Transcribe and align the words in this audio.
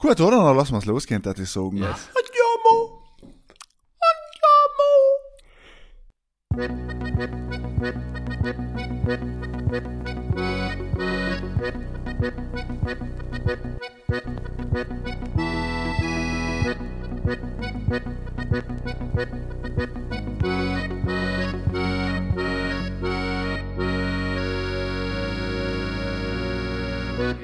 Gut, 0.00 0.18
oder? 0.18 0.38
Dann 0.38 0.56
lassen 0.56 0.72
wir 0.72 0.78
es 0.78 0.86
losgehen, 0.86 1.22
würde 1.22 1.42
ich 1.42 1.50
sagen. 1.50 1.76
Yes. 1.76 2.08
Andiamo! 2.16 3.02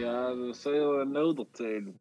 Ja, 0.01 0.35
das 0.35 0.63
soll 0.63 0.75
ja 0.77 1.05
noch 1.05 1.39
erzählen. 1.39 2.01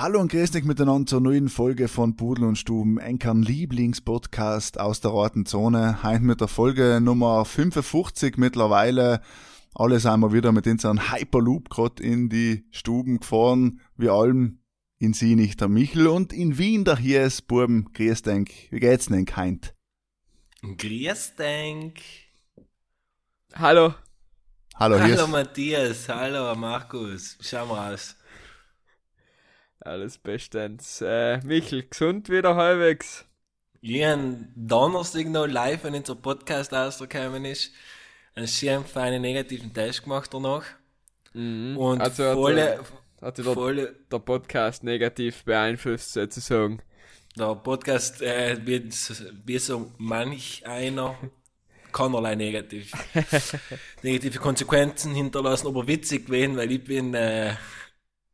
Hallo 0.00 0.20
und 0.20 0.30
grüß 0.30 0.52
dich 0.52 0.62
miteinander 0.62 1.06
zur 1.06 1.20
neuen 1.20 1.48
Folge 1.48 1.88
von 1.88 2.14
Pudel 2.14 2.44
und 2.44 2.54
Stuben, 2.54 2.98
Enkern 2.98 3.42
Lieblingspodcast 3.42 4.78
aus 4.78 5.00
der 5.00 5.10
Roten 5.10 5.44
Zone. 5.44 6.04
Heute 6.04 6.22
mit 6.22 6.40
der 6.40 6.46
Folge 6.46 7.00
Nummer 7.02 7.44
55 7.44 8.36
mittlerweile. 8.36 9.20
Alle 9.74 9.98
sind 9.98 10.20
wir 10.20 10.32
wieder 10.32 10.52
mit 10.52 10.68
unserem 10.68 11.10
Hyperloop 11.10 11.68
gerade 11.68 12.00
in 12.00 12.28
die 12.28 12.64
Stuben 12.70 13.18
gefahren. 13.18 13.80
Wir 13.96 14.12
allen 14.12 14.62
in 15.00 15.14
Sinich 15.14 15.56
der 15.56 15.66
Michel 15.66 16.06
und 16.06 16.32
in 16.32 16.58
Wien 16.58 16.84
der 16.84 16.98
Hies, 16.98 17.42
Buben. 17.42 17.92
Grüß 17.92 18.22
dich. 18.22 18.68
Wie 18.70 18.78
geht's 18.78 19.06
denn 19.06 19.26
heint? 19.34 19.74
Grüß 20.62 21.34
denk. 21.34 21.98
Hallo. 23.52 23.94
Hallo. 24.76 25.00
Hallo 25.00 25.26
Matthias, 25.26 26.08
hallo 26.08 26.54
Markus. 26.54 27.36
Schau 27.40 27.66
mal 27.66 27.94
aus. 27.94 28.14
Alles 29.88 30.18
bestens. 30.18 31.00
Äh, 31.00 31.38
Michel, 31.46 31.82
gesund 31.88 32.28
wieder 32.28 32.56
halbwegs. 32.56 33.24
Ich 33.80 34.04
habe 34.04 34.46
Donnerstag 34.54 35.26
noch 35.28 35.46
live, 35.46 35.84
wenn 35.84 35.94
unser 35.94 36.14
Podcast 36.14 36.74
rausgekommen 36.74 37.46
ist, 37.46 37.72
einen 38.34 38.48
schönen 38.48 38.84
feinen 38.84 39.22
negativen 39.22 39.72
Test 39.72 40.02
gemacht 40.02 40.28
danach. 40.34 40.64
Und 41.34 42.00
Also 42.02 42.24
hat 42.24 42.34
volle, 42.34 42.80
Hat 43.22 43.38
der, 43.38 43.44
volle, 43.46 43.96
der 44.12 44.18
Podcast 44.18 44.84
negativ 44.84 45.44
beeinflusst, 45.44 46.12
sozusagen. 46.12 46.82
der 47.38 47.54
Podcast 47.54 48.20
äh, 48.20 48.58
wird 48.66 48.92
wie 49.46 49.58
so 49.58 49.90
manch 49.96 50.66
einer 50.66 51.16
keinerlei 51.92 52.34
negativ, 52.34 52.92
negative 54.02 54.38
Konsequenzen 54.38 55.14
hinterlassen, 55.14 55.66
aber 55.66 55.86
witzig 55.86 56.26
gewesen, 56.26 56.58
weil 56.58 56.70
ich 56.72 56.84
bin, 56.84 57.14
äh, 57.14 57.54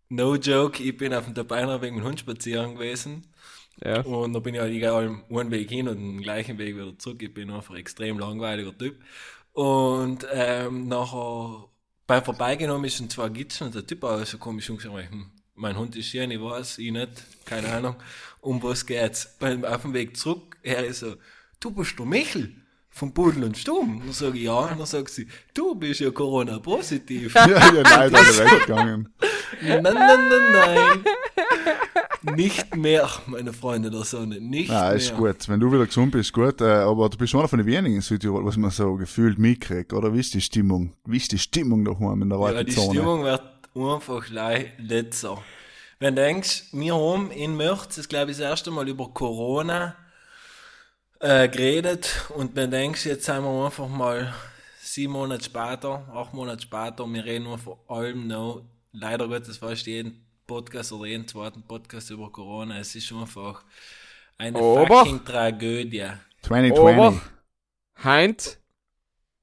no 0.09 0.37
joke, 0.37 0.83
ich 0.83 0.97
bin 0.97 1.15
auf 1.15 1.25
dem 1.25 1.35
Dabiner 1.35 1.81
wegen 1.83 1.97
dem 1.97 2.05
Hund 2.05 2.21
spazieren 2.21 2.75
gewesen. 2.75 3.27
Ja. 3.83 4.01
Und 4.03 4.33
da 4.33 4.39
bin 4.39 4.55
ich 4.55 4.61
halt 4.61 4.73
egal 4.73 5.21
einen 5.31 5.51
Weg 5.51 5.69
hin 5.71 5.89
und 5.89 5.99
den 5.99 6.23
gleichen 6.23 6.59
Weg 6.59 6.77
wieder 6.77 6.97
zurück. 6.99 7.23
Ich 7.23 7.35
bin 7.35 7.51
einfach 7.51 7.75
ein 7.75 7.81
extrem 7.81 8.19
langweiliger 8.19 8.77
Typ. 8.77 8.97
Und 9.53 10.27
ähm, 10.33 10.89
nachher 10.89 11.69
beim 12.07 12.25
Vorbeigenommen 12.25 12.85
ist 12.85 13.01
ein 13.01 13.11
zwei 13.11 13.29
Gitschen 13.29 13.69
und 13.69 13.75
der 13.75 13.87
Typ 13.87 14.05
auch 14.05 14.25
so 14.25 14.39
komisch 14.39 14.71
umgeschaut. 14.71 15.11
Hm, 15.11 15.31
mein 15.55 15.77
Hund 15.79 15.97
ist 15.97 16.07
hier, 16.07 16.29
ich 16.29 16.41
weiß, 16.41 16.79
ich 16.79 16.93
nicht, 16.93 17.25
keine 17.45 17.73
Ahnung. 17.73 17.97
Um 18.41 18.63
was 18.63 18.85
geht's? 18.85 19.37
Beim, 19.39 19.65
auf 19.65 19.83
dem 19.83 19.95
Weg 19.95 20.17
zurück, 20.17 20.57
er 20.63 20.85
ist 20.85 21.01
so, 21.01 21.17
du 21.61 21.71
bist 21.71 21.99
der 21.99 22.07
Michel 22.07 22.55
vom 22.91 23.13
Pudel 23.13 23.45
und 23.45 23.57
Stumm. 23.57 24.03
Dann 24.05 24.13
sage 24.13 24.39
ich 24.39 24.45
ja, 24.45 24.53
und 24.53 24.79
dann 24.79 24.87
sagt 24.87 25.11
sie, 25.11 25.27
du 25.53 25.75
bist 25.75 26.01
ja 26.01 26.11
Corona-positiv. 26.11 27.35
Ja, 27.35 27.47
ja, 27.49 27.83
nein, 27.83 28.13
ist 28.13 28.39
er 28.39 28.51
weggegangen. 28.51 29.09
Nein, 29.63 29.83
nein, 29.83 29.95
nein, 29.95 30.53
nein. 32.25 32.37
Nicht 32.37 32.75
mehr, 32.77 33.09
meine 33.27 33.53
Freunde 33.53 33.91
der 33.91 34.05
Sonne, 34.05 34.41
nicht 34.41 34.71
Ja, 34.71 34.85
mehr. 34.89 34.93
ist 34.95 35.15
gut. 35.15 35.49
Wenn 35.49 35.61
du 35.61 35.71
wieder 35.73 35.87
gesund 35.87 36.13
bist, 36.13 36.33
gut. 36.33 36.61
Äh, 36.61 36.65
aber 36.65 37.09
du 37.11 37.19
bist 37.19 37.35
einer 37.35 37.49
von 37.49 37.59
den 37.59 37.67
wenigen 37.67 37.97
in 37.97 38.01
Südtirol, 38.01 38.45
was 38.45 38.57
man 38.57 38.71
so 38.71 38.95
gefühlt 38.97 39.39
mitkriegt, 39.39 39.93
oder? 39.93 40.13
Wie 40.15 40.21
ist 40.21 40.35
die 40.35 40.41
Stimmung? 40.41 40.93
Wie 41.05 41.19
ist 41.19 41.33
die 41.33 41.39
Stimmung 41.39 41.85
daheim 41.85 42.23
in 42.23 42.31
der 42.31 42.39
Ja, 42.39 42.47
roten 42.49 42.67
die 42.67 42.73
Zone? 42.75 42.91
Stimmung 42.91 43.25
wird 43.25 43.43
einfach 43.75 44.27
gleich 44.27 44.67
letzter. 44.79 45.39
Wenn 45.99 46.17
du 46.17 46.23
denkst, 46.23 46.65
wir 46.73 46.95
haben 46.95 47.31
in 47.31 47.57
März, 47.57 47.97
das 47.97 48.09
glaube 48.09 48.31
ich 48.31 48.37
das 48.39 48.47
erste 48.47 48.71
Mal 48.71 48.89
über 48.89 49.09
Corona 49.11 49.95
äh, 51.21 51.49
geredet 51.49 52.27
und 52.37 52.57
wenn 52.57 52.71
du 52.71 52.77
denkst, 52.79 53.07
jetzt 53.07 53.25
sind 53.27 53.43
wir 53.45 53.65
einfach 53.67 53.89
mal 53.89 54.35
sieben 54.83 55.13
Monate 55.13 55.45
später, 55.45 56.05
acht 56.15 56.35
Monate 56.35 56.63
später, 56.63 57.07
wir 57.07 57.25
reden 57.25 57.45
nur 57.45 57.59
vor 57.59 57.79
allem 57.89 58.27
noch, 58.27 58.63
leider 58.95 59.29
Gottes 59.29 59.59
fast 59.59 59.87
jeden 59.87 60.25
Podcast 60.47 60.93
oder 60.93 61.07
jeden 61.07 61.27
zweiten 61.29 61.63
Podcast 61.63 62.11
über 62.11 62.31
Corona. 62.31 62.79
Es 62.79 62.95
ist 62.95 63.13
einfach 63.13 63.65
eine 64.39 64.59
Aber- 64.59 64.87
fucking 64.87 65.25
Tragödie. 65.25 66.07
2020. 66.43 66.99
Aber, 66.99 67.21
Heint, 68.03 68.59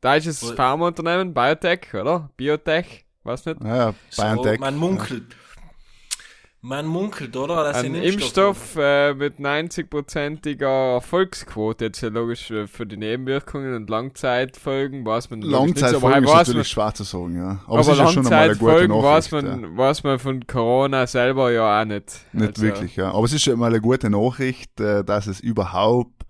deutsches 0.01 0.39
Pharmaunternehmen, 0.51 1.34
Biotech, 1.34 1.94
oder? 1.94 2.29
Biotech, 2.38 3.06
weiß 3.23 3.45
nicht. 3.45 3.62
Ja, 3.63 3.75
ja, 3.78 3.94
So, 4.09 4.23
man 4.59 4.78
munkelt. 4.78 5.35
Man 6.63 6.85
munkelt, 6.85 7.35
oder? 7.35 7.63
Dass 7.63 7.77
Ein 7.77 7.95
einen 7.95 8.03
Impfstoff 8.03 8.75
äh, 8.77 9.16
mit 9.16 9.39
90%iger 9.39 10.94
Erfolgsquote, 10.94 11.85
jetzt 11.85 12.01
ja 12.01 12.09
logisch 12.09 12.51
äh, 12.51 12.67
für 12.67 12.85
die 12.85 12.97
Nebenwirkungen 12.97 13.73
und 13.73 13.89
Langzeitfolgen, 13.89 15.03
weiß 15.03 15.31
man 15.31 15.41
Langzeitfolgen 15.41 16.23
ist 16.23 16.33
natürlich 16.33 16.67
schwer 16.67 16.94
zu 16.94 17.03
sagen, 17.03 17.35
ja. 17.35 17.61
Aber, 17.66 17.79
aber 17.79 17.79
es 17.79 17.88
ist 17.88 17.97
ja 17.97 18.07
schon 18.09 18.25
einmal 18.27 18.39
eine 18.44 18.55
gute 18.57 18.71
Langzeitfolgen 18.71 19.03
weiß 19.03 19.31
Nachricht. 19.31 19.59
man, 19.61 19.71
ja. 19.71 19.77
weiß 19.77 20.03
man 20.03 20.19
von 20.19 20.45
Corona 20.45 21.07
selber 21.07 21.51
ja 21.51 21.81
auch 21.81 21.85
nicht. 21.85 22.25
Nicht 22.31 22.47
Also, 22.50 22.61
wirklich, 22.61 22.95
ja. 22.95 23.11
Aber 23.11 23.25
es 23.25 23.33
ist 23.33 23.41
schon 23.41 23.57
mal 23.57 23.67
eine 23.67 23.81
gute 23.81 24.11
Nachricht, 24.11 24.79
äh, 24.79 25.03
dass 25.03 25.25
es 25.25 25.39
überhaupt 25.39 26.25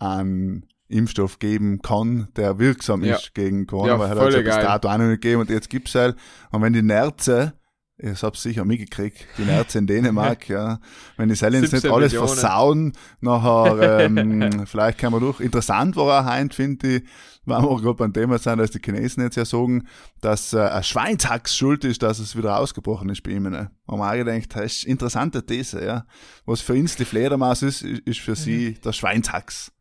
einen 0.00 0.66
Impfstoff 0.88 1.38
geben 1.38 1.80
kann, 1.80 2.26
der 2.34 2.58
wirksam 2.58 3.04
Ja. 3.04 3.14
ist 3.14 3.34
gegen 3.34 3.68
Corona, 3.68 3.92
Ja, 3.92 3.98
weil 4.00 4.08
hat 4.08 4.18
voll 4.18 4.34
es 4.34 4.44
bis 4.44 4.56
dato 4.56 4.88
auch 4.88 4.98
noch 4.98 5.06
nicht 5.06 5.22
gegeben 5.22 5.42
und 5.42 5.50
jetzt 5.50 5.70
gibt's 5.70 5.94
halt. 5.94 6.16
Und 6.50 6.62
wenn 6.62 6.72
die 6.72 6.82
Nerze, 6.82 7.52
ich 7.98 8.22
hab's 8.22 8.42
sicher 8.42 8.64
mitgekriegt, 8.64 9.26
die 9.38 9.44
Nerze 9.44 9.78
in 9.78 9.86
Dänemark, 9.86 10.48
ja, 10.50 10.80
wenn 11.16 11.28
die 11.28 11.34
jetzt 11.34 11.50
nicht 11.50 11.70
17 11.70 11.90
alles 11.90 12.12
Millionen. 12.12 12.28
versauen, 12.28 12.92
nachher, 13.20 14.00
ähm, 14.04 14.66
vielleicht 14.66 14.98
kann 14.98 15.12
man 15.12 15.20
durch. 15.20 15.40
Interessant 15.40 15.96
war 15.96 16.20
auch 16.20 16.24
heint, 16.24 16.54
finde 16.54 16.96
ich, 16.96 17.02
wenn 17.46 17.62
wir 17.62 17.80
gerade 17.80 17.94
beim 17.94 18.12
Thema 18.12 18.38
sind, 18.38 18.58
dass 18.58 18.72
die 18.72 18.80
Chinesen 18.84 19.22
jetzt 19.22 19.36
ja 19.36 19.44
sagen, 19.44 19.86
dass 20.20 20.52
äh, 20.52 20.60
ein 20.60 20.82
Schweinshax 20.82 21.56
schuld 21.56 21.84
ist, 21.84 22.02
dass 22.02 22.18
es 22.18 22.36
wieder 22.36 22.58
ausgebrochen 22.58 23.08
ist 23.08 23.22
bei 23.22 23.30
ihnen. 23.30 23.52
Ne? 23.52 23.70
Haben 23.88 23.98
wir 23.98 24.10
auch 24.10 24.14
gedacht, 24.14 24.56
das 24.56 24.64
ist 24.72 24.84
eine 24.84 24.92
interessante 24.92 25.46
These, 25.46 25.84
ja. 25.84 26.06
Was 26.44 26.60
für 26.60 26.74
uns 26.74 26.96
die 26.96 27.04
Fledermaus 27.04 27.62
ist, 27.62 27.82
ist 27.82 28.20
für 28.20 28.34
sie 28.34 28.74
der 28.74 28.92
Schweinshax. 28.92 29.72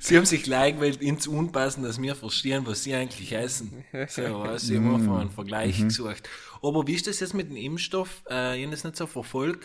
Sie 0.00 0.16
haben 0.16 0.26
sich 0.26 0.42
gleich 0.42 0.74
gewählt, 0.74 1.00
ins 1.00 1.26
Unpassen, 1.26 1.82
dass 1.82 2.00
wir 2.00 2.14
verstehen, 2.14 2.66
was 2.66 2.82
sie 2.82 2.94
eigentlich 2.94 3.32
essen. 3.32 3.84
So, 4.08 4.22
weißt, 4.22 4.66
sie 4.66 4.76
haben 4.76 4.94
einfach 4.94 5.20
einen 5.20 5.30
Vergleich 5.30 5.80
Mhm. 5.80 5.88
gesucht. 5.88 6.28
Aber 6.62 6.86
wie 6.86 6.94
ist 6.94 7.06
das 7.06 7.20
jetzt 7.20 7.34
mit 7.34 7.48
dem 7.50 7.56
Impfstoff? 7.56 8.22
Äh, 8.28 8.58
ich 8.58 8.62
habe 8.64 8.70
das 8.72 8.84
nicht 8.84 8.96
so 8.96 9.06
verfolgt. 9.06 9.64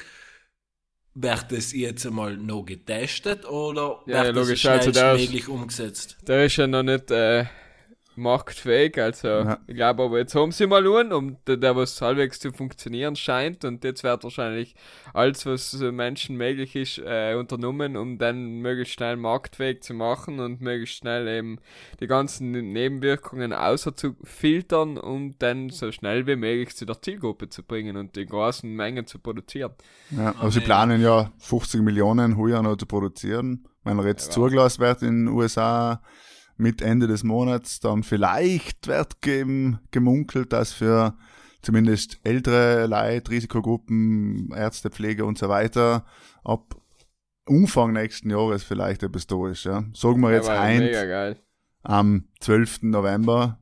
Wird 1.15 1.51
das 1.51 1.73
jetzt 1.73 2.05
einmal 2.05 2.37
noch 2.37 2.63
getestet 2.63 3.45
oder 3.45 4.01
Ja, 4.05 4.23
wird 4.23 4.25
ja, 4.25 4.31
das 4.31 4.35
logisch, 4.47 4.65
also 4.65 4.91
der 4.91 5.15
ist- 5.15 5.47
umgesetzt? 5.47 6.17
Der 6.27 6.45
ist 6.45 6.55
ja 6.55 6.67
noch 6.67 6.83
nicht 6.83 7.09
äh, 7.11 7.45
marktfähig, 8.19 8.97
also 8.99 9.27
Ja. 9.27 9.57
ich 9.65 9.75
glaube 9.75 10.03
aber 10.03 10.17
jetzt 10.19 10.35
haben 10.35 10.51
sie 10.51 10.67
mal 10.67 10.85
einen, 10.85 11.13
um 11.13 11.37
der, 11.47 11.57
der 11.57 11.75
was 11.75 12.01
halbwegs 12.01 12.39
zu 12.39 12.51
funktionieren 12.51 13.15
scheint 13.15 13.65
und 13.65 13.83
jetzt 13.83 14.03
wird 14.03 14.23
wahrscheinlich 14.23 14.75
alles, 15.13 15.45
was 15.45 15.79
äh, 15.81 15.91
Menschen 15.91 16.37
möglich 16.37 16.75
ist, 16.75 16.99
äh, 16.99 17.35
unternommen, 17.35 17.97
um 17.97 18.17
dann 18.17 18.59
möglichst 18.59 18.93
schnell 18.93 19.15
marktfähig 19.17 19.81
zu 19.81 19.93
machen 19.93 20.39
und 20.39 20.61
möglichst 20.61 20.97
schnell 20.97 21.27
eben 21.27 21.59
die 21.99 22.07
ganzen 22.07 22.51
Nebenwirkungen 22.51 23.53
außer 23.53 23.95
zu 23.95 24.15
filtern, 24.23 24.97
um 24.97 25.35
dann 25.39 25.69
so 25.69 25.91
schnell 25.91 26.27
wie 26.27 26.35
möglich 26.35 26.75
zu 26.75 26.85
der 26.85 27.01
Zielgruppe 27.01 27.49
zu 27.49 27.63
bringen 27.63 27.97
und 27.97 28.15
die 28.15 28.25
großen 28.25 28.69
Mengen 28.69 29.07
zu 29.07 29.19
produzieren. 29.19 29.71
Ja, 30.11 30.35
aber 30.37 30.51
sie 30.51 30.59
planen 30.59 31.01
ja 31.01 31.31
50 31.39 31.81
Millionen 31.81 32.37
heuer 32.37 32.61
noch 32.61 32.75
zu 32.75 32.85
produzieren. 32.85 33.65
Wenn 33.83 33.97
er 33.97 34.05
jetzt 34.07 34.33
zugelassen 34.33 34.81
wird 34.81 35.01
in 35.01 35.25
den 35.25 35.27
USA 35.29 36.01
mit 36.59 36.81
Ende 36.81 37.07
des 37.07 37.23
Monats, 37.23 37.79
dann 37.79 38.03
vielleicht 38.03 38.87
wird 38.87 39.21
gem 39.21 39.79
gemunkelt, 39.91 40.53
dass 40.53 40.73
für 40.73 41.15
zumindest 41.61 42.19
ältere 42.23 42.85
Leute, 42.87 43.31
Risikogruppen, 43.31 44.51
Ärzte, 44.55 44.89
Pfleger 44.89 45.25
und 45.25 45.37
so 45.37 45.49
weiter 45.49 46.05
ab 46.43 46.75
Umfang 47.45 47.93
nächsten 47.93 48.29
Jahres 48.29 48.63
vielleicht 48.63 49.01
etwas 49.03 49.25
da 49.25 49.47
ist. 49.47 49.63
Ja. 49.63 49.83
Sagen 49.93 50.19
wir 50.21 50.31
jetzt 50.31 50.49
ein 50.49 51.35
am 51.83 52.25
12. 52.41 52.83
November. 52.83 53.57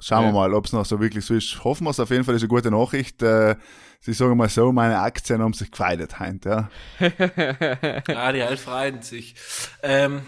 Schauen 0.00 0.24
wir 0.24 0.28
Ja. 0.28 0.32
mal, 0.34 0.54
ob 0.54 0.66
es 0.66 0.72
noch 0.72 0.84
so 0.84 1.00
wirklich 1.00 1.24
so 1.24 1.34
ist. 1.34 1.64
Hoffen 1.64 1.84
wir 1.84 1.90
es 1.90 1.98
auf 2.00 2.10
jeden 2.10 2.22
Fall, 2.24 2.34
das 2.34 2.42
ist 2.42 2.50
eine 2.50 2.56
gute 2.60 2.70
Nachricht. 2.70 3.22
Äh, 3.22 3.56
Sie 4.00 4.12
sagen 4.12 4.36
mal 4.36 4.48
so, 4.48 4.70
meine 4.70 5.00
Aktien 5.00 5.42
haben 5.42 5.54
sich 5.54 5.72
gefeiert 5.72 6.20
heint, 6.20 6.44
ja. 6.44 6.68
Ja, 7.00 7.10
die 8.32 8.42
halt 8.44 8.60
freuen 8.60 9.02
sich. 9.02 9.34
Ähm, 9.82 10.20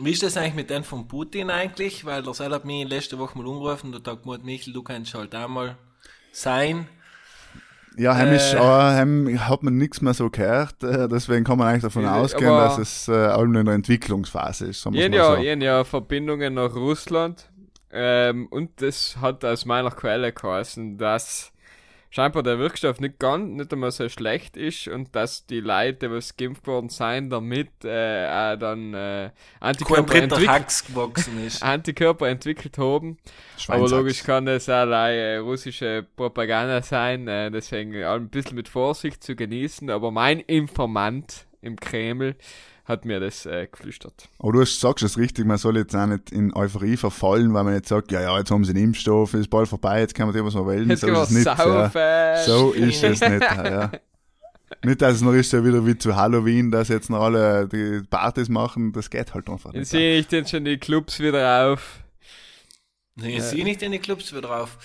wie 0.00 0.10
ist 0.10 0.22
das 0.22 0.36
eigentlich 0.36 0.54
mit 0.54 0.70
denen 0.70 0.84
von 0.84 1.06
Putin 1.06 1.50
eigentlich? 1.50 2.04
Weil 2.04 2.22
der 2.22 2.34
Seil 2.34 2.52
hat 2.52 2.64
mich 2.64 2.88
letzte 2.88 3.18
Woche 3.18 3.38
mal 3.38 3.46
umgerufen 3.46 3.94
und 3.94 4.06
hat 4.06 4.22
gesagt, 4.22 4.44
Michel, 4.44 4.72
du 4.72 4.82
kannst 4.82 5.14
halt 5.14 5.34
auch 5.34 5.48
mal 5.48 5.76
sein. 6.32 6.88
Ja, 7.96 8.16
heim, 8.16 8.32
ist, 8.32 8.54
Äh. 8.54 8.56
aber 8.56 8.92
heim 8.96 9.38
hat 9.48 9.62
man 9.62 9.76
nichts 9.76 10.00
mehr 10.00 10.14
so 10.14 10.28
gehört, 10.28 10.82
äh, 10.82 11.08
deswegen 11.08 11.44
kann 11.44 11.58
man 11.58 11.68
eigentlich 11.68 11.82
davon 11.82 12.06
ausgehen, 12.06 12.50
dass 12.50 12.78
es 12.78 13.06
äh, 13.06 13.12
allem 13.12 13.54
in 13.54 13.66
der 13.66 13.74
Entwicklungsphase 13.76 14.66
ist. 14.66 14.82
Sagen 14.82 14.96
wir's 14.96 15.04
Ich 15.04 15.10
mal 15.10 15.16
ja, 15.44 15.56
so. 15.56 15.64
ja 15.64 15.84
Verbindungen 15.84 16.54
nach 16.54 16.74
Russland. 16.74 17.48
Ähm, 17.92 18.48
und 18.50 18.82
das 18.82 19.18
hat 19.20 19.44
aus 19.44 19.64
meiner 19.64 19.92
Quelle 19.92 20.32
geheißen, 20.32 20.98
dass 20.98 21.52
scheinbar 22.14 22.44
der 22.44 22.60
Wirkstoff 22.60 23.00
nicht 23.00 23.18
ganz, 23.18 23.50
nicht 23.56 23.72
einmal 23.72 23.90
so 23.90 24.08
schlecht 24.08 24.56
ist 24.56 24.86
und 24.86 25.16
dass 25.16 25.46
die 25.46 25.58
Leute, 25.58 26.12
was 26.12 26.36
geimpft 26.36 26.64
worden 26.68 26.88
sind, 26.88 27.30
damit 27.30 27.84
äh, 27.84 28.56
dann 28.56 28.94
äh, 28.94 29.30
Antikörper, 29.58 30.02
dritter 30.04 30.36
entwick 30.36 30.48
Hacks 30.48 30.86
gewachsen 30.86 31.44
ist. 31.44 31.62
Antikörper 31.64 32.28
entwickelt 32.28 32.78
haben. 32.78 33.18
Aber 33.66 33.88
logisch 33.88 34.22
kann 34.22 34.46
das 34.46 34.68
auch 34.68 34.86
äh, 34.86 35.38
russische 35.38 36.06
Propaganda 36.14 36.82
sein, 36.82 37.26
äh, 37.26 37.50
deswegen 37.50 37.96
ein 38.04 38.28
bisschen 38.28 38.54
mit 38.54 38.68
Vorsicht 38.68 39.24
zu 39.24 39.34
genießen. 39.34 39.90
Aber 39.90 40.12
mein 40.12 40.38
Informant 40.38 41.46
im 41.62 41.80
Kreml 41.80 42.36
hat 42.84 43.04
mir 43.04 43.18
das 43.20 43.46
äh, 43.46 43.66
geflüstert. 43.70 44.28
Aber 44.38 44.52
du 44.52 44.60
hast- 44.60 44.78
sagst 44.80 45.02
es 45.04 45.16
richtig, 45.18 45.46
man 45.46 45.56
soll 45.58 45.76
jetzt 45.78 45.94
auch 45.96 46.06
nicht 46.06 46.30
in 46.32 46.54
Euphorie 46.54 46.96
verfallen, 46.96 47.54
weil 47.54 47.64
man 47.64 47.74
jetzt 47.74 47.88
sagt, 47.88 48.12
ja, 48.12 48.20
ja, 48.20 48.38
jetzt 48.38 48.50
haben 48.50 48.64
sie 48.64 48.74
den 48.74 48.84
Impfstoff, 48.84 49.32
ist 49.34 49.48
bald 49.50 49.68
vorbei, 49.68 50.00
jetzt 50.00 50.14
kann 50.14 50.26
man 50.26 50.34
dem 50.36 50.44
was 50.44 50.54
man 50.54 50.66
wollen. 50.66 50.88
Jetzt 50.90 51.00
so 51.00 51.08
ist 51.08 51.18
es 51.18 51.30
nicht. 51.30 51.46
Ja. 51.46 51.56
saufen. 51.56 52.46
So 52.46 52.72
ist 52.72 53.02
es 53.02 53.20
nicht. 53.20 53.40
Ja. 53.42 53.90
Nicht, 54.84 55.00
dass 55.02 55.16
es 55.16 55.20
noch 55.22 55.32
ist 55.32 55.52
ja 55.52 55.64
wieder 55.64 55.86
wie 55.86 55.96
zu 55.96 56.16
Halloween, 56.16 56.70
dass 56.70 56.88
jetzt 56.88 57.08
noch 57.08 57.20
alle 57.22 57.68
die 57.68 58.02
Partys 58.10 58.48
machen, 58.48 58.92
das 58.92 59.08
geht 59.08 59.32
halt 59.32 59.48
einfach 59.48 59.72
nicht. 59.72 59.86
sehe 59.88 60.18
ich 60.18 60.26
denn 60.26 60.46
schon 60.46 60.64
die 60.64 60.78
Clubs 60.78 61.20
wieder 61.20 61.66
auf. 61.72 62.00
Nee, 63.14 63.36
ich 63.36 63.42
sehe 63.44 63.62
nicht 63.64 63.82
in 63.82 63.92
die 63.92 63.98
Clubs 64.00 64.32
wieder 64.32 64.42
drauf. 64.42 64.76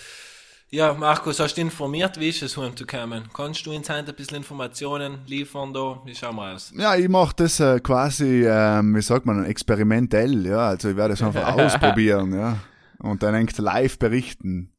Ja, 0.71 0.94
Markus, 0.94 1.39
hast 1.39 1.56
du 1.56 1.62
informiert, 1.62 2.19
wie 2.19 2.30
ist 2.30 2.44
es 2.44 2.56
heimzukommen? 2.56 3.24
Kannst 3.33 3.66
du 3.66 3.74
uns 3.74 3.89
heute 3.89 4.12
ein 4.12 4.16
bisschen 4.16 4.38
Informationen 4.38 5.18
liefern 5.25 5.74
da? 5.74 6.00
Wie 6.06 6.13
schauen 6.13 6.36
wir 6.36 6.54
aus? 6.54 6.71
Ja, 6.77 6.95
ich 6.95 7.10
mache 7.10 7.33
das 7.38 7.60
äh, 7.60 7.80
quasi, 7.80 8.45
ähm, 8.45 8.95
wie 8.95 9.01
sagt 9.01 9.25
man, 9.25 9.45
experimentell, 9.45 10.45
ja. 10.45 10.68
Also 10.69 10.89
ich 10.89 10.95
werde 10.95 11.16
es 11.16 11.24
einfach 11.24 11.57
ausprobieren, 11.57 12.33
ja. 12.33 12.57
Und 13.00 13.24
dann 13.24 13.33
live 13.57 13.98
berichten, 13.98 14.71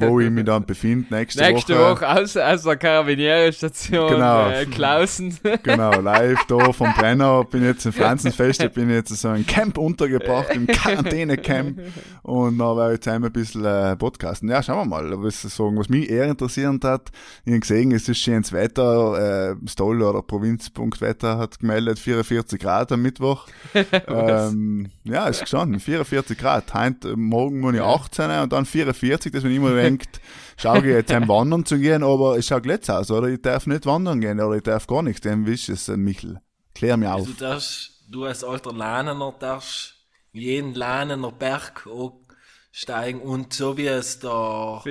wo 0.00 0.20
ich 0.20 0.30
mich 0.30 0.44
dann 0.44 0.64
befinde 0.66 1.14
nächste, 1.14 1.42
Nächste 1.42 1.74
Woche. 1.78 2.02
Woche 2.02 2.08
aus, 2.08 2.36
aus 2.36 2.62
der 2.62 2.76
Karabinierstation 2.76 4.08
Genau. 4.10 4.48
äh, 4.50 4.66
Klausen. 4.66 5.38
Genau, 5.62 6.00
live 6.00 6.44
da 6.48 6.72
vom 6.72 6.92
Brenner. 6.94 7.44
Bin 7.44 7.64
jetzt 7.64 7.86
in 7.86 7.92
Franzensfest, 7.92 8.62
ich 8.62 8.72
bin 8.72 8.90
jetzt 8.90 9.14
so 9.16 9.28
ein 9.28 9.46
Camp 9.46 9.78
untergebracht, 9.78 10.50
im 10.54 10.66
Quarantänecamp. 10.66 11.80
Und 12.22 12.58
dann 12.58 12.76
werde 12.76 12.92
ich 12.92 12.96
jetzt 12.96 13.08
einmal 13.08 13.30
ein 13.30 13.32
bisschen 13.32 13.64
äh, 13.64 13.96
podcasten. 13.96 14.48
Ja, 14.48 14.62
schauen 14.62 14.78
wir 14.78 14.84
mal, 14.84 15.22
was, 15.22 15.42
sagen, 15.42 15.78
was 15.78 15.88
mich 15.88 16.10
eher 16.10 16.26
interessiert 16.26 16.84
hat. 16.84 17.10
Ich 17.44 17.52
habe 17.52 17.60
gesehen, 17.60 17.92
es 17.92 18.08
ist 18.08 18.18
schönes 18.18 18.52
Wetter. 18.52 19.52
Äh, 19.52 19.68
Stoll 19.68 20.02
oder 20.02 20.22
Provinz.wetter 20.22 21.38
hat 21.38 21.58
gemeldet, 21.60 21.98
44 21.98 22.58
Grad 22.60 22.92
am 22.92 23.02
Mittwoch. 23.02 23.46
ähm, 24.08 24.88
ja, 25.04 25.26
ist 25.28 25.40
gestanden, 25.42 25.80
44 25.80 26.36
Grad. 26.36 26.72
Heint, 26.74 27.06
morgen 27.16 27.60
muss 27.60 27.74
ich 27.74 27.80
18 27.80 28.30
und 28.42 28.52
dann 28.52 28.64
44, 28.66 29.32
dass 29.32 29.44
man 29.58 29.72
immer 29.72 29.82
denkt, 29.82 30.20
schau 30.56 30.76
ich 30.76 30.84
jetzt 30.84 31.12
heim 31.12 31.28
wandern 31.28 31.64
zu 31.64 31.78
gehen, 31.78 32.02
aber 32.02 32.38
es 32.38 32.46
schaut 32.46 32.66
letzt 32.66 32.90
aus, 32.90 33.10
oder? 33.10 33.28
Ich 33.28 33.42
darf 33.42 33.66
nicht 33.66 33.86
wandern 33.86 34.20
gehen, 34.20 34.40
oder 34.40 34.56
ich 34.56 34.62
darf 34.62 34.86
gar 34.86 35.02
nichts. 35.02 35.22
Dem 35.22 35.46
wisch 35.46 35.68
es, 35.68 35.88
äh, 35.88 35.96
Michel. 35.96 36.40
Klär 36.74 36.96
mir 36.96 37.12
auf. 37.12 37.20
Also, 37.20 37.32
du, 37.32 37.38
darfst, 37.38 37.90
du 38.08 38.24
als 38.24 38.44
alter 38.44 38.72
Lahnener 38.72 39.34
darfst 39.38 39.94
jeden 40.32 40.74
Lahnener 40.74 41.30
Berg 41.30 41.86
steigen 42.72 43.20
und 43.20 43.52
so 43.52 43.76
wie 43.76 43.86
es 43.86 44.18
der 44.18 44.82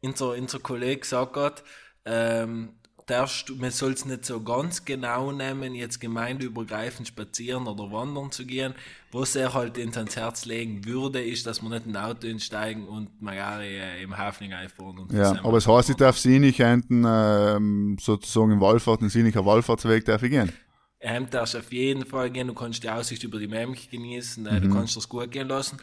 unser, 0.00 0.30
unser 0.30 0.58
Kollege 0.60 1.00
gesagt 1.00 1.36
hat, 1.36 1.64
ähm, 2.04 2.77
darfst 3.08 3.50
man 3.58 3.70
soll 3.70 3.92
es 3.92 4.04
nicht 4.04 4.24
so 4.24 4.42
ganz 4.42 4.84
genau 4.84 5.32
nehmen, 5.32 5.74
jetzt 5.74 6.00
gemeindeübergreifend 6.00 7.08
spazieren 7.08 7.66
oder 7.66 7.90
wandern 7.90 8.30
zu 8.30 8.44
gehen. 8.46 8.74
Was 9.10 9.34
er 9.36 9.54
halt 9.54 9.78
ins 9.78 9.96
ans 9.96 10.16
Herz 10.16 10.44
legen 10.44 10.84
würde, 10.84 11.22
ist, 11.24 11.46
dass 11.46 11.62
man 11.62 11.72
nicht 11.72 11.86
in 11.86 11.96
ein 11.96 12.04
Auto 12.04 12.26
einsteigen 12.28 12.86
und 12.86 13.20
Magari 13.22 13.78
äh, 13.78 14.02
im 14.02 14.16
Hafling 14.16 14.52
einfahren. 14.52 14.98
Und 14.98 15.12
Ja, 15.12 15.38
aber 15.42 15.56
es 15.58 15.66
heißt, 15.66 15.90
ich 15.90 15.96
darf 15.96 16.18
sie 16.18 16.38
nicht 16.38 16.56
hinten, 16.58 17.04
ähm, 17.06 17.96
sozusagen 18.00 18.52
im 18.52 18.60
Wallfahrt, 18.60 19.00
den 19.00 19.08
Sinicher 19.08 19.44
Wallfahrtsweg 19.44 20.04
darf 20.04 20.22
ich 20.22 20.30
gehen. 20.30 20.52
Ähm, 21.00 21.30
darfst 21.30 21.54
auf 21.56 21.72
jeden 21.72 22.04
Fall 22.04 22.30
gehen, 22.30 22.48
du 22.48 22.54
kannst 22.54 22.82
die 22.82 22.90
Aussicht 22.90 23.22
über 23.24 23.38
die 23.38 23.46
Memch 23.46 23.88
genießen, 23.90 24.44
äh, 24.46 24.60
Mhm. 24.60 24.68
du 24.68 24.74
kannst 24.74 24.96
das 24.96 25.08
gut 25.08 25.30
gehen 25.30 25.48
lassen. 25.48 25.78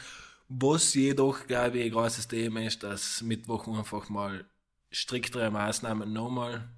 Was 0.50 0.94
jedoch, 0.94 1.48
glaube 1.48 1.80
ich, 1.80 1.86
ein 1.86 1.92
großes 1.92 2.28
Thema 2.28 2.62
ist, 2.66 2.84
dass 2.84 3.22
Mittwoch 3.24 3.68
einfach 3.68 4.10
mal 4.10 4.46
striktere 4.92 5.50
Maßnahmen 5.50 6.12
nochmal 6.12 6.70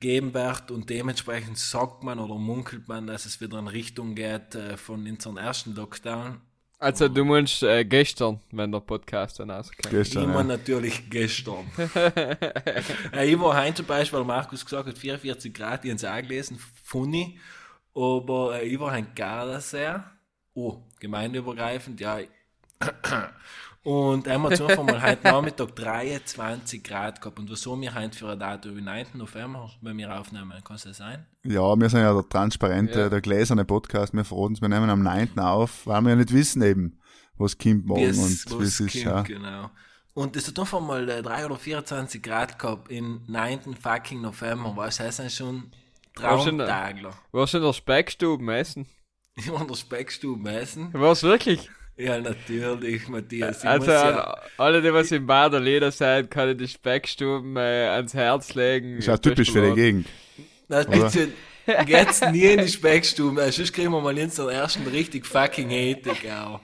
geben 0.00 0.34
wird 0.34 0.70
und 0.70 0.90
dementsprechend 0.90 1.58
sagt 1.58 2.02
man 2.02 2.18
oder 2.18 2.34
munkelt 2.34 2.88
man, 2.88 3.06
dass 3.06 3.24
es 3.26 3.40
wieder 3.40 3.58
in 3.58 3.68
Richtung 3.68 4.14
geht 4.14 4.54
äh, 4.54 4.76
von 4.76 5.06
unserem 5.06 5.36
ersten 5.36 5.74
Lockdown. 5.74 6.40
Also 6.78 7.08
du 7.08 7.24
meinst 7.24 7.62
äh, 7.62 7.84
gestern, 7.86 8.40
wenn 8.52 8.70
der 8.70 8.80
Podcast 8.80 9.40
dann 9.40 9.50
rauskommt. 9.50 9.90
Gestern, 9.90 10.24
Immer 10.24 10.40
ja. 10.40 10.44
natürlich 10.44 11.08
gestern. 11.08 11.64
äh, 13.12 13.26
ich 13.26 13.40
war 13.40 13.62
heute 13.62 13.76
zum 13.76 13.86
Beispiel, 13.86 14.18
weil 14.18 14.26
Markus 14.26 14.62
gesagt 14.62 14.86
hat, 14.86 14.98
44 14.98 15.54
Grad, 15.54 15.84
die 15.84 15.88
haben 15.88 15.96
es 15.96 16.04
auch 16.04 16.20
gelesen, 16.20 16.58
funny. 16.84 17.38
Aber 17.94 18.60
äh, 18.60 18.66
ich 18.66 18.78
war 18.78 18.92
ein 18.92 19.14
Gardasee. 19.14 20.00
Oh, 20.52 20.82
gemeindeübergreifend, 21.00 21.98
ja. 21.98 22.18
Und 23.86 24.26
einmal 24.26 24.56
zu 24.56 24.64
mal 24.64 25.00
heute 25.00 25.22
Nachmittag 25.30 25.76
23 25.76 26.82
Grad 26.82 27.20
gehabt. 27.20 27.38
Und 27.38 27.48
was 27.48 27.64
haben 27.66 27.80
wir 27.82 27.94
heute 27.94 28.18
für 28.18 28.28
ein 28.30 28.38
Datum? 28.40 28.76
Wie 28.76 28.80
9. 28.80 29.06
November, 29.14 29.70
wenn 29.80 29.96
wir 29.96 30.18
aufnehmen? 30.18 30.52
Kann 30.64 30.74
es 30.74 30.82
das 30.82 30.96
sein? 30.96 31.24
Ja, 31.44 31.76
wir 31.78 31.88
sind 31.88 32.00
ja 32.00 32.12
der 32.12 32.28
transparente, 32.28 32.98
Ja. 33.02 33.08
der 33.08 33.20
gläserne 33.20 33.64
Podcast, 33.64 34.12
wir 34.12 34.24
verraten 34.24 34.54
es, 34.54 34.60
wir 34.60 34.68
nehmen 34.68 34.90
am 34.90 35.04
9. 35.04 35.38
auf, 35.38 35.86
weil 35.86 36.02
wir 36.02 36.10
ja 36.10 36.16
nicht 36.16 36.32
wissen 36.32 36.62
eben, 36.62 36.98
was 37.38 37.56
kommt 37.58 37.86
morgen 37.86 38.00
Wie 38.00 38.06
es- 38.06 38.18
und 38.46 38.58
wie 38.60 38.64
was 38.64 38.80
es 38.80 38.80
ist. 38.80 38.92
kommt, 39.04 39.04
Ja. 39.04 39.22
Genau. 39.22 39.70
Und 40.14 40.34
es 40.34 40.48
hat 40.48 40.58
einfach 40.58 40.80
mal 40.80 41.08
äh, 41.08 41.22
3 41.22 41.46
oder 41.46 41.56
24 41.56 42.20
Grad 42.20 42.58
gehabt 42.58 42.90
in 42.90 43.20
9. 43.28 43.76
fucking 43.80 44.20
November. 44.20 44.72
Was 44.74 44.98
heißt 44.98 45.20
das 45.20 45.32
schon? 45.36 45.70
Äh, 46.16 46.20
Traumtagler. 46.20 47.12
Du 47.30 47.38
in 47.40 47.62
der 47.62 47.72
Speckstube 47.72 48.52
essen? 48.56 48.86
Ich 49.36 49.48
war 49.52 49.60
in 49.60 49.68
der 49.68 49.74
Speckstube 49.76 50.50
essen. 50.50 50.88
Warst 50.92 51.22
du 51.22 51.28
wirklich? 51.28 51.70
Ja, 51.98 52.20
natürlich, 52.20 53.08
Matthias. 53.08 53.60
Ich 53.60 53.68
Also 53.68 53.90
ja, 53.90 54.36
alle, 54.58 54.82
die 54.82 54.92
was 54.92 55.10
im 55.12 55.26
Bader 55.26 55.60
Leder 55.60 55.90
seid, 55.90 56.30
kann 56.30 56.50
ich 56.50 56.56
die 56.58 56.68
Speckstuben 56.68 57.56
äh, 57.56 57.88
ans 57.88 58.12
Herz 58.12 58.54
legen. 58.54 58.98
Ist 58.98 59.08
auch 59.08 59.18
typisch 59.18 59.50
für 59.50 59.62
die 59.62 59.74
Gegend. 59.74 60.06
na, 60.68 60.82
bitte, 60.82 61.28
geht's 61.86 62.20
nie 62.32 62.44
in 62.44 62.60
die 62.60 62.68
Speckstube. 62.68 63.40
Also, 63.40 63.58
sonst 63.58 63.72
kriegen 63.72 63.92
wir 63.92 64.00
mal 64.00 64.16
in 64.16 64.30
den 64.30 64.48
ersten 64.48 64.86
richtig 64.86 65.24
fucking 65.26 65.70
Hate, 65.70 66.10
auch. 66.36 66.60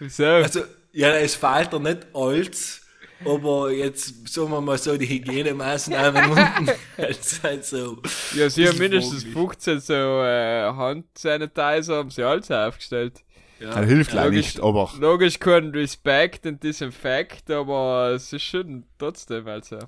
Wieso? 0.00 0.24
Also, 0.24 0.60
ja, 0.92 1.14
es 1.16 1.34
fällt 1.34 1.72
er 1.72 1.80
nicht 1.80 2.06
alles, 2.12 2.82
aber 3.24 3.70
jetzt, 3.72 4.28
sagen 4.28 4.50
wir 4.50 4.60
mal 4.60 4.76
so, 4.76 4.96
die 4.96 5.08
Hygienemaßnahmen 5.08 6.30
unten, 6.30 6.72
halt 6.98 7.40
halt 7.42 7.64
so. 7.64 8.02
ja, 8.34 8.50
sie 8.50 8.68
haben 8.68 8.78
mindestens 8.78 9.24
vogelig. 9.24 9.64
15 9.64 9.80
so 9.80 10.22
äh, 10.22 10.64
Handsanitizer, 10.72 11.96
haben 11.96 12.10
sie 12.10 12.22
alles 12.22 12.50
aufgestellt. 12.50 13.24
Ja, 13.60 13.74
Das 13.74 13.86
hilft 13.86 14.12
leider 14.12 14.26
logisch. 14.30 14.46
nicht, 14.54 14.60
aber 14.60 14.90
Logisch 15.00 15.38
kein 15.40 15.70
Respekt 15.70 16.46
und 16.46 16.62
Disinfekt, 16.62 17.50
aber 17.50 18.12
es 18.14 18.32
ist 18.32 18.42
schon 18.44 18.84
trotzdem, 18.98 19.46
also. 19.48 19.78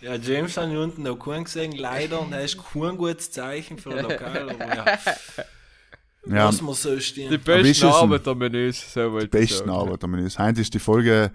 Ja, 0.00 0.16
James 0.16 0.56
hat 0.56 0.68
hier 0.68 0.80
unten 0.80 1.02
noch 1.04 1.16
keinen 1.18 1.44
gesehen, 1.44 1.72
leider, 1.72 2.20
und 2.20 2.32
das 2.32 2.44
ist 2.54 2.58
kein 2.72 2.96
gutes 2.96 3.30
Zeichen 3.30 3.78
für 3.78 3.94
ein 3.96 4.04
Lokal, 4.04 4.50
aber 4.50 4.66
ja, 4.76 4.84
ja, 6.26 6.44
lassen 6.44 6.66
wir 6.66 6.74
so 6.74 6.98
stehen. 7.00 7.30
Die 7.30 7.38
besten? 7.38 7.86
Arbeitermenüs, 7.86 8.92
so 8.92 9.18
ich 9.18 9.30
besten. 9.30 9.70
Arbeitermenüs. 9.70 10.38
Heute 10.38 10.60
ist 10.60 10.74
die 10.74 10.78
Folge, 10.80 11.30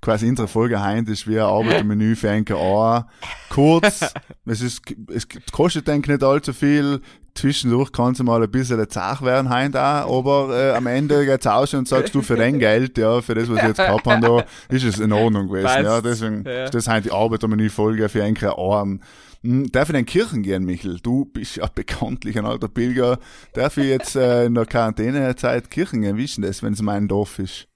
quasi 0.00 0.28
unsere 0.28 0.48
Folge 0.48 0.84
heute 0.84 1.10
ist 1.12 1.26
wie 1.26 1.38
ein 1.38 1.46
Arbeitermenü 1.46 2.14
für 2.16 2.30
einen 2.30 2.46
an. 2.52 3.04
Kurz, 3.50 4.00
es 4.46 4.60
ist, 4.60 4.82
es 5.12 5.26
kostet 5.52 5.88
denke 5.88 6.12
ich 6.12 6.18
nicht 6.18 6.24
allzu 6.24 6.52
viel. 6.52 7.00
Zwischendurch 7.34 7.92
kann 7.92 8.12
es 8.14 8.22
mal 8.22 8.42
ein 8.42 8.50
bisschen 8.50 8.88
zart 8.90 9.22
werden 9.22 9.48
heute 9.48 9.80
auch, 9.80 10.18
aber 10.18 10.58
äh, 10.58 10.76
am 10.76 10.88
Ende 10.88 11.24
geht's 11.24 11.46
aus 11.46 11.72
und 11.72 11.86
sagst 11.86 12.12
du 12.14 12.20
für 12.20 12.34
dein 12.34 12.58
Geld, 12.58 12.98
ja, 12.98 13.20
für 13.20 13.36
das, 13.36 13.48
was 13.48 13.58
ich 13.58 13.68
jetzt 13.68 13.76
gehabt 13.76 14.06
habe, 14.08 14.44
da, 14.68 14.74
ist 14.74 14.82
es 14.82 14.98
in 14.98 15.12
Ordnung 15.12 15.46
gewesen. 15.46 15.84
Ja, 15.84 16.00
deswegen 16.00 16.42
Ja. 16.44 16.64
ist 16.64 16.74
das 16.74 16.88
heute 16.88 17.02
die 17.02 17.12
Arbeitermenü-Folge 17.12 18.08
für 18.08 18.24
einen 18.24 18.36
Ohren. 18.56 19.02
Hm, 19.44 19.70
Darf 19.70 19.84
ich 19.84 19.90
in 19.90 20.00
den 20.00 20.06
Kirchen 20.06 20.42
gehen, 20.42 20.64
Michel? 20.64 20.98
Du 21.00 21.26
bist 21.26 21.56
ja 21.56 21.66
bekanntlich 21.72 22.36
ein 22.36 22.44
alter 22.44 22.66
Pilger. 22.66 23.18
Darf 23.54 23.76
ich 23.76 23.86
jetzt 23.86 24.16
äh, 24.16 24.46
in 24.46 24.54
der 24.54 24.66
Quarantänezeit 24.66 25.70
Kirchen 25.70 26.00
gehen? 26.02 26.16
Wie 26.16 26.24
ist 26.24 26.38
denn 26.38 26.44
das, 26.44 26.64
wenn 26.64 26.72
es 26.72 26.82
mein 26.82 27.06
Dorf 27.06 27.38
ist? 27.38 27.68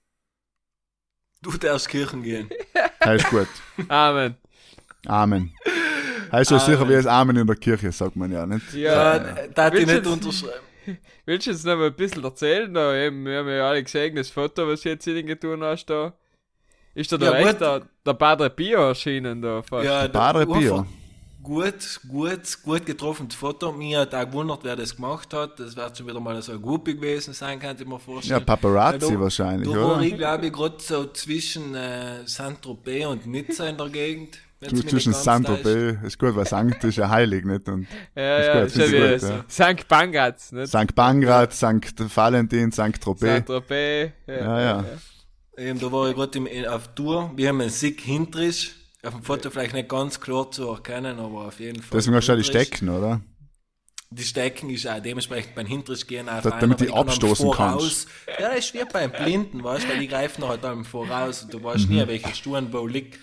Du 1.43 1.51
darfst 1.57 1.89
Kirchen 1.89 2.23
gehen. 2.23 2.49
Das 2.99 3.21
ist 3.21 3.29
gut. 3.29 3.47
Amen. 3.89 4.35
Amen. 5.05 5.51
Heißt 6.31 6.49
so 6.49 6.55
Amen. 6.55 6.65
sicher 6.65 6.87
wie 6.87 6.93
das 6.93 7.05
Amen 7.05 7.35
in 7.35 7.45
der 7.45 7.57
Kirche, 7.57 7.91
sagt 7.91 8.15
man 8.15 8.31
ja, 8.31 8.45
nicht? 8.45 8.73
Ja, 8.73 9.17
Ja, 9.17 9.35
da 9.53 9.65
hat 9.65 9.75
ich 9.75 9.85
nicht 9.85 10.07
unterschreiben. 10.07 10.63
Willst 11.25 11.47
du 11.47 11.51
jetzt 11.51 11.65
noch 11.65 11.75
mal 11.75 11.87
ein 11.87 11.95
bisschen 11.95 12.23
erzählen? 12.23 12.73
Da 12.73 12.95
eben, 12.95 13.25
wir 13.25 13.39
haben 13.39 13.49
ja 13.49 13.67
alle 13.67 13.83
gesehen, 13.83 14.15
das 14.15 14.29
Foto, 14.29 14.65
was 14.69 14.81
du 14.81 14.89
jetzt 14.89 15.05
in 15.05 15.27
getan 15.27 15.61
hast 15.63 15.85
da. 15.87 16.13
Ist 16.95 17.11
da, 17.11 17.17
Ja, 17.17 17.51
der, 17.51 17.81
der 18.05 18.13
Padre 18.13 18.49
Pio 18.49 18.87
erschienen 18.87 19.41
da 19.41 19.61
fast? 19.63 19.85
Ja, 19.85 20.07
Padre 20.07 20.47
der 20.47 20.53
Pio. 20.53 20.85
Gut, 21.43 21.99
gut, 22.07 22.57
gut 22.63 22.85
getroffenes 22.85 23.35
Foto. 23.35 23.71
Mir 23.73 23.99
hat 23.99 24.15
auch 24.15 24.25
gewundert, 24.25 24.59
wer 24.63 24.77
das 24.77 24.95
gemacht 24.95 25.33
hat. 25.33 25.59
Das 25.59 25.75
wird 25.75 25.97
schon 25.97 26.07
wieder 26.07 26.21
mal 26.21 26.41
so 26.41 26.53
ein 26.53 26.61
Guppi 26.61 26.95
gewesen 26.95 27.33
sein, 27.33 27.59
könnte 27.59 27.83
ich 27.83 27.89
mir 27.89 27.99
vorstellen. 27.99 28.39
Ja, 28.39 28.45
Paparazzi 28.45 29.07
Ja, 29.07 29.11
da- 29.11 29.19
wahrscheinlich, 29.19 29.67
Da 29.69 29.75
war 29.75 29.95
oder? 29.97 30.01
ich, 30.03 30.15
glaube 30.15 30.45
ich, 30.47 30.53
gerade 30.53 30.75
so 30.79 31.05
zwischen 31.07 31.75
äh, 31.75 32.25
Saint-Tropez 32.25 33.05
und 33.07 33.27
Nizza 33.27 33.67
in 33.67 33.77
der 33.77 33.89
Gegend. 33.89 34.37
zwischen 34.89 35.11
Saint-Tropez, 35.11 35.97
ist 36.03 36.17
gut, 36.17 36.33
weil 36.35 36.47
Sankt 36.47 36.81
ist 36.85 36.95
ja 36.95 37.09
heilig, 37.09 37.43
nicht? 37.43 37.67
Und 37.67 37.87
Ja, 38.15 38.37
Ist 38.37 38.47
ja, 38.47 38.53
gut, 38.61 38.63
ist 38.75 38.91
wie 38.93 38.97
gut, 38.97 39.21
ja. 39.59 39.73
St. 39.75 39.87
Pangratz, 39.89 40.51
nicht? 40.53 40.67
St. 40.69 40.95
Pankrat, 40.95 41.51
St. 41.53 42.15
Valentin, 42.15 42.71
St. 42.71 43.01
Tropez. 43.01 43.19
Saint-Tropez. 43.19 44.11
Ja, 44.27 44.61
ja. 44.61 44.85
Ähm, 45.57 45.77
da 45.79 45.91
war 45.91 46.09
ich 46.09 46.15
gerade 46.15 46.73
auf 46.73 46.87
Tour. 46.95 47.31
Wir 47.35 47.49
haben 47.49 47.59
einen 47.59 47.69
Sick 47.69 47.99
Hintrisch. 47.99 48.75
Auf 49.05 49.13
dem 49.15 49.23
Foto 49.23 49.49
vielleicht 49.49 49.73
nicht 49.73 49.89
ganz 49.89 50.19
klar 50.19 50.49
zu 50.49 50.69
erkennen, 50.69 51.19
aber 51.19 51.47
auf 51.47 51.59
jeden 51.59 51.81
Fall. 51.81 51.97
Deswegen 51.97 52.15
hast 52.15 52.27
du 52.27 52.31
ja 52.31 52.37
die. 52.37 52.43
Stecken, 52.45 52.87
oder? 52.89 53.21
Die 54.09 54.23
Stecken 54.23 54.69
ist 54.69 54.87
auch 54.87 54.99
dementsprechend 55.01 55.55
beim 55.55 55.65
Hintrisch 55.65 56.05
gehen 56.07 56.29
auch 56.29 56.41
Da- 56.41 56.51
feiner, 56.51 56.61
damit 56.61 56.79
die 56.81 56.85
ich 56.85 56.93
abstoßen 56.93 57.47
voraus, 57.47 58.05
Ja, 58.39 58.49
das 58.51 58.59
ist 58.59 58.73
wie 58.75 58.83
beim 58.85 59.11
Blinden, 59.11 59.63
weißt 59.63 59.85
du, 59.85 59.89
weil 59.89 59.99
die 59.99 60.07
greifen 60.07 60.47
halt 60.47 60.63
dann 60.63 60.85
voraus 60.85 61.43
und 61.43 61.53
du 61.53 61.61
weißt 61.63 61.89
Mhm. 61.89 61.95
nie, 61.95 62.07
welcher 62.07 62.33
Stuhl 62.33 62.65
wo 62.71 62.85
liegt. 62.87 63.19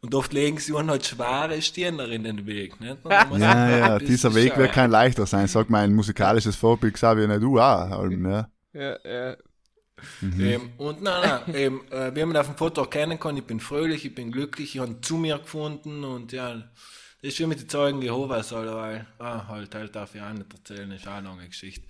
Und 0.00 0.14
oft 0.14 0.32
legen 0.32 0.58
sie 0.58 0.72
dann 0.72 0.90
halt 0.90 1.04
schwere 1.06 1.60
Steine 1.62 2.04
in 2.04 2.22
den 2.22 2.46
Weg, 2.46 2.78
nicht? 2.80 2.98
Ja, 3.38 3.68
ja, 3.70 3.98
dieser 3.98 4.32
Weg 4.34 4.56
wird 4.56 4.72
kein 4.72 4.90
leichter 4.90 5.26
sein. 5.26 5.48
Sag 5.48 5.70
mein 5.70 5.94
musikalisches 5.94 6.54
Vorbild 6.54 6.94
Xavier 6.94 7.26
Nadu 7.26 7.58
auch. 7.58 8.08
Ja, 8.10 8.46
ja. 8.74 9.36
Mhm. 10.20 10.40
Ähm, 10.40 10.72
und 10.78 11.02
nein, 11.02 11.20
nein, 11.46 11.54
ähm, 11.54 11.80
äh, 11.90 12.14
wie 12.14 12.24
man 12.24 12.36
auf 12.36 12.46
dem 12.46 12.56
Foto 12.56 12.82
erkennen 12.82 13.18
kann, 13.20 13.36
ich 13.36 13.44
bin 13.44 13.60
fröhlich, 13.60 14.04
ich 14.04 14.14
bin 14.14 14.32
glücklich, 14.32 14.74
ich 14.74 14.80
habe 14.80 15.00
zu 15.00 15.16
mir 15.16 15.38
gefunden 15.38 16.04
und 16.04 16.32
ja, 16.32 16.54
das 16.54 16.64
ist 17.32 17.38
wie 17.40 17.46
mit 17.46 17.60
den 17.60 17.68
Zeugen 17.68 18.00
Jehovas, 18.02 18.52
also, 18.52 18.74
weil, 18.76 19.06
ah, 19.18 19.46
halt, 19.48 19.74
halt 19.74 19.94
darf 19.96 20.14
ich 20.14 20.20
auch 20.22 20.32
nicht 20.32 20.52
erzählen, 20.52 20.90
ist 20.92 21.06
auch 21.08 21.12
eine 21.12 21.28
lange 21.28 21.46
Geschichte. 21.48 21.86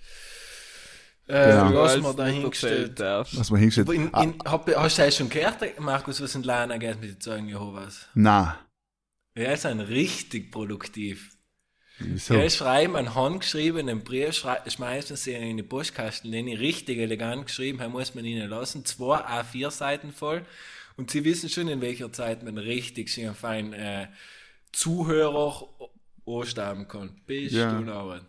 Äh, 1.27 1.51
Genau. 1.51 1.69
lassen 1.71 2.01
wir 2.01 2.07
Als 2.07 2.15
du 2.15 2.21
dahingestellt. 2.23 2.73
erzählt 2.79 2.99
darfst. 2.99 3.39
Was 3.39 3.51
man 3.51 3.59
hingestellt. 3.59 3.89
In, 3.91 4.09
Ah, 4.13 4.23
in, 4.23 4.39
hab, 4.45 4.67
hast 4.75 4.97
du 4.97 5.01
das 5.03 5.15
schon 5.15 5.29
gehört, 5.29 5.79
Markus, 5.79 6.21
was 6.21 6.33
in 6.35 6.43
Lana 6.43 6.77
geht 6.77 6.99
mit 6.99 7.09
den 7.11 7.21
Zeugen 7.21 7.47
Jehovas? 7.47 8.07
na, 8.15 8.57
Ja, 9.35 9.51
ist 9.51 9.65
ein 9.67 9.79
richtig 9.79 10.51
produktiv. 10.51 11.37
Wieso? 11.99 12.33
Ja, 12.35 12.49
schreiben 12.49 12.95
einen 12.95 13.15
handgeschriebenen 13.15 14.03
Brief, 14.03 14.33
schrei- 14.33 14.61
schmeißen 14.69 15.15
sie 15.15 15.33
in 15.33 15.57
die 15.57 15.63
Postkasten, 15.63 16.31
den 16.31 16.47
ich 16.47 16.59
richtig 16.59 16.97
elegant 16.99 17.47
geschrieben 17.47 17.79
habe, 17.81 17.91
muss 17.91 18.15
man 18.15 18.25
ihnen 18.25 18.49
lassen. 18.49 18.85
Zwei 18.85 19.17
A4-Seiten 19.19 20.11
voll. 20.11 20.45
Und 20.97 21.11
sie 21.11 21.23
wissen 21.23 21.49
schon, 21.49 21.67
in 21.67 21.81
welcher 21.81 22.11
Zeit 22.11 22.43
man 22.43 22.57
richtig 22.57 23.09
schön 23.09 23.33
fein 23.33 23.73
äh, 23.73 24.07
Zuhörer 24.71 25.67
anstaben 26.25 26.87
kann. 26.87 27.21
Bist 27.25 27.55
Ja. 27.55 27.79
du 27.79 27.85
noch 27.85 28.19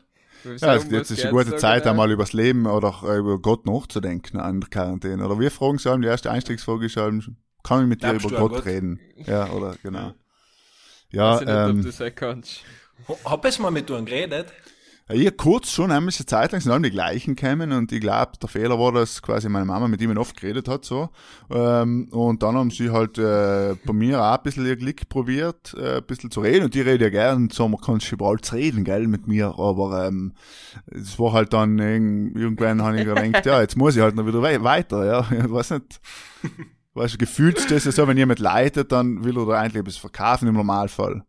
Ja, 0.44 0.74
jetzt 0.74 0.90
jetzt 0.90 1.10
ist 1.10 1.24
eine 1.24 1.32
gute 1.32 1.56
Zeit, 1.56 1.86
einmal 1.86 2.10
über 2.10 2.22
das 2.22 2.32
Leben 2.32 2.66
oder 2.66 3.02
äh, 3.04 3.18
über 3.18 3.38
Gott 3.38 3.66
nachzudenken 3.66 4.38
an 4.40 4.60
der 4.60 4.70
Quarantäne. 4.70 5.24
Oder 5.24 5.38
wir 5.38 5.50
fragen 5.50 5.78
sie 5.78 5.90
allem, 5.90 6.02
die 6.02 6.08
erste 6.08 6.30
Einstiegsfrage 6.30 6.86
ist 6.86 6.96
kann 7.62 7.82
ich 7.82 7.88
mit 7.88 8.02
dir 8.02 8.12
Glaubst 8.12 8.24
über 8.24 8.30
Gott 8.38 8.52
Gott? 8.52 8.64
reden? 8.64 8.98
Ja, 9.26 9.50
oder, 9.50 9.76
genau. 9.82 9.98
Ja, 9.98 10.14
Ja, 11.10 11.34
ich 11.34 11.40
weiß 11.40 11.40
nicht, 11.40 11.50
ob 11.56 11.64
ähm, 11.70 11.82
du 11.82 11.82
auch 12.00 12.14
kannst. 12.14 12.64
Hab 13.24 13.44
ich 13.44 13.58
mal 13.58 13.70
mit 13.70 13.88
dir 13.88 14.00
geredet? 14.02 14.52
ich 15.12 15.36
kurz 15.36 15.72
schon, 15.72 15.90
einmal 15.90 16.14
eine 16.16 16.26
Zeit 16.26 16.52
lang 16.52 16.60
sind 16.60 16.70
alle 16.70 16.82
die 16.82 16.90
gleichen 16.92 17.34
gekommen 17.34 17.72
und 17.72 17.90
ich 17.90 18.00
glaube, 18.00 18.32
der 18.40 18.48
Fehler 18.48 18.78
war, 18.78 18.92
dass 18.92 19.20
quasi 19.20 19.48
meine 19.48 19.64
Mama 19.64 19.88
mit 19.88 20.00
ihm 20.00 20.16
oft 20.16 20.40
geredet 20.40 20.68
hat, 20.68 20.84
so. 20.84 21.08
Ähm, 21.50 22.06
und 22.12 22.44
dann 22.44 22.54
haben 22.54 22.70
sie 22.70 22.90
halt 22.90 23.18
äh, 23.18 23.74
bei 23.84 23.92
mir 23.92 24.22
auch 24.22 24.36
ein 24.36 24.42
bisschen 24.44 24.66
ihr 24.66 24.76
Glück 24.76 25.08
probiert, 25.08 25.74
äh, 25.76 25.96
ein 25.96 26.04
bisschen 26.04 26.30
zu 26.30 26.40
reden 26.42 26.66
und 26.66 26.74
die 26.74 26.80
reden 26.82 27.02
ja 27.02 27.10
gern, 27.10 27.50
so, 27.50 27.66
man 27.68 27.80
kann 27.80 28.00
schon 28.00 28.18
bald 28.18 28.52
reden, 28.52 28.84
gell, 28.84 29.08
mit 29.08 29.26
mir, 29.26 29.46
aber 29.58 30.06
ähm, 30.06 30.32
es 30.86 31.18
war 31.18 31.32
halt 31.32 31.52
dann 31.54 31.76
irgend- 31.80 32.36
irgendwann 32.36 32.80
habe 32.82 33.00
ich 33.00 33.04
gedacht, 33.04 33.46
ja, 33.46 33.60
jetzt 33.60 33.76
muss 33.76 33.96
ich 33.96 34.02
halt 34.02 34.14
noch 34.14 34.26
wieder 34.26 34.42
wei 34.42 34.62
weiter, 34.62 35.04
ja, 35.04 35.26
ich 35.44 35.50
weiß 35.50 35.70
nicht. 35.70 36.00
Weißt 36.94 37.14
du, 37.14 37.18
gefühlt 37.18 37.58
ist 37.58 37.70
das 37.70 37.84
ja 37.84 37.92
so, 37.92 38.06
wenn 38.06 38.16
jemand 38.16 38.38
leitet, 38.40 38.92
dann 38.92 39.24
will 39.24 39.36
er 39.38 39.46
da 39.46 39.52
eigentlich 39.60 39.80
etwas 39.80 39.96
verkaufen 39.96 40.46
im 40.48 40.54
Normalfall. 40.54 41.22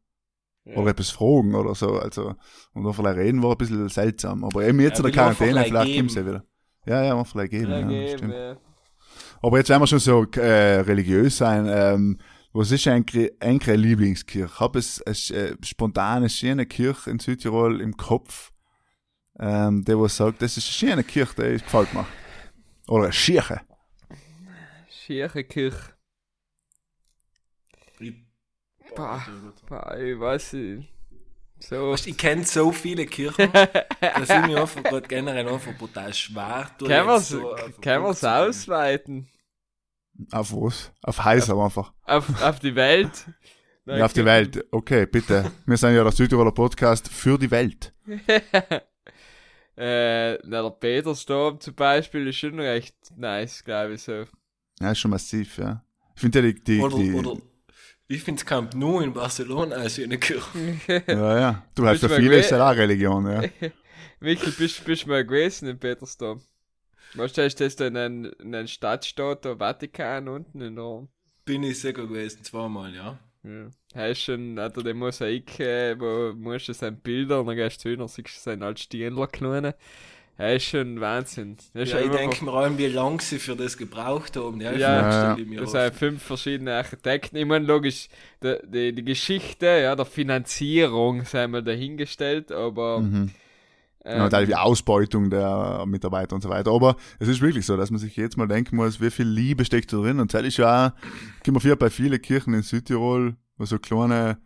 Oder 0.66 0.92
etwas 0.92 1.10
fragen 1.10 1.56
oder 1.56 1.74
so, 1.76 1.98
also, 1.98 2.36
und 2.74 2.84
dann 2.84 2.94
vielleicht 2.94 3.18
reden 3.18 3.42
war 3.42 3.52
ein 3.52 3.58
bisschen 3.58 3.90
seltsam, 3.90 4.44
aber 4.44 4.64
eben 4.66 4.80
jetzt 4.80 5.00
Ja, 5.00 5.06
in 5.06 5.12
der 5.12 5.12
Quarantäne, 5.12 5.64
vielleicht 5.66 5.86
geben. 5.88 6.08
gibt's 6.08 6.16
ja 6.16 6.26
wieder. 6.26 6.44
Ja, 6.86 7.04
ja, 7.04 7.16
mal 7.16 7.24
vielleicht 7.26 7.52
geben, 7.52 7.72
ja, 7.72 7.90
Ja, 7.90 8.18
stimmt. 8.18 8.34
ja. 8.34 8.58
Aber 9.42 9.58
jetzt 9.58 9.70
werden 9.70 9.82
wir 9.82 9.88
schon 9.88 10.00
so 10.00 10.24
äh, 10.36 10.80
religiös 10.82 11.38
sein. 11.38 11.68
Ähm, 11.68 12.20
was 12.54 12.72
ist 12.72 12.88
eigentlich 12.88 13.32
eure 13.42 13.76
Lieblingskirche? 13.76 14.60
Hab 14.60 14.76
es 14.76 15.02
eine 15.02 15.16
äh, 15.40 15.56
spontane, 15.64 16.30
schöne 16.30 16.66
Kirche 16.66 17.10
in 17.10 17.20
Südtirol 17.20 17.82
im 17.82 17.98
Kopf, 17.98 18.52
ähm, 19.40 19.84
der 19.84 20.00
was 20.00 20.18
sagt, 20.18 20.42
das 20.42 20.58
ist 20.58 20.66
eine 20.68 20.74
schöne 20.92 21.04
Kirche, 21.04 21.34
die 21.58 21.64
gefällt 21.64 21.94
mir. 21.94 22.06
Oder 22.88 23.06
eine 23.06 23.14
Schirche. 23.14 23.62
Schiere 24.90 25.44
Kirche. 25.44 25.94
Ich, 28.92 28.96
Boah. 28.96 29.26
Boah, 29.68 29.98
ich 29.98 30.20
weiß 30.20 30.54
nicht. 30.54 30.90
So. 31.60 31.92
Weißt, 31.92 32.08
ich 32.08 32.18
kenne 32.18 32.44
so 32.44 32.72
viele 32.72 33.06
Kirchen, 33.06 33.52
dass 33.54 34.30
ich 34.30 34.48
mir 34.48 34.60
einfach 34.62 34.84
gerade 34.84 35.08
generell 35.08 35.48
einfach 35.48 35.78
brutal 35.78 36.14
schwer 36.14 36.70
tue. 36.78 36.88
Können 36.88 37.08
jetzt 37.08 37.32
wir's, 37.32 37.40
so 37.40 37.54
auf 37.54 38.24
ausweiten? 38.24 39.28
Auf 40.32 40.52
was? 40.54 40.92
Auf 41.04 41.24
Heiser 41.24 41.58
einfach. 41.58 41.94
Auf, 42.04 42.42
auf 42.42 42.60
die 42.60 42.76
Welt? 42.76 43.12
Ja, 43.84 44.06
auf 44.06 44.14
die 44.14 44.24
Welt. 44.24 44.64
Okay, 44.72 45.08
bitte. 45.08 45.52
Wir 45.66 45.76
sind 45.76 45.96
ja 45.96 46.04
der 46.04 46.12
Südtiroler 46.12 46.52
Podcast 46.52 47.10
für 47.10 47.40
die 47.40 47.50
Welt. 47.50 47.92
äh, 49.76 50.34
na, 50.36 50.62
der 50.62 50.70
Petersdom 50.70 51.60
zum 51.60 51.74
Beispiel 51.74 52.28
ist 52.28 52.38
schon 52.38 52.60
recht 52.60 52.96
nice, 53.18 53.64
glaube 53.64 53.96
ich 53.96 54.04
so. 54.04 54.26
Ja, 54.80 54.92
ist 54.92 55.00
schon 55.00 55.10
massiv, 55.12 55.58
ja. 55.58 55.84
Ich 56.16 56.22
finde 56.22 56.40
ja 56.40 56.54
die, 56.54 56.64
die, 56.64 56.80
Oder, 56.80 56.96
die 56.96 57.12
oder 57.12 57.38
ich 58.12 58.24
finde 58.24 58.44
Camp 58.44 58.76
Nou 58.76 59.00
in 59.00 59.14
Barcelona 59.14 59.76
eine 59.76 59.90
schöne 59.90 60.18
Kirche. 60.18 60.80
ja, 61.08 61.40
ja. 61.40 61.64
Du 61.76 61.86
hast 61.86 62.04
ja 62.04 62.10
viele, 62.10 62.38
ist 62.38 62.52
ja 62.52 62.70
auch 62.70 62.76
Religion, 62.76 63.26
ja. 63.26 63.44
Michael, 64.20 64.52
bist 64.52 64.88
du 64.88 65.10
mal 65.10 65.26
gewesen 65.26 65.68
in 65.70 65.80
Petersdom? 65.80 66.42
Weißt 67.16 67.38
du, 67.38 67.46
ist 67.46 67.60
das 67.60 67.76
da 67.76 67.88
in 67.88 67.98
einem, 67.98 68.32
in 68.40 68.56
einem 68.56 68.68
Stadtstaat, 68.68 69.46
der 69.46 69.58
Vatikan 69.58 70.28
unten 70.28 70.62
in 70.62 70.76
der. 70.76 71.08
Bin 71.46 71.64
ich 71.64 71.80
sicher 71.80 72.08
gewesen, 72.08 72.44
zweimal, 72.44 72.94
ja. 72.94 73.20
Ja. 73.44 73.70
Er 73.94 74.10
ist 74.10 74.22
schon, 74.22 74.60
hat 74.60 74.78
er 74.78 74.84
den 74.84 74.98
Mosaik, 74.98 75.60
äh, 75.60 76.00
wo 76.00 76.34
musst 76.36 76.68
du 76.68 76.74
seine 76.74 76.98
Bilder 76.98 77.40
und 77.40 77.48
dann 77.48 77.56
gehst 77.56 77.84
du 77.84 77.90
hin 77.90 78.00
und 78.00 78.10
siehst 78.10 78.38
du 78.38 78.40
seinen 78.40 78.64
alten 78.64 78.78
Stienler 78.78 79.28
kleinen. 79.28 79.74
Er 80.38 80.56
ist 80.56 80.66
schon 80.66 81.00
Wahnsinn. 81.00 81.58
Ja, 81.74 81.84
ich 81.84 82.10
denke 82.10 82.44
mir 82.44 82.52
allem, 82.52 82.78
wie 82.78 82.88
lange 82.88 83.22
sie 83.22 83.38
für 83.38 83.56
das 83.56 83.78
gebraucht 83.78 84.38
haben. 84.38 84.60
Ja, 84.60 84.72
ich 85.38 85.46
mir 85.46 85.62
Das 85.62 85.72
sind 85.72 85.94
fünf 85.96 86.24
verschiedene 86.24 86.74
Architekten. 86.74 87.38
Ich 87.38 87.46
meine, 87.46 87.66
logisch, 87.66 88.08
die, 88.42 88.56
die, 88.66 88.94
die 88.94 89.04
Geschichte, 89.04 89.68
ja, 89.68 89.96
der 89.96 90.06
Finanzierung 90.06 91.26
sei 91.26 91.48
mal 91.48 91.64
dahingestellt, 91.64 92.52
aber. 92.52 93.00
Mhm. 93.02 93.32
Ähm, 94.04 94.18
Ja, 94.32 94.46
die 94.46 94.56
Ausbeutung 94.56 95.30
der 95.30 95.84
Mitarbeiter 95.86 96.36
und 96.36 96.42
so 96.42 96.50
weiter. 96.50 96.72
Aber 96.72 96.96
es 97.20 97.28
ist 97.28 97.40
wirklich 97.42 97.66
so, 97.66 97.78
dass 97.78 97.92
man 97.92 98.00
sich 98.00 98.16
jetzt 98.16 98.36
mal 98.36 98.48
denken 98.48 98.76
muss, 98.76 99.00
wie 99.00 99.12
viel 99.12 99.28
Liebe 99.28 99.64
steckt 99.64 99.94
da 99.94 99.98
drin. 99.98 100.20
Und 100.20 100.34
das 100.34 100.44
ist 100.44 100.58
ja 100.58 100.88
auch, 100.88 100.92
man 101.54 101.62
viel 101.62 101.76
bei 101.76 101.92
vielen 101.92 102.20
Kirchen 102.20 102.56
in 102.56 102.64
Südtirol, 102.64 103.36
wo 103.58 103.66
so 103.66 103.78
kleine, 103.78 104.40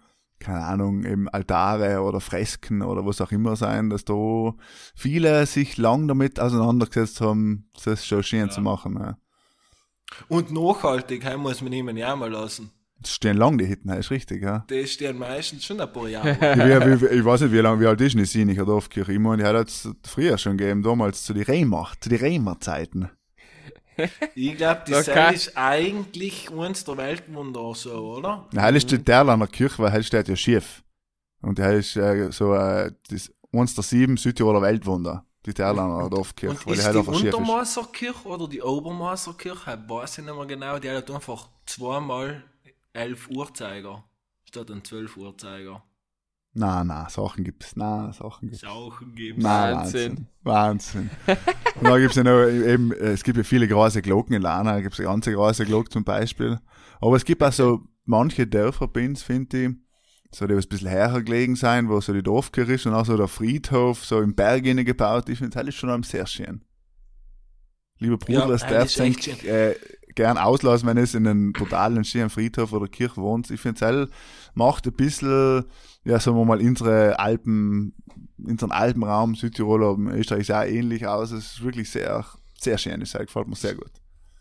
keine 0.46 0.64
Ahnung, 0.64 1.04
eben 1.04 1.28
Altare 1.28 2.02
oder 2.02 2.22
Fresken 2.22 2.84
oder 2.84 3.06
was 3.06 3.20
auch 3.20 3.32
immer 3.32 3.56
sein, 3.56 3.90
dass 3.90 4.06
da 4.06 4.54
viele 4.96 5.46
sich 5.48 5.78
lang 5.78 6.08
damit 6.08 6.40
auseinandergesetzt 6.40 7.20
haben, 7.20 7.70
das 7.84 8.06
schon 8.06 8.22
schön 8.22 8.52
zu 8.52 8.62
machen. 8.62 8.96
Ja. 9.00 9.18
Und 10.28 10.52
nachhaltig, 10.52 11.25
heim 11.25 11.42
muss 11.42 11.62
man 11.62 11.74
jemanden 11.74 12.02
ja 12.02 12.16
mal 12.16 12.32
lassen. 12.32 12.70
Das 13.02 13.14
stehen 13.14 13.38
lang 13.38 13.58
die 13.58 13.66
Hitten, 13.66 13.90
ist 13.90 14.12
richtig, 14.12 14.44
ja. 14.44 14.66
Die 14.70 14.88
stehen 14.88 15.18
meistens 15.18 15.66
schon 15.66 15.82
ein 15.82 15.92
paar 15.92 16.08
Jahre. 16.08 16.38
Ich, 16.96 17.02
wie, 17.02 17.08
ich 17.08 17.25
weiß 17.25 17.42
nicht, 17.42 17.52
wie 17.52 17.58
lange, 17.58 17.82
wie 17.82 17.88
alt 17.88 18.02
ist 18.02 18.14
denn 18.14 18.20
die 18.20 18.25
Sinicher 18.25 18.66
Dorfkirche? 18.66 19.14
Ich 19.14 19.20
meine, 19.20 19.44
die 19.44 19.50
hat 19.50 19.68
es 19.68 19.90
früher 20.06 20.38
schon 20.38 20.58
gegeben, 20.58 20.84
damals 20.84 21.24
zu 21.24 21.34
die 21.34 21.42
Reimer, 21.42 21.92
zu 22.00 22.10
die 22.10 22.16
Reimer-Zeiten. 22.16 23.10
Ich 24.36 24.58
glaube, 24.58 24.84
die 24.88 24.94
Okay. 24.94 25.04
Seil 25.04 25.34
ist 25.34 25.58
eigentlich 25.58 26.52
eins 26.52 26.84
der 26.84 26.98
Weltwunder 26.98 27.74
so, 27.75 28.16
oder? 28.18 28.48
Ja, 28.54 28.64
heil 28.64 28.75
ist 28.75 28.92
die 28.92 29.04
Derlaner 29.04 29.48
Kirche, 29.48 29.82
weil 29.82 29.92
heil 29.92 30.04
steht 30.04 30.28
ja 30.28 30.36
schief. 30.36 30.84
Und 31.42 31.60
heil 31.60 31.80
ist 31.80 31.96
äh, 31.96 32.32
so 32.32 32.54
äh, 32.56 32.92
das 33.10 33.32
eins 33.54 33.75
der 33.75 33.84
sieben 33.84 34.18
Südtiroler 34.18 34.62
Weltwunder, 34.62 35.25
die 35.46 35.54
Derlaner 35.54 36.10
Dorfkirche, 36.10 36.52
Und 36.56 36.66
weil 36.68 36.74
die 36.74 36.80
ist 36.80 36.86
halt 36.86 36.96
die 36.96 37.28
ist. 37.28 37.34
Untermaßerkirche 37.36 38.28
oder 38.28 38.48
die 38.48 38.62
Obermaßerkirche? 38.62 39.80
Ich 39.84 39.90
weiß 39.90 40.18
ich 40.18 40.25
nicht 40.25 40.36
mehr 40.36 40.46
genau. 40.46 40.80
Die 40.80 40.90
hat 40.90 41.10
einfach 41.12 41.50
zweimal 41.66 42.44
elf 42.94 43.30
Uhrzeiger 43.30 44.04
statt 44.46 44.72
ein 44.72 44.84
zwölf 44.84 45.18
Uhrzeiger. 45.18 45.84
Na, 46.58 46.86
na, 46.86 47.10
Sachen 47.10 47.44
gibt's. 47.44 47.76
Na, 47.76 48.14
Sachen 48.14 48.48
gibt's. 48.50 48.62
Sauchen 48.62 49.14
geben. 49.14 49.42
Na, 49.42 49.76
Wahnsinn. 49.76 50.28
Wahnsinn. 50.44 51.10
Wahnsinn. 51.26 51.38
Und 51.76 51.84
dann 51.84 52.00
gibt's 52.00 52.16
ja 52.16 52.24
noch 52.24 52.46
eben, 52.48 52.94
äh, 52.94 53.12
es 53.12 53.24
gibt 53.26 53.38
ja 53.38 53.44
viele 53.44 53.68
große 53.68 54.02
Glocken 54.02 54.36
in 54.36 54.42
Lana, 54.42 54.76
da 54.76 54.82
gibt's 54.82 55.00
eine 55.00 55.10
ganze 55.10 55.34
große 55.34 55.66
Glocke 55.66 55.90
zum 55.90 56.06
Beispiel. 56.06 56.60
Aber 57.02 57.18
es 57.18 57.26
gibt 57.26 57.44
auch 57.44 57.52
so 57.52 57.82
manche 58.06 58.48
Dörfer 58.48 58.88
bei 58.88 59.06
uns, 59.06 59.22
finde 59.22 59.66
ich, 59.66 59.72
so 60.32 60.48
die 60.48 60.56
was 60.56 60.66
ein 60.66 60.70
bisschen 60.70 60.92
höher 60.92 61.22
gelegen 61.22 61.58
sein, 61.58 61.90
wo 61.90 62.00
so 62.00 62.14
die 62.14 62.24
Dorfkirche 62.24 62.74
ist 62.74 62.86
und 62.86 62.94
auch 62.94 63.06
so 63.06 63.18
der 63.18 63.28
Friedhof 63.28 64.06
so 64.06 64.22
im 64.22 64.34
Berg 64.34 64.66
innen 64.66 64.86
gebaut 64.86 65.28
ist. 65.28 65.42
Und 65.42 65.54
das 65.54 65.68
ist 65.68 65.76
schon 65.76 65.90
am 65.90 66.04
sehr 66.04 66.26
schön. 66.26 66.64
Lieber 68.00 68.18
Bruder, 68.18 68.40
Ja, 68.40 68.48
das 68.48 68.62
darf 68.62 68.98
äh, 69.46 69.76
gern 70.15 70.38
auslassen, 70.38 70.88
wenn 70.88 70.98
es 70.98 71.13
in 71.13 71.27
einem 71.27 71.53
totalen 71.53 72.03
schönen 72.03 72.29
Friedhof 72.29 72.74
oder 72.74 72.88
Kirche 72.88 73.17
wohnt. 73.17 73.51
Ich 73.51 73.62
finde, 73.62 74.03
es 74.03 74.10
macht 74.53 74.88
ein 74.88 74.93
bisschen, 74.93 75.65
ja, 76.03 76.19
sagen 76.19 76.38
wir 76.38 76.45
mal, 76.45 76.60
unsere 76.60 77.19
Alpen, 77.19 77.93
unseren 78.38 78.72
Alpenraum, 78.72 79.36
Südtirol 79.36 79.84
oder 79.84 80.15
Österreich 80.15 80.48
sah 80.48 80.65
ähnlich 80.65 81.05
aus. 81.05 81.31
Es 81.31 81.53
ist 81.53 81.63
wirklich 81.63 81.89
sehr, 81.89 82.25
sehr 82.60 82.77
schön. 82.77 83.00
Das 83.00 83.13
gefällt 83.13 83.48
mir 83.48 83.55
sehr 83.55 83.75
gut. 83.75 83.91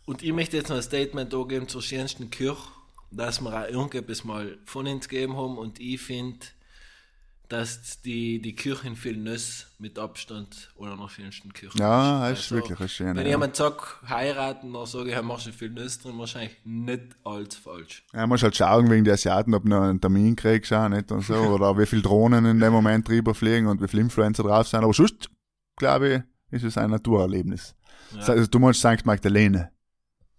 Und 0.05 0.23
ich 0.23 0.33
möchte 0.33 0.57
jetzt 0.57 0.69
noch 0.69 0.77
ein 0.77 0.83
Statement 0.83 1.33
da 1.33 1.43
geben 1.43 1.67
zur 1.67 1.81
schönsten 1.81 2.29
Kirche, 2.29 2.61
dass 3.11 3.41
wir 3.41 3.53
auch 3.53 3.67
irgendetwas 3.67 4.23
mal 4.23 4.57
von 4.65 4.87
uns 4.87 5.09
gegeben 5.09 5.35
haben. 5.35 5.57
Und 5.57 5.79
ich 5.79 5.99
finde, 6.01 6.45
dass 7.49 8.01
die, 8.01 8.41
die 8.41 8.55
Kirche 8.55 8.87
in 8.87 9.01
Vilnius 9.01 9.67
mit 9.77 9.99
Abstand 9.99 10.71
oder 10.75 10.95
noch 10.95 11.09
schönsten 11.09 11.53
Kirche 11.53 11.77
Ja, 11.77 12.29
ist 12.29 12.51
Also, 12.51 12.55
wirklich 12.55 12.79
ein 12.79 12.89
schöner. 12.89 13.15
Wenn 13.15 13.25
ja. 13.25 13.31
jemand 13.31 13.55
sagt, 13.55 14.01
heiraten, 14.07 14.73
dann 14.73 14.85
sage 14.85 15.11
ich, 15.11 15.21
machst 15.21 15.47
du 15.47 15.51
Vilnius 15.59 15.99
drin, 15.99 16.17
wahrscheinlich 16.17 16.57
nicht 16.63 17.15
allzu 17.23 17.61
falsch. 17.61 18.03
Ja, 18.13 18.25
musst 18.25 18.43
halt 18.43 18.55
schauen 18.55 18.89
wegen 18.89 19.03
der 19.03 19.13
Asiaten, 19.13 19.53
ob 19.53 19.63
du 19.63 19.69
noch 19.69 19.83
einen 19.83 20.01
Termin 20.01 20.35
kriegst, 20.35 20.73
auch 20.73 20.89
nicht 20.89 21.11
und 21.11 21.21
so, 21.21 21.35
oder 21.35 21.77
wie 21.77 21.85
viele 21.85 22.01
Drohnen 22.01 22.45
in 22.45 22.59
dem 22.59 22.73
Moment 22.73 23.07
drüber 23.07 23.35
fliegen 23.35 23.67
und 23.67 23.81
wie 23.81 23.87
viele 23.87 24.03
Influencer 24.03 24.43
drauf 24.43 24.67
sind. 24.67 24.83
Aber 24.83 24.93
sonst, 24.93 25.29
glaube 25.77 26.25
ich, 26.51 26.55
ist 26.55 26.63
es 26.63 26.77
ein 26.77 26.89
Naturerlebnis. 26.89 27.75
Ja. 28.15 28.21
Also, 28.21 28.47
du 28.47 28.59
meinst 28.59 28.79
St. 28.79 29.05
Magdalene. 29.05 29.71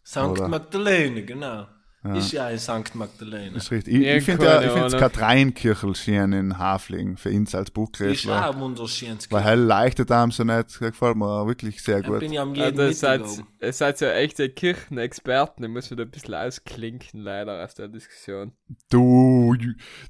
St. 0.04 0.48
Magdalene, 0.48 1.24
genau. 1.24 1.66
Ist 2.14 2.32
ja 2.32 2.46
ein 2.46 2.58
St. 2.58 2.94
Magdalene. 2.94 3.52
Das 3.54 3.64
ist 3.64 3.70
richtig. 3.72 3.94
Ich, 3.94 4.00
Ja, 4.06 4.14
ich 4.16 4.24
finde 4.24 4.44
ja, 4.44 4.60
ich 4.60 4.66
finde 4.68 4.82
das 4.82 4.94
Ahnung. 4.94 5.08
Kathreinkirchel 5.10 5.94
schön 5.96 6.32
in 6.32 6.58
Hafling 6.58 7.16
für 7.16 7.30
uns 7.30 7.54
als 7.54 7.68
Ist 7.68 7.74
Buchgräfler. 7.74 8.48
auch 8.50 8.54
ein 8.54 8.60
wunderschönes 8.60 9.30
Weil 9.32 9.42
hell 9.42 9.60
leichtet 9.60 10.10
einem 10.12 10.30
so 10.30 10.44
nicht. 10.44 10.64
Das 10.68 10.78
gefällt 10.78 11.16
mir 11.16 11.46
wirklich 11.46 11.82
sehr 11.82 12.02
Da 12.02 12.08
gut. 12.08 12.20
bin 12.20 12.32
ich 12.32 12.38
am 12.40 12.54
Ja, 12.54 12.66
jeden 12.66 12.76
das 12.76 13.00
seid, 13.00 13.22
ihr 13.60 13.72
seid 13.72 14.00
ja 14.00 14.12
echte 14.12 14.48
Kirchenexperten. 14.48 15.64
Ich 15.64 15.70
muss 15.70 15.90
wieder 15.90 16.04
ein 16.04 16.10
bisschen 16.10 16.34
ausklinken, 16.34 17.20
leider, 17.20 17.64
aus 17.64 17.74
der 17.74 17.88
Diskussion. 17.88 18.52
Du, 18.90 19.56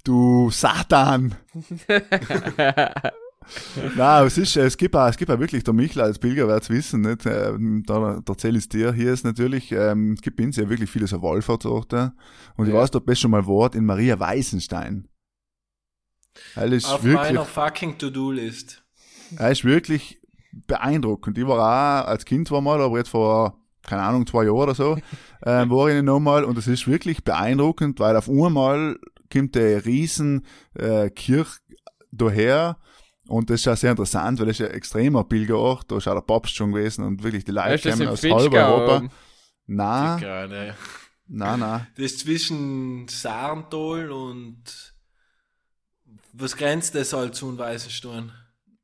du 0.05 0.51
Satan! 0.51 1.35
Nein, 3.97 4.27
es 4.27 4.39
ist, 4.39 4.57
es 4.57 4.77
gibt 4.77 4.95
auch, 4.97 5.09
es 5.09 5.17
gibt 5.17 5.31
auch 5.31 5.39
wirklich, 5.39 5.63
der 5.65 5.75
Michel 5.75 6.03
als 6.03 6.19
Pilger 6.19 6.49
wird's 6.49 6.69
wissen, 6.71 7.03
nicht? 7.03 7.27
Ähm, 7.27 7.83
Da, 7.87 8.21
da 8.25 8.33
erzähle 8.33 8.59
ich 8.59 8.69
dir, 8.69 8.93
hier 8.93 9.13
ist 9.13 9.25
natürlich, 9.25 9.73
ähm, 9.73 10.13
es 10.15 10.21
gibt 10.23 10.41
uns 10.41 10.57
ja 10.57 10.69
wirklich 10.69 10.91
viele 10.91 11.07
so 11.07 11.23
Wallfahrtsorte. 11.23 12.13
Und 12.57 12.67
ich 12.67 12.75
Ja. 12.75 12.81
weiß, 12.81 12.91
da 12.91 12.99
bist 12.99 13.21
schon 13.21 13.31
mal 13.31 13.47
Wort 13.47 13.75
in 13.75 13.85
Maria 13.85 14.19
Weißenstein. 14.19 15.09
Er 16.55 16.67
ist 16.73 16.87
Auf 16.87 17.03
wirklich, 17.05 17.23
meiner 17.23 17.45
fucking 17.45 17.99
To-Do-List. 17.99 18.85
er 19.39 19.51
ist 19.53 19.65
wirklich 19.65 20.21
beeindruckend. 20.67 21.39
Ich 21.39 21.47
war 21.47 22.05
auch 22.05 22.09
als 22.09 22.25
Kind 22.25 22.51
war 22.51 22.61
mal, 22.61 22.81
aber 22.81 22.99
jetzt 22.99 23.09
vor, 23.11 23.59
keine 23.83 24.03
Ahnung, 24.03 24.27
zwei 24.27 24.45
Jahren 24.45 24.57
oder 24.57 24.75
so, 24.75 24.97
ähm, 25.47 25.71
war 25.71 25.89
ich 25.89 26.03
nochmal 26.03 26.45
und 26.45 26.59
es 26.59 26.67
ist 26.67 26.87
wirklich 26.89 27.25
beeindruckend, 27.25 28.01
weil 28.01 28.17
auf 28.17 28.29
einmal 28.29 28.99
kommt 29.33 29.55
der 29.55 29.85
riesen 29.87 30.45
äh, 30.75 31.11
Kirch 31.11 31.59
daher 32.13 32.79
und 33.29 33.51
das 33.51 33.61
ist 33.61 33.69
auch 33.69 33.77
sehr 33.77 33.91
interessant, 33.91 34.39
weil 34.39 34.47
das 34.47 34.61
ist 34.61 34.69
ein 34.69 34.75
extremer 34.75 35.25
Pilgerort, 35.25 35.91
da 35.91 35.97
ist 35.97 36.09
auch 36.09 36.15
der 36.15 36.21
Papst 36.21 36.55
schon 36.55 36.73
gewesen 36.73 37.05
und 37.05 37.23
wirklich 37.23 37.45
die 37.45 37.53
Leute 37.53 37.91
kommen 37.91 38.09
aus 38.09 38.23
halb? 38.23 38.53
Europa. 38.53 39.09
Nein, 39.67 40.75
nein, 41.29 41.61
nein. 41.61 41.87
Das 41.97 42.05
ist 42.05 42.21
zwischen 42.21 43.09
Sarntal 43.09 44.11
und 44.11 44.95
was 46.33 46.57
grenzt 46.57 46.95
das 46.95 47.13
halt 47.13 47.35
zu 47.35 47.49
einem 47.49 47.59
Weißenstein? 47.59 48.33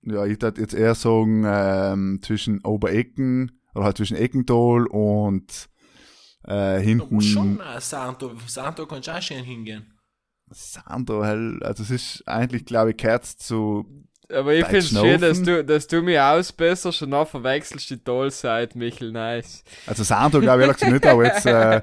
Ja, 0.03 0.25
ich 0.25 0.41
würde 0.41 0.61
jetzt 0.61 0.75
eher 0.75 0.95
sagen, 0.95 1.45
ähm, 1.47 2.21
zwischen 2.23 2.65
Oberecken, 2.65 3.61
oder 3.75 3.85
halt 3.85 3.97
zwischen 3.97 4.17
Eckental 4.17 4.87
und 4.87 5.69
äh, 6.45 6.81
hinten. 6.81 7.15
muss 7.15 7.27
schon 7.27 7.61
äh, 7.61 7.81
Sarntal. 7.81 8.37
Sarntal 8.47 8.87
kannst 8.87 9.09
du 9.09 9.13
auch 9.13 9.23
schön 9.23 9.45
hingehen. 9.45 9.93
Sandro, 10.55 11.25
hell, 11.25 11.61
also 11.63 11.83
es 11.83 11.91
ist 11.91 12.29
eigentlich, 12.29 12.65
glaube 12.65 12.91
ich, 12.91 12.97
gehört 12.97 13.25
zu, 13.25 13.87
Aber 14.33 14.55
ich 14.55 14.65
finde 14.65 14.79
es 14.79 14.91
schön, 14.91 15.21
dass 15.21 15.43
du, 15.43 15.65
dass 15.65 15.87
du 15.87 16.03
mich 16.03 16.19
ausbesserst 16.19 17.03
und 17.03 17.11
dann 17.11 17.27
verwechselst 17.27 17.91
die 17.91 17.99
Tollseite, 17.99 18.77
Michel, 18.79 19.13
nice. 19.13 19.63
also 19.87 20.03
Sandro 20.03 20.41
glaube 20.41 20.63
ich 20.63 20.69
ehrlich 20.69 20.81
gesagt 20.81 20.93
nicht, 20.93 21.07
aber 21.07 21.25
jetzt 21.25 21.47
äh, 21.47 21.83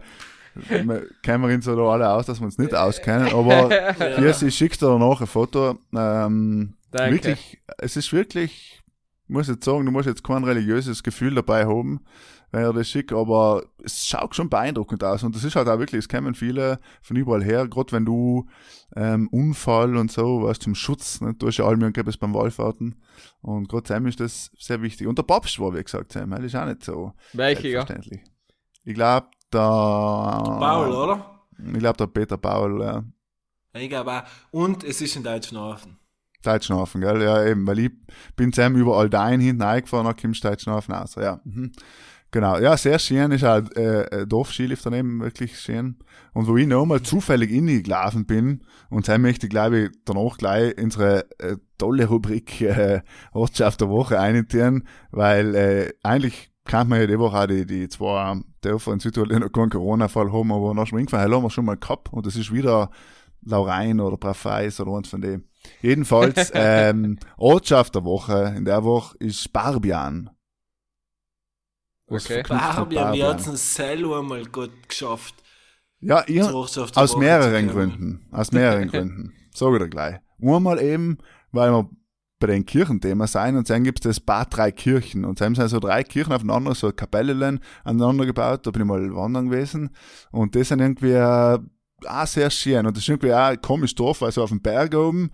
kennen 1.23 1.41
wir 1.47 1.55
uns 1.55 1.65
so 1.65 1.75
da 1.75 1.83
alle 1.83 2.09
aus, 2.09 2.25
dass 2.25 2.39
wir 2.39 2.45
uns 2.45 2.57
nicht 2.57 2.73
auskennen, 2.73 3.31
aber 3.33 3.69
hier, 4.17 4.33
sie 4.33 4.51
schickt 4.51 4.81
dir 4.81 4.97
noch 4.97 5.21
ein 5.21 5.27
Foto, 5.27 5.77
ähm, 5.95 6.73
Danke. 6.91 7.13
wirklich, 7.13 7.59
es 7.77 7.95
ist 7.95 8.11
wirklich, 8.13 8.81
ich 9.27 9.33
muss 9.33 9.47
jetzt 9.47 9.63
sagen, 9.63 9.85
du 9.85 9.91
musst 9.91 10.07
jetzt 10.07 10.23
kein 10.23 10.43
religiöses 10.43 11.03
Gefühl 11.03 11.35
dabei 11.35 11.65
haben, 11.65 12.01
wenn 12.51 12.63
er 12.63 12.73
das 12.73 12.89
schickt, 12.89 13.11
aber 13.11 13.63
es 13.83 14.05
schaut 14.05 14.35
schon 14.35 14.49
beeindruckend 14.49 15.03
aus 15.03 15.23
und 15.23 15.35
das 15.35 15.43
ist 15.43 15.55
halt 15.55 15.67
auch 15.67 15.79
wirklich, 15.79 15.99
es 15.99 16.09
kommen 16.09 16.35
viele 16.35 16.79
von 17.01 17.15
überall 17.17 17.43
her, 17.43 17.67
gerade 17.67 17.91
wenn 17.91 18.05
du 18.05 18.47
ähm, 18.95 19.27
Unfall 19.29 19.97
und 19.97 20.11
so, 20.11 20.43
was 20.43 20.59
zum 20.59 20.75
Schutz, 20.75 21.21
ne? 21.21 21.33
du 21.33 21.47
hast 21.47 21.57
ja 21.57 21.65
allem 21.65 21.81
irgendwas 21.81 22.17
beim 22.17 22.33
Wallfahrten 22.33 22.95
und 23.41 23.69
gerade 23.69 23.87
Sam 23.87 24.07
ist 24.07 24.19
das 24.19 24.51
sehr 24.57 24.81
wichtig 24.81 25.07
und 25.07 25.17
der 25.17 25.23
Papst 25.23 25.59
war, 25.59 25.73
wie 25.75 25.83
gesagt, 25.83 26.11
Sam, 26.11 26.31
das 26.31 26.43
ist 26.43 26.55
auch 26.55 26.65
nicht 26.65 26.83
so 26.83 27.13
Welcher? 27.33 27.61
selbstverständlich. 27.61 28.21
Ich 28.83 28.95
glaube, 28.95 29.27
der 29.53 29.59
Paul, 29.59 30.91
oder? 30.91 31.41
Ich 31.57 31.79
glaube, 31.79 31.97
der 31.97 32.07
Peter 32.07 32.37
Paul, 32.37 32.81
ja. 32.81 33.03
Ich 33.73 33.89
glaube 33.89 34.11
auch. 34.11 34.23
Und 34.51 34.83
es 34.83 35.01
ist 35.01 35.15
in 35.15 35.23
Deutschhafen. 35.23 35.99
Zeitschnafen, 36.41 37.01
gell? 37.01 37.21
Ja, 37.21 37.45
eben, 37.45 37.67
weil 37.67 37.79
ich 37.79 37.91
bin 38.35 38.53
Sam 38.53 38.75
überall 38.75 39.09
dahin 39.09 39.41
hinten 39.41 39.61
eingefahren, 39.61 40.05
dann 40.05 40.15
kommst 40.15 40.43
du 40.43 40.47
Zeitschnafen 40.47 40.93
raus. 40.93 41.15
Ja. 41.15 41.41
Mhm. 41.43 41.71
Genau, 42.31 42.59
ja, 42.59 42.77
sehr 42.77 42.99
schön, 42.99 43.31
ist 43.31 43.43
auch 43.43 43.63
äh, 43.75 44.27
Dorfskilift 44.27 44.85
daneben, 44.85 45.19
wirklich 45.19 45.59
schön. 45.59 45.97
Und 46.33 46.47
wo 46.47 46.57
ich 46.57 46.67
nochmal 46.67 47.01
zufällig 47.01 47.49
in 47.49 47.65
die 47.65 47.81
gelaufen 47.81 48.27
bin, 48.27 48.61
und 48.91 49.05
Sam 49.05 49.23
möchte, 49.23 49.49
glaube 49.49 49.79
ich, 49.79 49.89
danach 50.05 50.37
gleich 50.37 50.77
unsere 50.77 51.25
äh, 51.39 51.57
tolle 51.79 52.05
Rubrik 52.05 52.61
äh, 52.61 53.01
Ortschaft 53.31 53.81
der 53.81 53.89
Woche 53.89 54.19
eintieren, 54.19 54.87
weil 55.09 55.55
äh, 55.55 55.93
eigentlich 56.03 56.51
kann 56.65 56.87
man 56.87 56.99
ja 57.01 57.07
die 57.07 57.17
Woche 57.17 57.37
auch 57.37 57.47
die, 57.47 57.65
die 57.65 57.89
zwei 57.89 58.39
Dörfer 58.61 58.93
in 58.93 58.99
Südtirol, 58.99 59.29
die 59.29 59.39
noch 59.39 59.51
keinen 59.51 59.71
Corona-Fall 59.71 60.31
haben, 60.31 60.51
aber 60.51 60.75
nach 60.75 60.85
Schminkfall 60.85 61.31
haben 61.31 61.43
wir 61.43 61.49
schon 61.49 61.65
mal 61.65 61.77
gehabt 61.77 62.13
und 62.13 62.27
das 62.27 62.35
ist 62.35 62.53
wieder 62.53 62.91
Laurein 63.41 63.99
oder 63.99 64.17
Brafeis 64.17 64.79
oder 64.79 64.97
eins 64.97 65.09
von 65.09 65.21
denen. 65.21 65.49
Jedenfalls, 65.81 66.51
ähm, 66.53 67.17
Ortschaft 67.37 67.95
der 67.95 68.03
Woche, 68.03 68.53
in 68.55 68.65
der 68.65 68.83
Woche 68.83 69.17
ist 69.17 69.51
Barbian. 69.51 70.29
Was 72.09 72.25
Okay. 72.25 72.43
Barbian, 72.47 73.13
wir 73.13 73.27
haben 73.27 73.53
es 73.53 73.75
selber 73.75 74.23
mal 74.23 74.43
gut 74.45 74.71
geschafft. 74.87 75.35
Ja, 76.01 76.23
ihr, 76.27 76.45
aus 76.45 76.77
Woche 76.77 77.19
mehreren. 77.19 77.67
Gründen. 77.67 78.27
Aus 78.31 78.51
mehreren 78.51 78.87
Gründen. 78.91 79.33
Sag 79.53 79.73
ich 79.73 79.79
dir 79.79 79.89
gleich. 79.89 80.15
Einmal 80.41 80.81
eben, 80.81 81.17
weil 81.51 81.71
wir 81.71 81.89
bei 82.39 82.47
den 82.47 82.65
Kirchenthema 82.65 83.27
sein 83.27 83.57
und 83.57 83.69
dann 83.69 83.83
gibt 83.83 83.99
es 83.99 84.03
das 84.03 84.19
Bad 84.19 84.55
drei 84.55 84.71
Kirchen 84.71 85.25
und 85.25 85.41
dann 85.41 85.55
sind 85.55 85.67
so 85.67 85.79
drei 85.79 86.03
Kirchen 86.03 86.31
aufeinander, 86.31 86.73
so 86.73 86.91
Kapellen 86.91 87.59
aneinander 87.83 88.25
gebaut, 88.25 88.65
da 88.65 88.71
bin 88.71 88.83
ich 88.83 88.87
mal 88.87 89.13
wandern 89.13 89.49
gewesen 89.49 89.89
und 90.31 90.55
das 90.55 90.69
sind 90.69 90.79
irgendwie 90.79 91.11
äh, 91.11 91.59
auch 92.07 92.27
sehr 92.27 92.49
schön 92.49 92.85
und 92.85 92.95
das 92.95 93.03
ist 93.03 93.09
irgendwie 93.09 93.33
auch 93.33 93.49
ein 93.49 93.61
komisches 93.61 93.95
Dorf, 93.95 94.21
weil 94.21 94.31
so 94.31 94.41
auf 94.41 94.51
dem 94.51 94.61
Berg 94.61 94.95
oben 94.95 95.31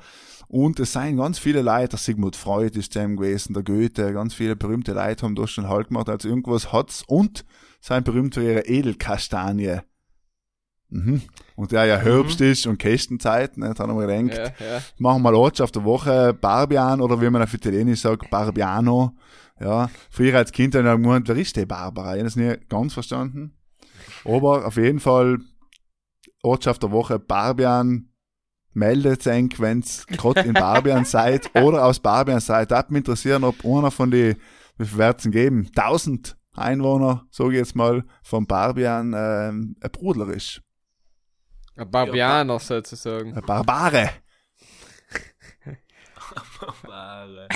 und 0.47 0.79
es 0.79 0.93
sind 0.93 1.17
ganz 1.17 1.39
viele 1.39 1.61
Leute, 1.61 1.89
der 1.89 1.99
Sigmund 1.99 2.35
Freud 2.35 2.77
ist 2.77 2.93
zusammen 2.93 3.17
gewesen, 3.17 3.53
der 3.53 3.63
Goethe, 3.63 4.13
ganz 4.13 4.33
viele 4.33 4.55
berühmte 4.55 4.93
Leute 4.93 5.25
haben 5.25 5.35
da 5.35 5.47
schon 5.47 5.67
Halt 5.67 5.87
gemacht, 5.87 6.09
also 6.09 6.27
irgendwas 6.27 6.71
hat's 6.71 7.03
und 7.07 7.45
sind 7.81 8.05
berühmt 8.05 8.35
für 8.35 8.43
ihre 8.43 8.65
Edelkastanie. 8.65 9.79
Mhm. 10.89 11.21
Und 11.55 11.71
der 11.71 11.85
ja 11.85 11.97
Herbst 11.97 12.39
ist 12.41 12.67
und 12.67 12.77
Kästenzeit, 12.77 13.57
ne, 13.57 13.73
da 13.75 13.87
haben 13.87 13.97
wir 13.97 14.07
gedacht, 14.07 14.55
Ja, 14.59 14.65
ja. 14.65 14.81
machen 14.97 15.21
wir 15.21 15.31
mal 15.31 15.35
Ortschaft 15.35 15.75
der 15.75 15.83
Woche, 15.83 16.33
Barbian 16.33 17.01
oder 17.01 17.19
wie 17.21 17.29
man 17.29 17.41
auf 17.41 17.53
Italienisch 17.53 18.01
sagt, 18.01 18.29
Barbiano. 18.29 19.15
Ja, 19.59 19.89
früher 20.09 20.37
als 20.37 20.51
Kind 20.51 20.75
habe 20.75 20.87
ich 20.87 21.01
gemeint, 21.01 21.27
wer 21.27 21.35
ist 21.37 21.55
die 21.55 21.65
Barbara? 21.65 22.15
Ich 22.15 22.19
habe 22.19 22.23
das 22.25 22.35
nie 22.35 22.55
ganz 22.67 22.93
verstanden. 22.93 23.57
Aber 24.25 24.65
auf 24.65 24.75
jeden 24.77 24.99
Fall 24.99 25.39
Ortschaft 26.43 26.83
der 26.83 26.91
Woche, 26.91 27.19
Barbian, 27.19 28.09
meldet 28.75 29.23
sich, 29.23 29.59
wenn 29.59 29.79
es 29.79 30.05
gerade 30.07 30.41
in 30.41 30.53
Barbian 30.53 31.05
seid 31.05 31.49
oder 31.55 31.85
aus 31.85 31.99
Barbian 31.99 32.39
seid. 32.39 32.71
Da 32.71 32.85
mich 32.89 32.99
interessieren, 32.99 33.43
ob 33.43 33.63
einer 33.65 33.91
von 33.91 34.11
die, 34.11 34.35
wie 34.77 34.85
viel 34.85 34.97
wird's 34.97 35.23
denn 35.23 35.31
geben? 35.31 35.69
1000 35.75 36.37
Einwohner, 36.53 37.25
sage 37.31 37.53
ich 37.53 37.57
jetzt 37.57 37.75
mal, 37.75 38.03
von 38.23 38.45
Barbian 38.45 39.13
ähm, 39.13 39.75
ein 39.81 39.91
Brudler 39.91 40.29
ist. 40.29 40.61
Ein 41.75 41.89
Barbianer 41.91 42.59
sozusagen. 42.59 43.35
Ein 43.35 43.43
Barbare. 43.43 44.09
Ware. 46.83 47.47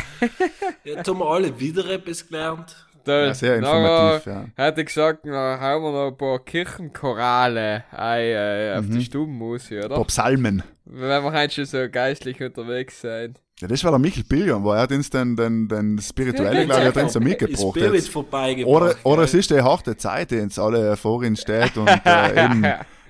Jetzt 0.84 1.08
haben 1.08 1.20
wir 1.20 1.26
alle 1.26 1.60
wieder 1.60 1.86
etwas 1.90 2.28
gelernt. 2.28 2.86
Ja, 3.08 3.34
sehr 3.34 3.56
informativ, 3.58 4.26
ja. 4.28 4.46
Hätte 4.56 4.82
ich 4.82 4.88
gesagt, 4.88 5.26
dann 5.26 5.60
hauen 5.60 5.82
wir 5.82 5.92
noch 5.92 6.08
ein 6.10 6.18
paar 6.18 6.40
Kirchenchorale 6.40 7.86
ein, 7.92 8.22
äh, 8.22 8.76
auf 8.78 8.86
Mhm. 8.86 8.92
die 8.92 9.04
Stubenmusik, 9.04 9.84
oder? 9.86 9.96
Bob 9.96 10.08
Psalmen. 10.08 10.62
Wenn 10.92 11.24
wir 11.24 11.32
halt 11.32 11.54
schon 11.54 11.66
so 11.66 11.88
geistlich 11.90 12.42
unterwegs 12.42 13.02
sein. 13.02 13.36
Ja, 13.60 13.68
das 13.68 13.84
war 13.84 13.92
der 13.92 14.00
Michael 14.00 14.24
Pilgern, 14.24 14.64
wo 14.64 14.72
er 14.72 14.82
hat 14.82 14.92
uns 14.92 15.10
den, 15.10 15.36
den, 15.36 15.68
den 15.68 16.00
spirituellen, 16.00 16.68
glaube 16.68 16.82
ich, 16.82 16.88
hat 16.88 16.98
uns 16.98 17.14
so 17.14 17.20
mitgebracht. 17.20 17.60
Spirit 17.60 17.94
Jetzt. 17.94 18.10
vorbeigebracht. 18.10 18.74
Oder, 18.74 18.96
oder 19.04 19.24
es 19.24 19.34
ist 19.34 19.52
die 19.52 19.62
harte 19.62 19.98
Zeit, 19.98 20.32
die 20.32 20.40
uns 20.40 20.58
alle 20.58 20.98
vor 20.98 21.24
ihnen 21.24 21.36
steht 21.36 21.78
und 21.78 21.88
äh, 21.88 22.46
eben 22.46 22.66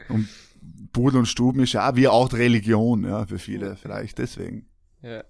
und 0.10 0.28
Pudel 0.92 1.20
und 1.20 1.28
Stuben 1.28 1.62
ist 1.63 1.74
ja 1.74 1.89
auch 1.89 1.96
wie 1.96 2.08
Art 2.08 2.34
Religion, 2.34 3.04
ja, 3.04 3.26
für 3.26 3.39
viele 3.39 3.78
vielleicht 3.78 4.18
deswegen. 4.18 4.65
Ja. 5.02 5.24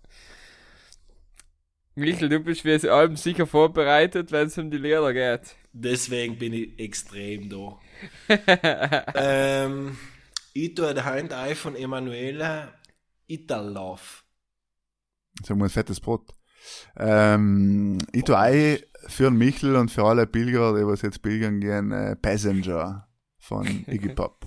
Michael, 1.95 2.29
du 2.29 2.39
bist 2.39 2.63
wie 2.65 2.71
es 2.71 2.85
allem 2.85 3.17
sicher 3.17 3.45
vorbereitet, 3.45 4.31
wenn 4.31 4.47
es 4.47 4.57
um 4.57 4.71
die 4.71 4.77
Lehrer 4.77 5.13
geht. 5.13 5.55
Deswegen 5.73 6.37
bin 6.37 6.53
ich 6.53 6.79
extrem 6.79 7.49
da. 7.49 7.77
ähm, 9.15 9.97
ich 10.65 10.75
tue 10.75 10.93
die 10.93 11.01
Hand 11.01 11.33
ein 11.33 11.55
von 11.55 11.75
Emanuela 11.75 12.73
Italauf. 13.27 14.25
Sagen 15.43 15.59
wir 15.59 15.65
ein 15.65 15.69
fettes 15.69 15.99
Brot. 15.99 16.33
Ähm, 16.97 17.99
ich 18.11 18.23
tue 18.23 18.37
ein 18.37 18.79
für 19.07 19.31
Michel 19.31 19.75
und 19.75 19.89
für 19.89 20.03
alle 20.03 20.27
Pilger, 20.27 20.75
die 20.75 20.85
was 20.85 21.01
jetzt 21.01 21.21
pilgern 21.21 21.59
gehen, 21.59 21.91
äh, 21.91 22.15
Passenger 22.15 23.07
von 23.37 23.65
Iggy 23.87 24.09
Pop. 24.09 24.45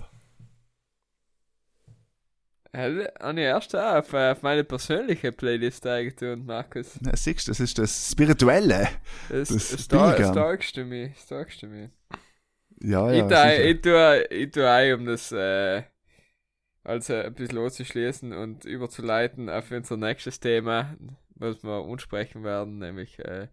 Hätte 2.75 3.13
ich 3.31 3.37
erst 3.37 3.75
auch 3.75 3.97
auf, 3.97 4.13
auf 4.13 4.41
meine 4.41 4.63
persönliche 4.63 5.31
Playlist 5.31 5.85
eingetun, 5.85 6.45
Markus. 6.45 6.97
Na, 7.01 7.15
siehst 7.15 7.47
du, 7.47 7.51
das 7.51 7.59
ist 7.59 7.77
das 7.77 8.11
Spirituelle. 8.11 8.89
Das, 9.29 9.49
Das 9.49 9.69
das, 9.69 9.87
sagst 10.33 10.77
du 10.77 11.13
sagst 11.27 11.61
du 11.61 11.67
mir. 11.67 11.91
Ja, 12.81 13.11
ich, 13.11 13.19
ja. 13.19 13.27
tue, 13.27 13.37
sicher. 13.37 13.65
ich, 13.65 13.81
tue, 13.81 14.25
ich 14.25 14.51
tue 14.51 14.69
ein, 14.69 14.93
um 14.95 15.05
das 15.05 15.31
äh, 15.31 15.83
also 16.83 17.13
ein 17.15 17.33
bisschen 17.33 17.55
loszuschließen 17.57 18.33
und 18.33 18.65
überzuleiten 18.65 19.49
auf 19.49 19.71
unser 19.71 19.97
nächstes 19.97 20.39
Thema, 20.39 20.95
was 21.35 21.63
wir 21.63 21.83
ansprechen 21.85 22.43
werden, 22.43 22.79
nämlich 22.79 23.19
äh, 23.19 23.47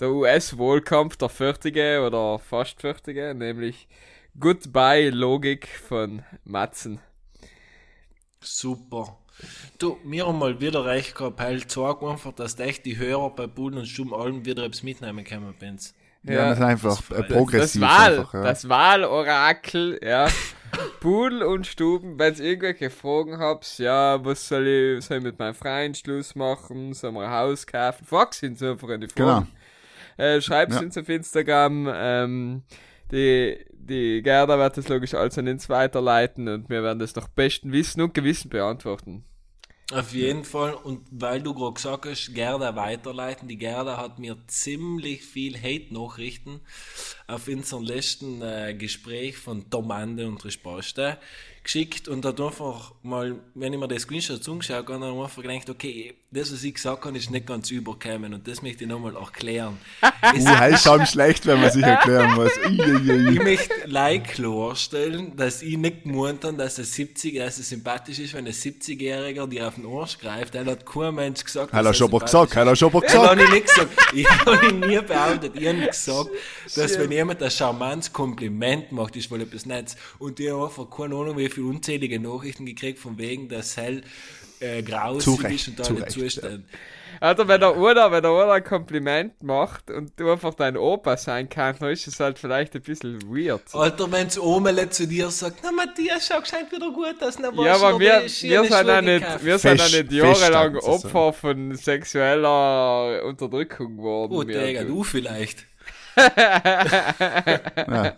der 0.00 0.10
US-Wohlkampf 0.10 1.16
der 1.16 1.28
Viertige 1.28 2.04
oder 2.06 2.38
fast 2.38 2.80
Viertige, 2.80 3.34
nämlich 3.34 3.86
Goodbye 4.38 5.10
Logik 5.10 5.68
von 5.68 6.22
Matzen. 6.44 7.00
Super. 8.40 9.18
Du, 9.78 9.98
mir 10.04 10.26
haben 10.26 10.38
mal 10.38 10.60
wieder 10.60 10.84
recht 10.84 11.14
gehabt, 11.14 11.40
weil 11.40 11.68
sag 11.68 12.02
einfach, 12.02 12.32
dass 12.32 12.58
echt 12.58 12.84
die 12.86 12.96
Hörer 12.98 13.30
bei 13.30 13.46
Bullen 13.46 13.78
und 13.78 13.86
Stumm 13.86 14.12
allem 14.14 14.44
wieder 14.44 14.64
etwas 14.64 14.82
mitnehmen 14.82 15.24
können, 15.24 15.54
Benz. 15.58 15.94
ja, 16.22 16.50
das 16.50 16.58
ist 16.58 16.64
einfach 16.64 16.96
das 16.96 17.00
äh, 17.00 17.02
freut- 17.02 17.30
Das 17.30 17.36
progressiv. 17.36 17.80
Wahl, 17.82 18.18
einfach, 18.18 18.34
ja. 18.34 18.42
das 18.42 18.68
Wahlorakel, 18.68 20.00
ja. 20.02 20.28
Pudel 21.00 21.42
und 21.42 21.66
Stuben, 21.66 22.18
wenn 22.18 22.34
ihr 22.34 22.44
irgendwelche 22.44 22.90
Fragen 22.90 23.38
habt, 23.38 23.78
ja, 23.78 24.24
was 24.24 24.48
soll 24.48 24.66
ich, 24.66 25.04
soll 25.04 25.18
ich 25.18 25.22
mit 25.24 25.38
meinem 25.38 25.54
Freund 25.54 25.96
Schluss 25.96 26.34
machen, 26.34 26.94
soll 26.94 27.12
wir 27.12 27.22
ein 27.22 27.30
Haus 27.30 27.66
kaufen, 27.66 28.04
fragt 28.04 28.42
uns 28.42 28.62
einfach 28.62 28.88
in 28.88 29.00
die 29.02 29.08
Fragen. 29.08 29.48
Genau. 30.16 30.28
Äh, 30.28 30.40
schreibt 30.40 30.72
Ja. 30.72 30.80
uns 30.80 30.96
auf 30.96 31.08
Instagram, 31.08 31.88
ähm, 31.92 32.62
die, 33.10 33.58
die 33.72 34.22
Gerda 34.22 34.58
wird 34.58 34.76
das 34.76 34.88
logisch 34.88 35.14
alles 35.14 35.36
an 35.38 35.48
uns 35.48 35.68
weiterleiten 35.68 36.48
und 36.48 36.70
wir 36.70 36.82
werden 36.82 36.98
das 36.98 37.14
nach 37.16 37.28
bestem 37.28 37.72
Wissen 37.72 38.00
und 38.00 38.14
Gewissen 38.14 38.48
beantworten. 38.48 39.24
Auf 39.94 40.12
jeden 40.12 40.44
Fall. 40.44 40.74
Und 40.74 41.06
weil 41.12 41.40
du 41.40 41.54
gerade 41.54 41.74
gesagt 41.74 42.06
hast, 42.06 42.34
Gerda 42.34 42.74
weiterleiten. 42.74 43.46
Die 43.46 43.58
Gerda 43.58 43.96
hat 43.96 44.18
mir 44.18 44.36
ziemlich 44.48 45.22
viel 45.22 45.56
Hate-Nachrichten 45.56 46.60
auf 47.28 47.46
unserem 47.46 47.84
letzten 47.84 48.42
äh, 48.42 48.74
Gespräch 48.74 49.36
von 49.36 49.70
Domande 49.70 50.26
und 50.26 50.44
Resposte 50.44 51.18
geschickt 51.64 52.08
und 52.08 52.24
hat 52.24 52.40
einfach 52.40 52.92
mal, 53.02 53.36
wenn 53.54 53.72
ich 53.72 53.78
mir 53.78 53.88
das 53.88 54.02
Screenshot 54.02 54.46
angeschaut 54.48 54.76
habe, 54.76 54.92
dann 54.92 55.02
habe 55.02 55.16
ich 55.16 55.24
einfach 55.24 55.42
gedacht, 55.42 55.70
okay, 55.70 56.14
das, 56.30 56.52
was 56.52 56.62
ich 56.62 56.74
gesagt 56.74 57.04
habe, 57.04 57.16
ist 57.16 57.30
nicht 57.30 57.46
ganz 57.46 57.70
übergekommen 57.70 58.34
und 58.34 58.46
das 58.46 58.60
möchte 58.60 58.84
ich 58.84 58.90
nochmal 58.90 59.16
erklären. 59.16 59.78
Es 60.36 60.44
Uh, 60.46 60.76
schon 60.78 61.06
schlecht, 61.06 61.44
wenn 61.44 61.60
man 61.60 61.70
sich 61.70 61.82
erklären 61.82 62.34
muss. 62.34 62.50
Ich 62.66 63.42
möchte 63.42 63.74
like 63.84 64.28
klarstellen, 64.28 65.36
dass 65.36 65.60
ich 65.60 65.76
nicht 65.76 66.04
gemeint 66.04 66.44
habe, 66.44 66.56
dass 66.56 66.78
es 66.78 66.94
70, 66.94 67.36
dass 67.36 67.58
es 67.58 67.68
sympathisch 67.68 68.18
ist, 68.20 68.32
wenn 68.32 68.46
ein 68.46 68.52
70-Jähriger 68.52 69.46
dir 69.46 69.68
auf 69.68 69.74
den 69.74 69.86
Arsch 69.86 70.18
greift. 70.18 70.54
Der 70.54 70.64
hat 70.64 70.86
kein 70.86 71.14
Mensch 71.14 71.44
gesagt. 71.44 71.74
Hat 71.74 71.84
er 71.84 71.92
schon 71.92 72.10
mal 72.10 72.20
sympathisch 72.20 72.24
gesagt, 72.24 72.56
hat 72.56 72.66
er 72.66 72.76
schon 72.76 72.92
mal 72.92 73.00
gesagt. 73.00 73.28
habe 73.28 73.42
ich 73.42 73.50
nicht 73.50 73.66
gesagt. 73.66 73.90
Ich 74.14 74.30
habe 74.30 74.72
nie 74.72 75.00
behauptet. 75.00 75.52
Ich 75.56 75.68
habe 75.68 75.86
gesagt, 75.86 76.30
dass 76.74 76.98
wenn 76.98 77.12
jemand 77.12 77.42
ein 77.42 77.50
charmantes 77.50 78.12
Kompliment 78.12 78.92
macht, 78.92 79.16
ist 79.16 79.30
wohl 79.30 79.42
etwas 79.42 79.66
Nettes. 79.66 79.96
Und 80.18 80.40
ich 80.40 80.50
habe 80.50 80.64
einfach 80.64 80.88
keine 80.88 81.14
Ahnung, 81.16 81.36
wie 81.36 81.50
viele 81.54 81.66
unzählige 81.66 82.20
Nachrichten 82.20 82.66
gekriegt, 82.66 82.98
von 82.98 83.18
wegen, 83.18 83.48
dass 83.48 83.76
Hell 83.76 84.02
äh, 84.60 84.82
grausig 84.82 85.44
ist 85.50 85.68
und 85.68 85.78
da 85.78 85.82
zu 85.84 85.92
nicht 85.94 86.04
Recht, 86.04 86.12
zusteht. 86.12 86.60
Also 87.20 87.46
wenn 87.48 87.60
der 87.60 87.76
Oder, 87.76 88.10
wenn 88.10 88.22
der 88.22 88.32
Oder 88.32 88.52
ein 88.54 88.64
Kompliment 88.64 89.42
macht 89.42 89.90
und 89.90 90.18
du 90.18 90.30
einfach 90.30 90.54
dein 90.54 90.76
Opa 90.76 91.16
sein 91.16 91.48
kannst, 91.48 91.82
dann 91.82 91.90
ist 91.90 92.06
es 92.06 92.20
halt 92.20 92.38
vielleicht 92.38 92.74
ein 92.74 92.82
bisschen 92.82 93.22
weird. 93.22 93.62
Alter, 93.72 94.10
wenn's 94.10 94.38
Omele 94.38 94.90
zu 94.90 95.06
dir 95.06 95.30
sagt, 95.30 95.60
na 95.62 95.70
Matthias, 95.72 96.26
schau 96.26 96.40
gescheit 96.40 96.70
wieder 96.72 96.90
gut 96.90 97.22
aus, 97.22 97.38
na 97.38 97.50
Ja, 97.62 97.76
aber 97.76 97.98
wir, 97.98 98.22
wir 98.22 98.28
sind 98.28 98.70
ja 98.70 98.82
ja 98.82 99.02
nicht, 99.02 99.44
wir 99.44 99.58
sind 99.58 99.78
ja 99.78 100.02
nicht 100.02 100.12
jahrelang. 100.12 100.76
Opfer 100.76 101.32
von 101.32 101.74
sexueller 101.74 103.24
Unterdrückung 103.24 103.96
geworden. 103.96 104.32
Oh, 104.34 104.42
wie 104.46 104.52
Digga, 104.52 104.82
du. 104.82 104.88
du 104.88 105.04
vielleicht. 105.04 105.66
Ja. 107.86 108.16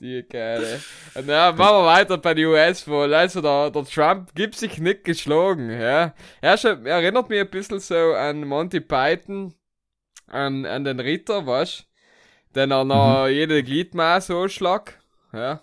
Die 0.00 0.22
Kerle. 0.22 0.80
Und 1.14 1.28
ja, 1.28 1.52
machen 1.52 1.76
wir 1.76 1.86
weiter 1.86 2.18
bei 2.18 2.34
den 2.34 2.46
US-Wahl. 2.46 3.12
Also 3.14 3.40
der, 3.40 3.70
der 3.70 3.84
Trump 3.84 4.34
gibt 4.34 4.54
sich 4.54 4.78
nicht 4.78 5.04
geschlagen, 5.04 5.70
ja. 5.70 6.14
Er 6.40 6.58
schon, 6.58 6.86
erinnert 6.86 7.28
mich 7.28 7.40
ein 7.40 7.50
bisschen 7.50 7.80
so 7.80 7.94
an 8.14 8.46
Monty 8.46 8.80
Python, 8.80 9.54
an, 10.28 10.64
an 10.64 10.84
den 10.84 11.00
Ritter, 11.00 11.46
weißt 11.46 11.86
Den 12.54 12.70
er 12.70 12.84
noch 12.84 13.26
jede 13.26 13.62
Gliedmaße 13.62 14.34
anschlag, 14.34 15.00
ja. 15.32 15.60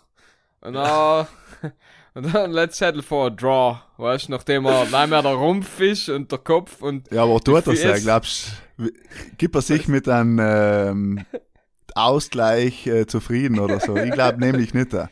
Und 0.61 0.73
dann, 0.73 1.27
und 2.15 2.33
dann 2.33 2.51
let's 2.51 2.77
settle 2.77 3.01
for 3.01 3.27
a 3.27 3.29
draw, 3.29 3.77
weißt 3.97 4.29
nachdem 4.29 4.65
er, 4.65 4.87
nein 4.91 5.09
mehr 5.09 5.21
der 5.21 5.33
Rumpf 5.33 5.79
ist 5.79 6.09
und 6.09 6.31
der 6.31 6.39
Kopf 6.39 6.81
und 6.81 7.09
Ja, 7.11 7.23
aber 7.23 7.39
tut 7.39 7.65
das 7.65 7.81
ja, 7.81 7.97
glaubst 7.97 8.51
du, 8.77 8.89
gibt 9.37 9.55
er 9.55 9.61
sich 9.61 9.87
mit 9.87 10.09
einem 10.09 10.39
ähm, 10.41 11.25
Ausgleich 11.95 12.85
äh, 12.87 13.05
zufrieden 13.07 13.59
oder 13.59 13.79
so? 13.79 13.95
Ich 13.97 14.11
glaube 14.11 14.39
nämlich 14.39 14.73
nicht. 14.73 14.93
äh. 14.93 15.07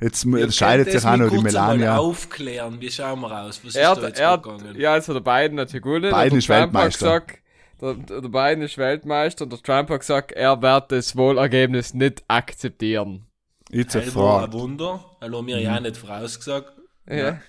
Jetzt 0.00 0.24
Ihr 0.24 0.52
scheidet 0.52 0.92
sich 0.92 1.04
auch 1.04 1.16
noch 1.16 1.28
die 1.28 1.38
Melania. 1.38 1.96
aufklären, 1.96 2.80
wie 2.80 2.88
schauen 2.90 3.20
wir 3.20 3.36
aus? 3.42 3.60
Was 3.64 3.74
er, 3.74 3.92
ist 3.92 3.96
da 3.98 4.02
hat- 4.02 4.08
jetzt 4.10 4.20
er, 4.20 4.38
gegangen? 4.38 4.76
ja, 4.78 4.92
also 4.92 5.12
der 5.12 5.20
Biden 5.20 5.58
hat 5.58 5.72
ja 5.72 5.80
gewonnen. 5.80 6.12
Biden 6.14 6.38
ist 6.38 6.48
Weltmeister. 6.48 7.20
Gesagt, 7.20 7.38
der, 7.80 7.94
der 8.20 8.28
Biden 8.28 8.62
ist 8.62 8.78
Weltmeister 8.78 9.42
und 9.44 9.52
der 9.52 9.60
Trump 9.60 9.90
hat 9.90 10.00
gesagt, 10.00 10.32
er 10.32 10.62
wird 10.62 10.92
das 10.92 11.16
Wohlergebnis 11.16 11.94
nicht 11.94 12.22
akzeptieren. 12.28 13.26
It's 13.70 13.96
a 13.96 13.98
war 13.98 14.04
ein 14.04 14.10
fraud. 14.12 14.52
Wunder, 14.52 15.04
er 15.20 15.30
hat 15.32 15.42
mir 15.42 15.60
ja 15.60 15.80
nicht 15.80 15.96
vorausgesagt. 15.96 16.72
Ja. 17.10 17.40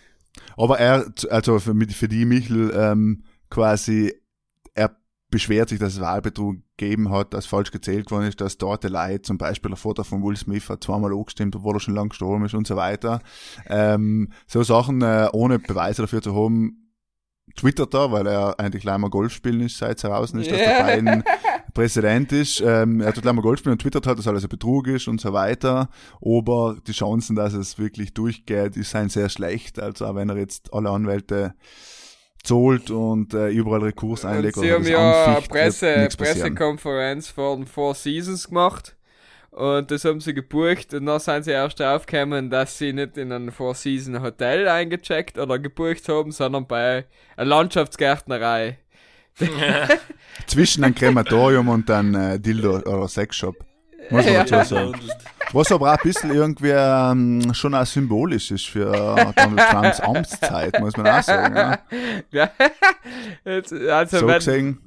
Aber 0.57 0.79
er, 0.79 1.05
also 1.29 1.59
für, 1.59 1.75
für 1.91 2.07
die 2.07 2.25
Michel, 2.25 2.71
ähm, 2.75 3.23
quasi, 3.51 4.13
beschwert 5.29 5.69
sich, 5.69 5.79
dass 5.79 5.93
es 5.93 6.01
Wahlbetrug 6.01 6.57
gegeben 6.77 7.11
hat, 7.11 7.33
dass 7.33 7.45
falsch 7.45 7.71
gezählt 7.71 8.09
worden 8.11 8.25
ist, 8.25 8.41
dass 8.41 8.57
dort 8.57 8.83
der 8.83 8.89
Leid, 8.89 9.25
zum 9.25 9.37
Beispiel 9.37 9.69
der 9.69 9.77
Vater 9.77 10.03
von 10.03 10.23
Will 10.23 10.35
Smith 10.35 10.69
hat 10.69 10.83
zweimal 10.83 11.13
angestimmt, 11.13 11.55
obwohl 11.55 11.75
er 11.75 11.79
schon 11.79 11.95
lang 11.95 12.09
gestorben 12.09 12.45
ist 12.45 12.55
und 12.55 12.65
so 12.65 12.75
weiter. 12.75 13.21
Ähm, 13.67 14.31
so 14.47 14.63
Sachen, 14.63 15.01
äh, 15.01 15.29
ohne 15.31 15.59
Beweise 15.59 16.01
dafür 16.01 16.21
zu 16.21 16.35
haben, 16.35 16.89
twittert 17.55 17.93
er, 17.93 18.11
weil 18.11 18.27
er 18.27 18.59
eigentlich 18.59 18.83
gleich 18.83 18.97
mal 18.97 19.09
Golf 19.09 19.33
spielen 19.33 19.61
ist, 19.61 19.77
seit 19.77 19.97
es 19.97 20.03
heraus 20.03 20.31
ist, 20.31 20.49
dass 20.49 20.57
der 20.57 20.83
Biden 20.83 21.23
Präsident 21.73 22.31
ist. 22.31 22.61
Ähm, 22.61 23.01
er 23.01 23.13
tut 23.13 23.25
mal 23.25 23.35
Golf 23.35 23.59
spielen 23.59 23.73
und 23.73 23.81
twittert 23.81 24.07
halt, 24.07 24.17
dass 24.17 24.27
alles 24.27 24.43
ein 24.43 24.49
Betrug 24.49 24.87
ist 24.87 25.07
und 25.07 25.21
so 25.21 25.33
weiter. 25.33 25.89
Aber 26.21 26.77
die 26.87 26.91
Chancen, 26.91 27.35
dass 27.35 27.53
es 27.53 27.77
wirklich 27.77 28.13
durchgeht, 28.13 28.75
die 28.75 28.83
sind 28.83 29.11
sehr 29.11 29.29
schlecht. 29.29 29.79
Also 29.79 30.05
auch 30.05 30.15
wenn 30.15 30.29
er 30.29 30.37
jetzt 30.37 30.73
alle 30.73 30.89
Anwälte 30.89 31.53
zahlt 32.43 32.89
und 32.91 33.33
äh, 33.33 33.49
überall 33.49 33.83
Rekurs 33.83 34.23
Und 34.23 34.31
einlegt 34.31 34.55
sie 34.55 34.61
oder 34.67 34.75
haben 34.75 34.87
ja 34.87 34.97
eine 34.99 35.15
anficht, 35.35 35.51
Presse, 35.51 35.85
passieren. 35.93 36.17
Pressekonferenz 36.17 37.27
vor 37.29 37.55
den 37.55 37.65
Four 37.67 37.95
Seasons 37.95 38.47
gemacht. 38.47 38.95
Und 39.51 39.89
das 39.91 40.05
haben 40.05 40.21
sie 40.21 40.33
gebucht 40.33 40.93
und 40.93 41.07
dann 41.07 41.19
sind 41.19 41.43
sie 41.43 41.51
erst 41.51 41.79
draufgekommen, 41.79 42.49
dass 42.49 42.77
sie 42.77 42.93
nicht 42.93 43.17
in 43.17 43.31
ein 43.31 43.51
Four 43.51 43.73
Season 43.75 44.21
Hotel 44.21 44.67
eingecheckt 44.67 45.37
oder 45.37 45.57
gebucht 45.59 46.07
haben, 46.07 46.31
sondern 46.31 46.67
bei 46.67 47.05
einer 47.35 47.47
Landschaftsgärtnerei. 47.49 48.77
Zwischen 50.47 50.83
einem 50.83 50.95
Krematorium 50.95 51.67
und 51.69 51.89
einem 51.89 52.15
äh, 52.15 52.39
Dildo 52.39 52.77
oder 52.79 53.07
Sexshop. 53.07 53.55
Muss 54.09 54.25
man 54.25 54.33
Ja. 54.33 54.43
dazu 54.43 54.75
sagen. 54.75 54.93
Was 55.53 55.71
aber 55.71 55.93
auch 55.93 55.97
ein 55.97 56.03
bisschen 56.03 56.31
irgendwie 56.31 56.71
ähm, 56.73 57.53
schon 57.53 57.73
auch 57.73 57.85
symbolisch 57.85 58.51
ist 58.51 58.67
für 58.67 58.93
äh, 58.93 59.33
Donald 59.35 59.69
Trumps 59.69 59.99
Amtszeit, 59.99 60.79
muss 60.79 60.95
man 60.95 61.07
auch 61.07 61.23
sagen. 61.23 61.55
Ja. 61.55 61.79
Ja. 62.31 62.49
Jetzt, 63.45 63.73
also 63.73 64.19
So 64.19 64.27
wenn, 64.27 64.35
gesehen, 64.35 64.79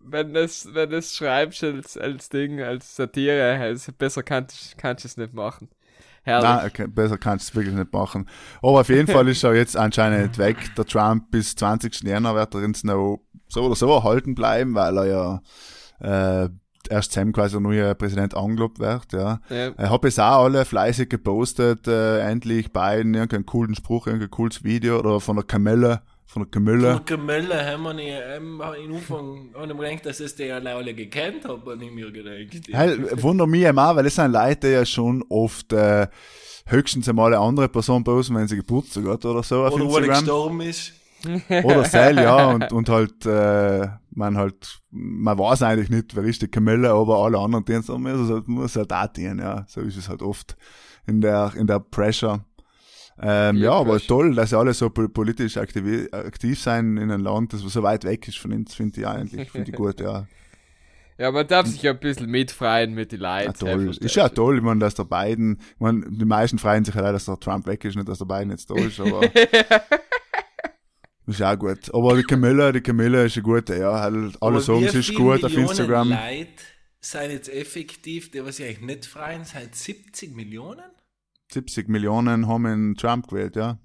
wenn 0.00 0.34
das, 0.34 0.68
wenn 0.72 0.90
das 0.90 1.14
schreibst 1.14 1.62
als, 1.62 1.96
als 1.96 2.28
Ding, 2.28 2.60
als 2.60 2.96
Satire, 2.96 3.58
also 3.60 3.92
besser 3.92 4.22
kannst 4.22 4.76
kannst 4.78 5.04
du 5.04 5.08
es 5.08 5.16
nicht 5.16 5.34
machen. 5.34 5.68
Herrlich. 6.22 6.50
Nein, 6.50 6.66
okay, 6.66 6.86
besser 6.88 7.16
kannst 7.16 7.48
du 7.48 7.52
es 7.52 7.56
wirklich 7.56 7.74
nicht 7.74 7.92
machen. 7.92 8.28
Aber 8.58 8.80
auf 8.80 8.88
jeden 8.88 9.06
Fall 9.06 9.28
ist 9.28 9.44
er 9.44 9.54
jetzt 9.54 9.76
anscheinend 9.76 10.36
weg. 10.36 10.56
Der 10.76 10.84
Trump 10.84 11.30
bis 11.30 11.54
20. 11.54 12.02
Jänner 12.02 12.34
wird 12.34 12.54
er 12.54 12.62
ins 12.64 12.84
noch 12.84 13.20
so 13.48 13.62
oder 13.64 13.76
so 13.76 13.90
erhalten 13.90 14.34
bleiben, 14.34 14.74
weil 14.74 14.98
er 14.98 15.06
ja 16.00 16.44
äh, 16.44 16.48
erst 16.90 17.12
Sam 17.12 17.32
quasi 17.32 17.52
der 17.52 17.60
neue 17.60 17.94
Präsident 17.94 18.36
angelobt 18.36 18.78
wird, 18.78 19.12
ja. 19.12 19.40
Ja. 19.50 19.68
Ich 19.68 19.90
habe 19.90 20.08
es 20.08 20.18
auch 20.18 20.44
alle 20.44 20.64
fleißig 20.64 21.08
gepostet, 21.08 21.86
äh, 21.86 22.20
endlich 22.20 22.72
beiden 22.72 23.14
irgendeinen 23.14 23.46
coolen 23.46 23.74
Spruch, 23.74 24.06
irgendein 24.06 24.30
cooles 24.30 24.64
Video 24.64 24.98
oder 24.98 25.20
von 25.20 25.36
der 25.36 25.44
Kamelle, 25.44 26.02
von 26.26 26.42
der 26.42 26.50
Kamelle. 26.50 26.94
Von 26.94 27.04
Gemülle 27.04 27.66
haben 27.66 27.82
wir 27.82 27.94
nicht, 27.94 28.12
ähm, 28.12 28.62
in 28.84 28.94
Anfang 28.94 29.54
an 29.54 29.68
dem 29.68 29.78
gedacht, 29.78 30.06
dass 30.06 30.20
es 30.20 30.34
die 30.34 30.44
ja 30.44 30.58
alle 30.58 30.94
gekannt 30.94 31.44
haben, 31.44 31.62
aber 31.62 31.76
nicht 31.76 31.94
mehr 31.94 32.10
gedacht. 32.10 32.68
Hey, 32.70 33.22
wunder 33.22 33.46
mich 33.46 33.62
immer, 33.62 33.96
weil 33.96 34.06
es 34.06 34.14
sind 34.14 34.32
Leute, 34.32 34.68
die 34.68 34.72
ja 34.74 34.84
schon 34.84 35.24
oft 35.28 35.72
äh, 35.72 36.06
höchstens 36.66 37.08
einmal 37.08 37.34
eine 37.34 37.42
andere 37.42 37.68
Person 37.68 38.04
posten, 38.04 38.34
wenn 38.36 38.46
sie 38.46 38.56
Geburtstag 38.56 39.06
hat 39.06 39.24
oder 39.24 39.42
so 39.42 39.64
auf 39.64 39.72
Oder 39.72 39.86
wo 39.86 39.98
er 39.98 40.08
gestorben 40.08 40.60
ist. 40.60 40.92
Oder 41.48 41.84
Sel, 41.84 42.16
ja, 42.16 42.46
und, 42.50 42.72
und 42.72 42.88
halt, 42.88 43.26
äh, 43.26 43.88
man 44.18 44.36
halt, 44.36 44.80
man 44.90 45.38
weiß 45.38 45.62
eigentlich 45.62 45.88
nicht, 45.90 46.14
wer 46.16 46.24
ist 46.24 46.42
die 46.42 46.48
Kamelle, 46.48 46.90
aber 46.90 47.18
alle 47.24 47.38
anderen 47.38 47.64
dienen 47.64 47.80
es, 47.80 47.88
muss 47.88 48.12
es 48.20 48.30
halt, 48.30 48.48
muss 48.48 48.76
halt 48.76 48.92
auch 48.92 49.06
dienen, 49.06 49.38
ja. 49.38 49.64
So 49.68 49.80
ist 49.80 49.96
es 49.96 50.08
halt 50.08 50.22
oft 50.22 50.56
in 51.06 51.20
der, 51.20 51.52
in 51.56 51.66
der 51.66 51.80
Pressure. 51.80 52.44
Ähm, 53.20 53.56
Ja, 53.56 53.62
ja, 53.64 53.72
aber 53.72 53.98
toll, 53.98 54.34
dass 54.34 54.50
sie 54.50 54.58
alle 54.58 54.74
so 54.74 54.90
po- 54.90 55.08
politisch 55.08 55.56
aktiv, 55.56 56.08
aktiv 56.12 56.60
sein 56.60 56.96
in 56.98 57.10
einem 57.10 57.22
Land, 57.24 57.52
das 57.52 57.60
so 57.62 57.82
weit 57.82 58.04
weg 58.04 58.28
ist 58.28 58.38
von 58.38 58.52
uns, 58.52 58.74
finde 58.74 59.00
ich 59.00 59.06
eigentlich, 59.06 59.50
finde 59.50 59.70
ich 59.70 59.76
gut, 59.76 60.00
ja. 60.00 60.26
Ja, 61.20 61.32
man 61.32 61.48
darf 61.48 61.66
sich 61.66 61.88
ein 61.88 61.98
bisschen 61.98 62.30
mitfreien 62.30 62.94
mit 62.94 63.10
den 63.10 63.20
ja 63.20 63.40
Leuten. 63.42 63.58
toll. 63.58 63.84
verstehst 63.86 64.04
Ist 64.04 64.14
ja 64.14 64.28
toll, 64.28 64.58
ich 64.58 64.62
meine, 64.62 64.78
dass 64.78 64.94
der 64.94 65.02
Biden, 65.02 65.58
ich 65.60 65.80
meine, 65.80 66.06
die 66.08 66.24
meisten 66.24 66.58
freuen 66.58 66.84
sich 66.84 66.94
halt, 66.94 67.12
dass 67.12 67.24
der 67.24 67.40
Trump 67.40 67.66
weg 67.66 67.84
ist, 67.84 67.96
nicht, 67.96 68.08
dass 68.08 68.18
der 68.18 68.24
Biden 68.26 68.50
jetzt 68.50 68.70
da 68.70 68.76
ist, 68.76 69.00
aber. 69.00 69.22
ist 71.28 71.42
auch 71.42 71.58
gut. 71.58 71.92
Aber 71.94 72.16
die 72.16 72.22
Camilla, 72.22 72.72
die 72.72 72.80
Camilla 72.80 73.24
ist 73.24 73.36
eine 73.36 73.42
gute, 73.42 73.76
ja. 73.78 73.90
Alle 73.90 74.32
Aber 74.40 74.60
sagen, 74.60 74.88
sie 74.88 74.98
ist 74.98 75.14
gut 75.14 75.44
auf 75.44 75.56
Instagram. 75.56 76.10
Leute 76.10 76.48
sind 77.00 77.30
jetzt 77.30 77.48
effektiv, 77.48 78.30
die 78.30 78.44
was 78.44 78.56
sie 78.56 78.64
eigentlich 78.64 78.80
nicht 78.80 79.06
freien, 79.06 79.44
sind 79.44 79.74
70 79.74 80.34
Millionen? 80.34 80.84
70 81.52 81.88
Millionen 81.88 82.46
haben 82.48 82.66
in 82.66 82.94
Trump 82.94 83.28
gewählt, 83.28 83.56
ja. 83.56 83.78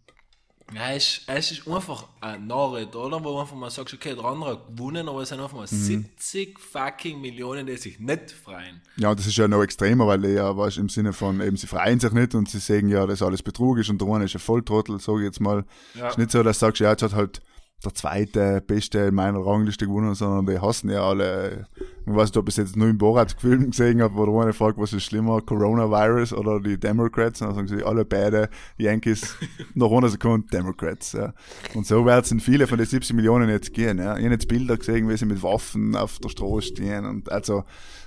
Ja, 0.75 0.91
es, 0.93 1.21
es 1.27 1.51
ist 1.51 1.67
einfach 1.67 2.07
ein 2.21 2.47
Narret, 2.47 2.95
oder? 2.95 3.23
Wo 3.23 3.39
einfach 3.39 3.55
mal 3.55 3.69
sagst, 3.69 3.93
okay, 3.93 4.15
der 4.15 4.25
andere 4.25 4.51
hat 4.51 4.67
gewonnen, 4.75 5.07
aber 5.07 5.21
es 5.21 5.29
sind 5.29 5.39
einfach 5.39 5.55
mal 5.57 5.63
Mhm. 5.69 6.05
70 6.17 6.59
fucking 6.59 7.21
Millionen, 7.21 7.65
die 7.67 7.77
sich 7.77 7.99
nicht 7.99 8.31
freien. 8.31 8.81
Ja, 8.97 9.12
und 9.12 9.19
das 9.19 9.27
ist 9.27 9.38
ja 9.38 9.47
noch 9.47 9.62
extremer, 9.63 10.07
weil 10.07 10.25
ja, 10.25 10.55
weißt, 10.55 10.77
im 10.77 10.89
Sinne 10.89 11.13
von, 11.13 11.41
eben, 11.41 11.57
sie 11.57 11.67
freuen 11.67 11.99
sich 11.99 12.12
nicht 12.12 12.36
und 12.36 12.49
sie 12.49 12.59
sagen 12.59 12.89
ja, 12.89 13.05
das 13.05 13.21
alles 13.21 13.43
Betrug 13.43 13.77
ist 13.77 13.89
und 13.89 14.01
der 14.01 14.07
eine 14.09 14.25
ist 14.25 14.36
ein 14.36 14.39
Volltrottel, 14.39 14.99
sage 14.99 15.19
ich 15.19 15.25
jetzt 15.25 15.39
mal. 15.39 15.65
Ja. 15.93 16.09
Ist 16.09 16.17
nicht 16.17 16.31
so, 16.31 16.43
dass 16.43 16.59
du 16.59 16.65
sagst, 16.65 16.79
ja, 16.81 16.91
jetzt 16.91 17.03
hat 17.03 17.13
halt 17.13 17.41
der 17.83 17.93
zweite 17.93 18.61
Beste 18.61 18.99
in 18.99 19.15
meiner 19.15 19.39
Rangliste 19.39 19.85
gewonnen, 19.87 20.15
sondern 20.15 20.45
die 20.45 20.59
hassen 20.59 20.89
ja 20.89 21.03
alle. 21.03 21.67
Ich 22.05 22.13
weiß 22.13 22.29
nicht, 22.29 22.37
ob 22.37 22.49
ich 22.49 22.57
jetzt 22.57 22.75
nur 22.75 22.87
im 22.89 22.97
Borat-Film 22.97 23.71
gesehen 23.71 24.01
habe, 24.01 24.15
wo 24.15 24.39
eine 24.39 24.53
fragt, 24.53 24.77
was 24.77 24.93
ist 24.93 25.03
schlimmer, 25.03 25.41
Coronavirus 25.41 26.33
oder 26.33 26.59
die 26.59 26.77
Democrats, 26.77 27.41
und 27.41 27.47
dann 27.47 27.55
sagen 27.55 27.67
sie 27.67 27.83
alle 27.83 28.03
beide 28.05 28.49
Yankees 28.77 29.35
nach 29.73 29.89
einer 29.89 30.09
Sekunde 30.09 30.47
Democrats, 30.47 31.13
ja. 31.13 31.33
Und 31.73 31.87
so 31.87 32.05
werden 32.05 32.37
es 32.37 32.43
viele 32.43 32.67
von 32.67 32.77
den 32.77 32.87
70 32.87 33.15
Millionen 33.15 33.49
jetzt 33.49 33.73
gehen, 33.73 33.99
ja. 33.99 34.17
Ich 34.17 34.23
habe 34.23 34.33
jetzt 34.33 34.47
Bilder 34.47 34.77
gesehen, 34.77 35.07
wie 35.07 35.17
sie 35.17 35.25
mit 35.25 35.41
Waffen 35.43 35.95
auf 35.95 36.19
der 36.19 36.29
Straße 36.29 36.67
stehen 36.67 37.05
und 37.05 37.31
also, 37.31 37.63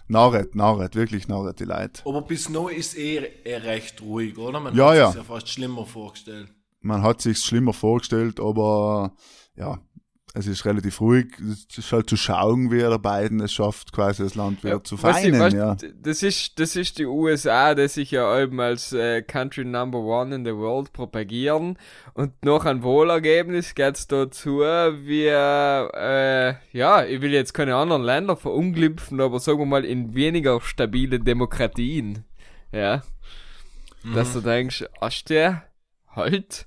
Narret, 0.08 0.54
Narret, 0.54 0.94
wirklich 0.94 1.26
Narret, 1.26 1.58
die 1.58 1.64
Leute. 1.64 2.02
Aber 2.04 2.22
bis 2.22 2.48
noch 2.48 2.68
ist 2.68 2.96
eh, 2.96 3.16
eh 3.44 3.56
recht 3.56 4.00
ruhig, 4.02 4.38
oder? 4.38 4.60
Man 4.60 4.74
Ja, 4.74 4.90
hat 4.90 4.96
ja. 4.96 5.06
sich 5.08 5.16
ja 5.16 5.24
fast 5.24 5.48
schlimmer 5.48 5.84
vorgestellt. 5.84 6.48
man 6.80 7.02
hat 7.02 7.22
sich's 7.22 7.44
schlimmer 7.44 7.72
vorgestellt, 7.72 8.38
aber 8.38 9.12
ja, 9.56 9.78
es 10.34 10.46
ist 10.46 10.66
relativ 10.66 11.00
ruhig. 11.00 11.28
Es 11.40 11.78
ist 11.78 11.92
halt 11.92 12.10
zu 12.10 12.16
schauen, 12.18 12.70
wie 12.70 12.80
er 12.80 12.90
der 12.90 12.98
beiden 12.98 13.40
es 13.40 13.54
schafft, 13.54 13.90
quasi 13.92 14.22
das 14.22 14.34
Land 14.34 14.62
wieder 14.62 14.84
zu 14.84 15.02
was 15.02 15.16
ich- 15.24 15.30
vereinen. 15.34 15.40
was- 15.40 15.54
ja. 15.54 15.76
Das 16.02 16.22
ist, 16.22 16.58
das 16.60 16.76
ist 16.76 16.98
die 16.98 17.06
USA, 17.06 17.74
die 17.74 17.88
sich 17.88 18.10
ja 18.10 18.38
eben 18.38 18.60
als 18.60 18.92
äh, 18.92 19.22
Country 19.22 19.64
Number 19.64 19.98
One 20.00 20.34
in 20.34 20.44
the 20.44 20.54
World 20.54 20.92
propagieren. 20.92 21.78
Und 22.12 22.32
nach 22.44 22.66
einem 22.66 22.82
Wohlergebnis 22.82 23.74
geht's 23.74 24.08
dazu, 24.08 24.58
wie, 24.60 25.24
äh, 25.26 26.54
ja, 26.72 27.04
ich 27.04 27.20
will 27.22 27.32
jetzt 27.32 27.54
keine 27.54 27.76
anderen 27.76 28.02
Länder 28.02 28.36
verunglimpfen, 28.36 29.20
aber 29.22 29.40
sagen 29.40 29.60
wir 29.60 29.66
mal 29.66 29.86
in 29.86 30.14
weniger 30.14 30.60
stabile 30.60 31.18
Demokratien. 31.18 32.24
Ja. 32.72 33.02
Dass 34.14 34.34
du 34.34 34.40
denkst, 34.42 34.84
ach 35.00 35.22
der, 35.22 35.62
halt. 36.14 36.66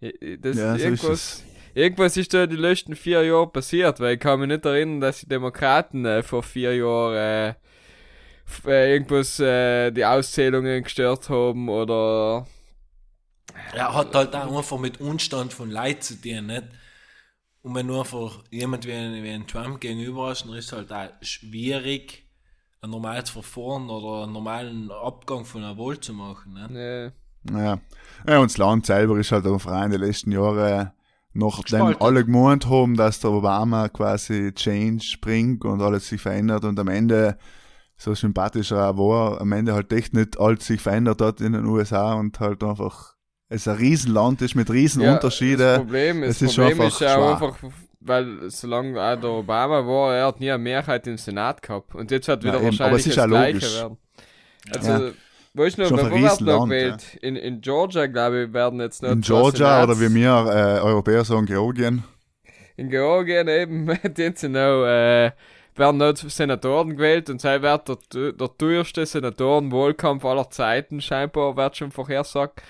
Das 0.00 0.56
Ja, 0.56 0.70
so 0.70 0.76
ist 0.76 0.82
irgendwas, 0.84 1.10
es. 1.10 1.44
Irgendwas 1.74 2.16
ist 2.16 2.32
da 2.34 2.46
die 2.46 2.56
letzten 2.56 2.96
vier 2.96 3.24
Jahre 3.24 3.48
passiert, 3.48 4.00
weil 4.00 4.14
ich 4.14 4.20
kann 4.20 4.40
mich 4.40 4.48
nicht 4.48 4.64
erinnern, 4.64 5.00
dass 5.00 5.20
die 5.20 5.28
Demokraten 5.28 6.04
äh, 6.04 6.22
vor 6.22 6.42
vier 6.42 6.76
Jahren 6.76 7.16
äh, 7.16 7.54
äh, 8.66 8.92
irgendwas 8.92 9.40
äh, 9.40 9.90
die 9.90 10.04
Auszählungen 10.04 10.82
gestört 10.82 11.28
haben 11.28 11.68
oder 11.68 12.46
Er 13.72 13.94
hat 13.94 14.14
halt 14.14 14.34
auch 14.34 14.56
einfach 14.56 14.78
mit 14.78 15.00
Unstand 15.00 15.52
von 15.52 15.70
Leid 15.70 16.04
zu 16.04 16.20
tun, 16.20 16.46
nicht? 16.46 16.64
Und 17.62 17.74
wenn 17.74 17.88
du 17.88 17.98
einfach 17.98 18.44
jemand 18.50 18.86
wie 18.86 18.92
ein, 18.92 19.22
wie 19.22 19.30
ein 19.30 19.46
Trump 19.46 19.80
gegenüber 19.80 20.28
hast, 20.28 20.44
dann 20.44 20.54
ist 20.54 20.66
es 20.66 20.72
halt 20.72 20.92
auch 20.92 21.10
schwierig, 21.22 22.28
ein 22.82 22.90
normales 22.90 23.30
Verfahren 23.30 23.88
oder 23.88 24.24
einen 24.24 24.34
normalen 24.34 24.90
Abgang 24.90 25.46
von 25.46 25.64
einer 25.64 25.78
Wahl 25.78 25.98
zu 25.98 26.12
machen. 26.12 26.54
Nicht? 26.54 26.70
äh, 26.76 27.10
Ja. 27.50 27.80
ja, 28.26 28.38
und 28.38 28.50
das 28.50 28.58
Land 28.58 28.86
selber 28.86 29.18
ist 29.18 29.32
halt 29.32 29.46
einfach 29.46 29.82
in 29.84 29.90
den 29.90 30.00
letzten 30.00 30.32
Jahren, 30.32 30.92
nachdem 31.34 31.96
alle 32.00 32.24
gemeint 32.24 32.66
haben, 32.68 32.96
dass 32.96 33.20
der 33.20 33.30
Obama 33.30 33.88
quasi 33.88 34.52
Change 34.54 35.18
bringt 35.20 35.64
und 35.64 35.82
alles 35.82 36.08
sich 36.08 36.20
verändert 36.20 36.64
und 36.64 36.78
am 36.78 36.88
Ende, 36.88 37.36
so 37.96 38.14
sympathisch 38.14 38.70
er 38.72 38.90
auch 38.90 38.96
war, 38.96 39.40
am 39.40 39.52
Ende 39.52 39.74
halt 39.74 39.92
echt 39.92 40.14
nicht 40.14 40.38
alles 40.40 40.66
sich 40.66 40.80
verändert 40.80 41.20
hat 41.20 41.40
in 41.40 41.52
den 41.52 41.66
USA 41.66 42.14
und 42.14 42.40
halt 42.40 42.62
einfach 42.64 43.14
es 43.48 43.68
ein 43.68 43.76
Riesenland 43.76 44.42
ist 44.42 44.54
mit 44.54 44.70
riesen 44.70 45.02
ja, 45.02 45.18
Das. 45.18 45.78
Problem, 45.78 46.22
das 46.22 46.42
ist 46.42 46.54
schon 46.54 46.64
Problem 46.68 46.88
ist 46.88 47.00
ja 47.00 47.16
auch 47.16 47.32
einfach, 47.34 47.58
weil 48.00 48.50
solange 48.50 49.00
auch 49.00 49.20
der 49.20 49.30
Obama 49.30 49.86
war, 49.86 50.14
er 50.14 50.26
hat 50.26 50.40
nie 50.40 50.50
eine 50.50 50.62
Mehrheit 50.62 51.06
im 51.06 51.16
Senat 51.18 51.62
gehabt. 51.62 51.94
Und 51.94 52.10
jetzt 52.10 52.26
wird 52.26 52.42
Ja, 52.42 52.54
wieder 52.54 52.62
eben, 52.62 52.80
aber 52.80 52.92
wahrscheinlich 52.92 53.00
es 53.02 53.06
ist 53.06 53.16
das 53.16 53.22
ja 53.22 53.26
Gleiche 53.26 53.54
logisch. 53.54 53.74
werden. 53.76 53.98
Also, 54.70 54.90
Ja. 54.90 55.12
Noch, 55.54 55.88
Schon 55.88 56.10
wo 56.10 56.16
wird 56.16 56.40
noch 56.40 56.64
gewählt? 56.64 57.16
In, 57.22 57.36
in 57.36 57.60
Georgia, 57.60 58.06
glaube 58.06 58.44
ich, 58.44 58.52
werden 58.52 58.80
jetzt 58.80 59.02
noch 59.02 59.10
In 59.10 59.20
Georgia 59.20 59.84
oder 59.84 59.98
wie 60.00 60.12
wir 60.12 60.30
äh, 60.30 60.80
Europäer 60.80 61.24
sagen, 61.24 61.46
Georgien. 61.46 62.02
in 62.76 62.90
Georgien 62.90 63.48
eben, 63.48 63.86
den 64.16 64.34
sie 64.34 64.48
noch, 64.48 64.84
äh, 64.84 65.30
werden 65.76 65.96
noch 65.98 66.16
Senatoren 66.16 66.96
gewählt 66.96 67.30
und 67.30 67.40
sei 67.40 67.62
wird 67.62 67.88
der, 67.88 68.32
der 68.32 68.58
teuerste 68.58 69.06
Senatorenwahlkampf 69.06 70.24
aller 70.24 70.50
Zeiten, 70.50 71.00
scheinbar 71.00 71.56
wird 71.56 71.76
schon 71.76 71.92
vorhersagt, 71.92 72.62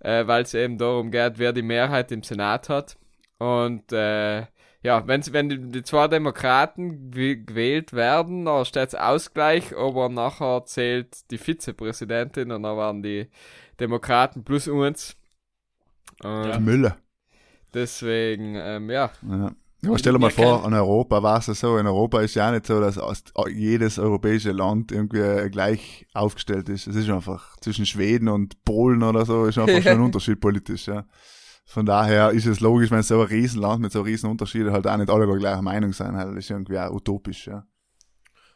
äh, 0.00 0.26
weil 0.26 0.42
es 0.42 0.54
eben 0.54 0.78
darum 0.78 1.10
geht, 1.10 1.38
wer 1.38 1.52
die 1.52 1.62
Mehrheit 1.62 2.10
im 2.12 2.22
Senat 2.22 2.68
hat. 2.68 2.96
Und 3.38 3.92
äh, 3.92 4.46
ja, 4.84 5.06
wenn's, 5.08 5.32
wenn 5.32 5.48
die, 5.48 5.58
die 5.58 5.82
zwei 5.82 6.06
Demokraten 6.08 7.10
gew- 7.10 7.44
gewählt 7.44 7.92
werden, 7.94 8.44
dann 8.44 8.64
steht 8.64 8.88
es 8.88 8.94
Ausgleich, 8.94 9.74
aber 9.76 10.08
nachher 10.08 10.64
zählt 10.66 11.30
die 11.30 11.38
Vizepräsidentin 11.38 12.52
und 12.52 12.62
dann 12.62 12.76
werden 12.76 13.02
die 13.02 13.28
Demokraten 13.80 14.44
plus 14.44 14.68
uns. 14.68 15.16
Und 16.22 16.44
Ja. 16.48 16.60
Müller. 16.60 16.96
deswegen, 17.72 18.54
ähm, 18.56 18.90
ja, 18.90 19.10
Ja. 19.28 19.52
Aber 19.86 19.98
stell 19.98 20.14
dir 20.14 20.18
mal 20.18 20.30
vor, 20.30 20.64
an 20.64 20.72
Europa 20.72 21.22
war 21.22 21.38
es 21.40 21.46
ja 21.46 21.52
so. 21.54 21.76
In 21.76 21.86
Europa 21.86 22.22
ist 22.22 22.34
ja 22.34 22.50
nicht 22.50 22.64
so, 22.66 22.80
dass 22.80 22.98
jedes 23.50 23.98
europäische 23.98 24.52
Land 24.52 24.92
irgendwie 24.92 25.50
gleich 25.50 26.06
aufgestellt 26.14 26.70
ist. 26.70 26.86
Es 26.86 26.96
ist 26.96 27.10
einfach 27.10 27.56
zwischen 27.60 27.84
Schweden 27.84 28.28
und 28.28 28.64
Polen 28.64 29.02
oder 29.02 29.26
so, 29.26 29.44
ist 29.44 29.58
einfach 29.58 29.82
schon 29.82 29.92
ein 29.92 30.00
Unterschied 30.08 30.40
politisch, 30.40 30.86
ja. 30.86 31.04
Von 31.66 31.86
daher 31.86 32.30
ist 32.30 32.46
es 32.46 32.60
logisch, 32.60 32.90
wenn 32.90 33.02
so 33.02 33.20
ein 33.20 33.26
Riesenland 33.26 33.80
mit 33.80 33.92
so 33.92 34.02
riesen 34.02 34.30
Unterschieden 34.30 34.70
halt 34.72 34.86
auch 34.86 34.96
nicht 34.96 35.10
alle 35.10 35.26
der 35.26 35.36
gleichen 35.36 35.64
Meinung 35.64 35.92
sein, 35.92 36.14
halt, 36.16 36.36
ist 36.36 36.50
irgendwie 36.50 36.78
auch 36.78 36.90
utopisch, 36.90 37.46
ja. 37.46 37.66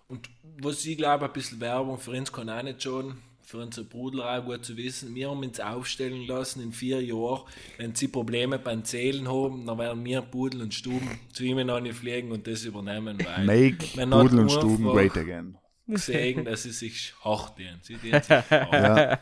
Und 0.07 0.29
was 0.61 0.85
ich 0.85 0.97
glaube, 0.97 1.27
ein 1.27 1.33
bisschen 1.33 1.61
Werbung 1.61 1.99
für 1.99 2.13
uns 2.13 2.33
kann 2.33 2.51
auch 2.51 2.63
nicht 2.63 2.83
schaden. 2.83 3.19
Für 3.43 3.59
unsere 3.59 3.87
Bruderei 3.87 4.41
gut 4.41 4.63
zu 4.63 4.77
wissen. 4.77 5.15
Wir 5.15 5.31
haben 5.31 5.39
uns 5.39 5.59
aufstellen 5.59 6.27
lassen 6.27 6.63
in 6.63 6.73
vier 6.73 7.03
Jahren. 7.03 7.45
Wenn 7.79 7.95
sie 7.95 8.09
Probleme 8.09 8.59
beim 8.59 8.85
Zählen 8.85 9.27
haben, 9.27 9.65
dann 9.65 9.79
werden 9.79 10.05
wir 10.05 10.21
Pudel 10.21 10.61
und 10.61 10.75
Stuben 10.75 11.19
zu 11.33 11.45
ihnen 11.45 11.95
fliegen 11.95 12.31
und 12.31 12.47
das 12.47 12.65
übernehmen. 12.65 13.19
Weil 13.25 13.47
Make 13.47 14.07
Pudel 14.07 14.41
und 14.41 14.53
Stuben 14.53 14.85
great 14.85 15.17
again. 15.17 15.57
gesehen, 15.87 16.45
dass 16.45 16.65
sie 16.65 16.73
sich 16.73 17.15
hart. 17.25 17.55
Sie 17.83 17.97
dienen 17.97 18.23
sich. 18.23 18.37
Ja. 18.51 19.19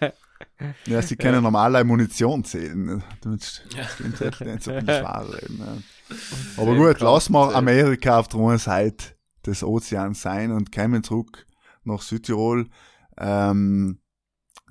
Ja, 0.86 1.02
sie 1.02 1.16
können 1.16 1.42
normale 1.42 1.84
Munition 1.84 2.44
zählen. 2.44 3.02
Damit 3.22 3.64
Ja. 3.76 3.84
stimmt 3.88 4.20
halt 4.20 4.40
nicht 4.40 4.62
so 4.62 4.70
viel 4.72 4.82
schwerer 4.82 5.38
ja. 5.58 5.76
Aber 6.56 6.74
gut, 6.76 7.00
lass 7.00 7.28
mal. 7.30 7.54
Amerika 7.54 8.18
auf 8.18 8.28
der 8.28 8.40
einen 8.40 8.58
Seite. 8.58 9.14
des 9.46 9.62
Ozeans 9.62 10.22
sein 10.22 10.50
und 10.50 10.72
kämen 10.72 11.04
zurück 11.04 11.46
nach 11.84 12.02
Südtirol. 12.02 12.66
Ähm, 13.16 14.00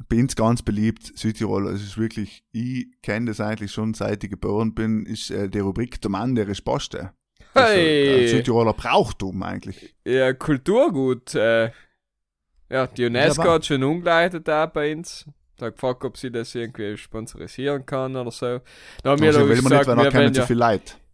bin's 0.10 0.36
ganz 0.36 0.62
beliebt, 0.64 1.18
Südtirol, 1.18 1.70
es 1.70 1.82
ist 1.82 1.98
wirklich, 1.98 2.44
ich 2.52 2.88
kenne 3.02 3.28
das 3.28 3.40
eigentlich 3.40 3.72
schon 3.72 3.94
seit 3.94 4.26
ich 4.26 4.30
geboren 4.30 4.74
bin, 4.76 5.06
ist 5.06 5.32
äh, 5.32 5.48
die 5.48 5.60
Rubrik 5.60 6.02
Der 6.02 6.12
Mann, 6.12 6.36
der 6.36 6.50
ist 6.50 6.64
Poste. 6.66 7.14
Ist 7.40 7.48
Hey. 7.62 8.24
ein 8.24 8.28
Südtiroler 8.28 8.74
Brauchtum 8.74 9.42
eigentlich. 9.44 9.96
Ja, 10.06 10.34
Kulturgut. 10.34 11.34
Äh, 11.36 11.72
ja, 12.70 12.88
die 12.88 13.06
UNESCO 13.06 13.38
Wunderbar. 13.38 13.56
hat 13.56 13.66
schon 13.66 13.84
umgeleitet 13.84 14.46
da 14.46 14.66
bei 14.66 14.94
uns. 14.94 15.26
Da 15.58 15.70
gefragt, 15.70 16.04
ob 16.04 16.18
sie 16.18 16.32
das 16.32 16.54
irgendwie 16.54 16.98
sponsorisieren 16.98 17.86
kann 17.86 18.16
oder 18.16 18.32
so. 18.32 18.60
Da 19.04 19.12
haben 19.12 19.22
wir 19.22 19.30
Also 19.30 19.48
will 19.48 19.62
man 19.62 19.66
nicht, 19.72 19.72
gesagt, 19.80 19.88
weil 19.88 20.06
wir 20.06 20.14
wollen, 20.14 20.34
zu 20.34 20.46
viel 20.46 20.62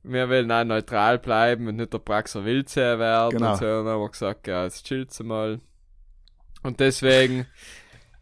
wir 0.03 0.29
wollen 0.29 0.51
auch 0.51 0.63
neutral 0.63 1.19
bleiben 1.19 1.67
und 1.67 1.75
nicht 1.75 1.93
der 1.93 1.99
Praxer 1.99 2.43
Wildsee 2.43 2.97
werden 2.97 3.37
Genau. 3.37 3.51
und 3.51 3.57
so. 3.59 3.65
Und 3.65 3.85
dann 3.85 3.93
haben 3.93 4.01
wir 4.01 4.09
gesagt, 4.09 4.47
ja, 4.47 4.63
jetzt 4.63 4.85
chillt's 4.85 5.21
mal. 5.21 5.59
Und 6.63 6.79
deswegen 6.79 7.45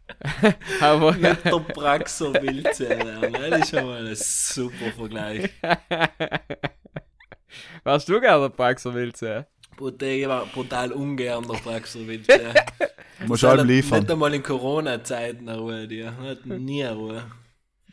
haben 0.80 1.00
wir, 1.02 1.12
Mit 1.12 1.44
der 1.44 1.58
Praxer 1.72 2.34
Wildzähler, 2.34 3.20
ne? 3.30 3.50
Das 3.50 3.60
ist 3.60 3.70
schon 3.70 3.86
mal 3.86 4.06
ein 4.06 4.14
super 4.14 4.90
Vergleich. 4.96 5.50
Warst 7.84 8.08
du 8.08 8.20
gerne 8.20 8.42
der 8.42 8.48
Praxer 8.50 8.94
Wildsee? 8.94 9.44
Brutal, 9.80 10.28
war 10.28 10.44
brutal 10.46 10.92
ungern 10.92 11.46
der 11.48 11.54
Praxer 11.58 12.06
Wildzähler. 12.06 12.54
Muss 13.26 13.42
allem 13.42 13.66
liefern. 13.66 14.00
Nicht 14.00 14.10
einmal 14.10 14.34
in 14.34 14.42
Corona-Zeiten 14.42 15.48
Ruhe, 15.48 15.88
die 15.88 16.06
hatten 16.06 16.64
nie 16.64 16.84
Ruhe. 16.84 17.24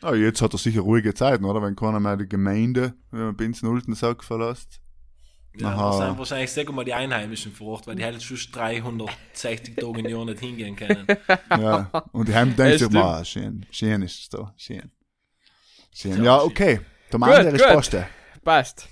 Ah, 0.02 0.14
jetzt 0.14 0.42
hat 0.42 0.52
er 0.52 0.58
sicher 0.58 0.82
ruhige 0.82 1.14
Zeiten, 1.14 1.46
oder? 1.46 1.62
Wenn 1.62 1.74
keiner 1.74 1.98
mehr 1.98 2.18
die 2.18 2.28
Gemeinde, 2.28 2.92
wenn 3.10 3.20
man 3.22 3.36
Binz 3.36 3.62
Nultensack 3.62 4.22
verlässt. 4.22 4.80
Ja, 5.56 5.68
Aha. 5.70 5.88
das 5.88 6.06
sind 6.08 6.18
wahrscheinlich, 6.18 6.52
sagen 6.52 6.68
wir 6.68 6.72
mal, 6.74 6.84
die 6.84 6.92
Einheimischen 6.92 7.52
vor 7.52 7.68
Ort, 7.68 7.86
weil 7.86 7.96
die 7.96 8.04
hätten 8.04 8.20
schon 8.20 8.36
360 8.52 9.76
Tage 9.76 10.00
im 10.00 10.06
Jahr 10.06 10.24
nicht 10.26 10.40
hingehen 10.40 10.76
können. 10.76 11.06
Ja, 11.50 11.90
und 12.12 12.28
die 12.28 12.34
haben 12.34 12.54
denkt 12.54 12.80
sich 12.80 12.90
mal, 12.90 13.24
schön, 13.24 13.64
schön 13.70 14.02
ist 14.02 14.20
es 14.20 14.28
da, 14.28 14.52
schön. 14.58 14.90
Schön. 15.94 16.18
Ja, 16.18 16.22
Ja, 16.24 16.42
okay. 16.42 16.80
Der 17.10 17.18
Mann, 17.18 17.30
Gut, 17.30 17.44
der 17.44 17.54
ist 17.54 17.64
gut. 17.64 17.72
Poste. 17.72 18.06
Passt. 18.44 18.88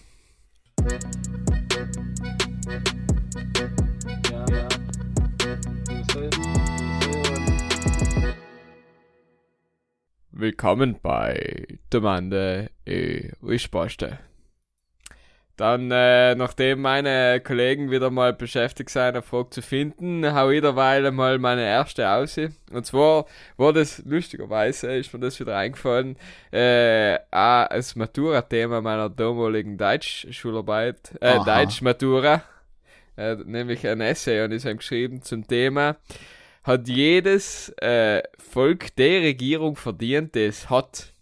Willkommen 10.39 10.99
bei 11.03 11.67
Demande 11.91 12.69
e 12.85 13.31
Rischposte. 13.43 14.19
Dann, 15.57 15.91
äh, 15.91 16.35
nachdem 16.35 16.83
meine 16.83 17.41
Kollegen 17.41 17.91
wieder 17.91 18.11
mal 18.11 18.35
beschäftigt 18.35 18.91
sind, 18.91 19.01
eine 19.01 19.23
Frage 19.23 19.49
zu 19.49 19.63
finden, 19.63 20.35
hau 20.35 20.51
ich 20.51 20.61
derweil 20.61 21.11
mal 21.11 21.39
meine 21.39 21.63
erste 21.63 22.11
aus. 22.11 22.37
Und 22.37 22.85
zwar 22.85 23.25
war 23.57 23.73
das, 23.73 24.03
lustigerweise, 24.05 24.95
ist 24.97 25.15
mir 25.15 25.21
das 25.21 25.41
wieder 25.41 25.57
eingefallen, 25.57 26.19
äh, 26.53 27.17
als 27.31 27.97
Matura-Thema 27.97 28.83
meiner 28.83 29.09
damaligen 29.09 29.79
Deutschschularbeit, 29.79 31.13
äh. 31.23 31.39
Deutsch-Matura, 31.47 32.43
äh, 33.17 33.37
nämlich 33.37 33.89
ein 33.89 34.03
Essay 34.03 34.45
und 34.45 34.53
ich 34.53 34.67
habe 34.67 34.77
geschrieben 34.77 35.23
zum 35.23 35.49
Thema, 35.49 35.97
hat 36.67 36.89
jedes 36.89 37.69
äh, 37.81 38.23
Volk 38.39 38.95
die 38.97 39.17
Regierung 39.17 39.77
verdient, 39.77 40.35
die 40.35 40.41
es 40.41 40.69
hat. 40.69 41.13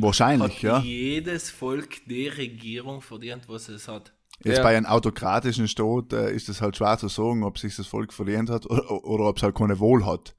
Wahrscheinlich, 0.00 0.56
Hat 0.56 0.62
ja. 0.62 0.78
jedes 0.80 1.50
Volk 1.50 2.06
die 2.06 2.28
Regierung 2.28 3.00
verdient, 3.00 3.48
was 3.48 3.68
es 3.68 3.88
hat. 3.88 4.14
Jetzt 4.44 4.58
Ja. 4.58 4.62
bei 4.62 4.76
einem 4.76 4.86
autokratischen 4.86 5.66
Staat 5.66 6.12
äh, 6.12 6.32
ist 6.32 6.48
es 6.48 6.60
halt 6.60 6.76
schwer 6.76 6.96
zu 6.98 7.08
sagen, 7.08 7.42
ob 7.42 7.58
sich 7.58 7.74
das 7.74 7.88
Volk 7.88 8.12
verdient 8.12 8.48
hat 8.50 8.66
oder, 8.66 9.04
oder 9.04 9.24
ob 9.24 9.36
es 9.38 9.42
halt 9.42 9.56
keine 9.56 9.80
Wohl 9.80 10.06
hat. 10.06 10.36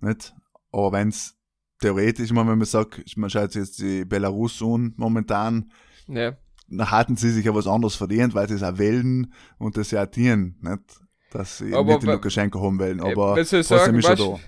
Nicht? 0.00 0.34
Aber 0.70 0.92
wenn 0.92 1.08
es 1.08 1.38
theoretisch, 1.80 2.26
ich 2.26 2.32
meine, 2.32 2.50
wenn 2.50 2.58
man 2.58 2.66
sagt, 2.66 3.16
man 3.16 3.30
schaut 3.30 3.52
sich 3.52 3.60
jetzt 3.62 3.78
die 3.78 4.04
Belarus 4.04 4.60
an 4.62 4.92
momentan, 4.96 5.72
Ja. 6.06 6.36
Hatten 6.78 7.16
sie 7.16 7.30
sich 7.30 7.44
ja 7.44 7.54
was 7.54 7.66
anderes 7.66 7.94
verdient, 7.96 8.34
weil 8.34 8.48
sie 8.48 8.54
es 8.54 8.62
auch 8.62 8.78
wählen 8.78 9.32
und 9.58 9.76
das 9.76 9.90
ja 9.90 10.02
auch 10.04 10.06
dienen, 10.06 10.56
nicht? 10.60 10.80
Dass 11.30 11.58
sie 11.58 11.74
Aber 11.74 11.92
nicht 11.92 12.04
den 12.04 12.10
Lukaschenko 12.10 12.62
haben 12.62 12.78
wollen, 12.78 13.00
Äh, 13.00 13.12
aber 13.12 13.36
willst 13.36 13.52
du 13.52 13.56
trotzdem 13.62 13.78
sagen, 13.78 13.98
ist 13.98 14.04
er 14.06 14.10
weißt, 14.12 14.22
da. 14.22 14.38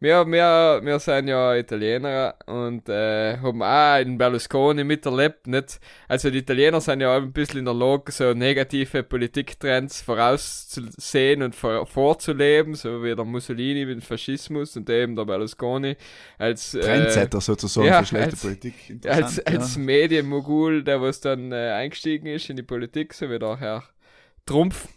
Wir, 0.00 0.26
wir, 0.26 0.80
wir 0.84 0.98
sind 0.98 1.28
ja 1.28 1.54
Italiener 1.56 2.34
und 2.46 2.88
äh, 2.88 3.38
haben 3.38 3.62
auch 3.62 3.98
in 4.00 4.18
Berlusconi 4.18 4.84
miterlebt, 4.84 5.46
nicht? 5.46 5.80
Also 6.06 6.30
die 6.30 6.38
Italiener 6.38 6.80
sind 6.80 7.00
ja 7.00 7.16
auch 7.16 7.22
ein 7.22 7.32
bisschen 7.32 7.60
in 7.60 7.64
der 7.64 7.74
Lage, 7.74 8.12
so 8.12 8.34
negative 8.34 9.02
Politiktrends 9.02 10.02
vorauszusehen 10.02 11.42
und 11.42 11.54
vor, 11.54 11.86
vorzuleben, 11.86 12.74
so 12.74 13.02
wie 13.02 13.14
der 13.16 13.24
Mussolini 13.24 13.86
mit 13.86 13.94
dem 13.96 14.02
Faschismus 14.02 14.76
und 14.76 14.90
eben 14.90 15.16
der 15.16 15.24
Berlusconi 15.24 15.96
als 16.38 16.74
äh, 16.74 16.80
Trendsetter 16.80 17.40
sozusagen 17.40 17.86
ja, 17.86 18.00
für 18.00 18.06
schlechte 18.06 18.30
als- 18.32 18.42
Politik. 18.42 18.74
als, 19.06 19.38
Interessant, 19.38 19.46
als 19.48 19.74
ja. 19.76 19.80
Medienmogul, 19.82 20.84
der 20.84 21.00
was 21.00 21.20
dann 21.20 21.52
äh, 21.52 21.70
eingestiegen 21.72 22.26
ist 22.26 22.50
in 22.50 22.56
die 22.56 22.62
Politik, 22.62 23.14
so 23.14 23.30
wie 23.30 23.38
der 23.38 23.56
Herr 23.58 23.84
Trumpf. 24.44 24.88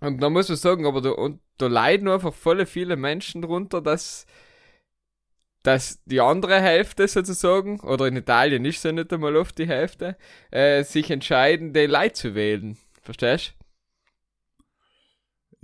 Und 0.00 0.20
da 0.22 0.28
muss 0.28 0.48
man 0.48 0.56
sagen, 0.58 0.86
aber 0.86 1.00
da, 1.00 1.10
und 1.10 1.40
da 1.58 1.66
leiden 1.68 2.08
einfach 2.08 2.34
voll 2.34 2.66
viele 2.66 2.96
Menschen 2.96 3.42
drunter, 3.42 3.80
dass, 3.80 4.26
dass 5.62 6.02
die 6.04 6.20
andere 6.20 6.60
Hälfte 6.60 7.08
sozusagen, 7.08 7.80
oder 7.80 8.06
in 8.06 8.16
Italien 8.16 8.64
ist 8.64 8.78
es 8.78 8.82
ja 8.84 8.92
nicht 8.92 9.12
einmal 9.12 9.36
oft 9.36 9.58
die 9.58 9.66
Hälfte, 9.66 10.16
äh, 10.50 10.84
sich 10.84 11.10
entscheiden, 11.10 11.72
den 11.72 11.90
Leid 11.90 12.16
zu 12.16 12.34
wählen. 12.34 12.76
Verstehst 13.02 13.54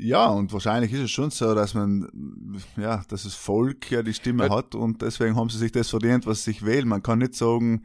Ja, 0.03 0.29
und 0.29 0.51
wahrscheinlich 0.55 0.93
ist 0.95 1.01
es 1.01 1.11
schon 1.11 1.31
so, 1.31 1.55
dass 1.55 1.75
man, 1.75 2.09
ja, 2.79 3.03
dass 3.09 3.25
das 3.25 3.35
Volk 3.35 3.91
ja 3.91 4.03
die 4.03 4.15
Stimme 4.15 4.47
Ja. 4.47 4.51
hat 4.51 4.75
und 4.75 5.03
deswegen 5.03 5.37
haben 5.37 5.51
sie 5.51 5.59
sich 5.59 5.73
das 5.73 5.91
verdient, 5.91 6.27
was 6.27 6.43
sie 6.45 6.53
sich 6.53 6.65
wählen. 6.65 6.89
Man 6.89 7.03
kann 7.03 7.19
nicht 7.19 7.35
sagen, 7.35 7.85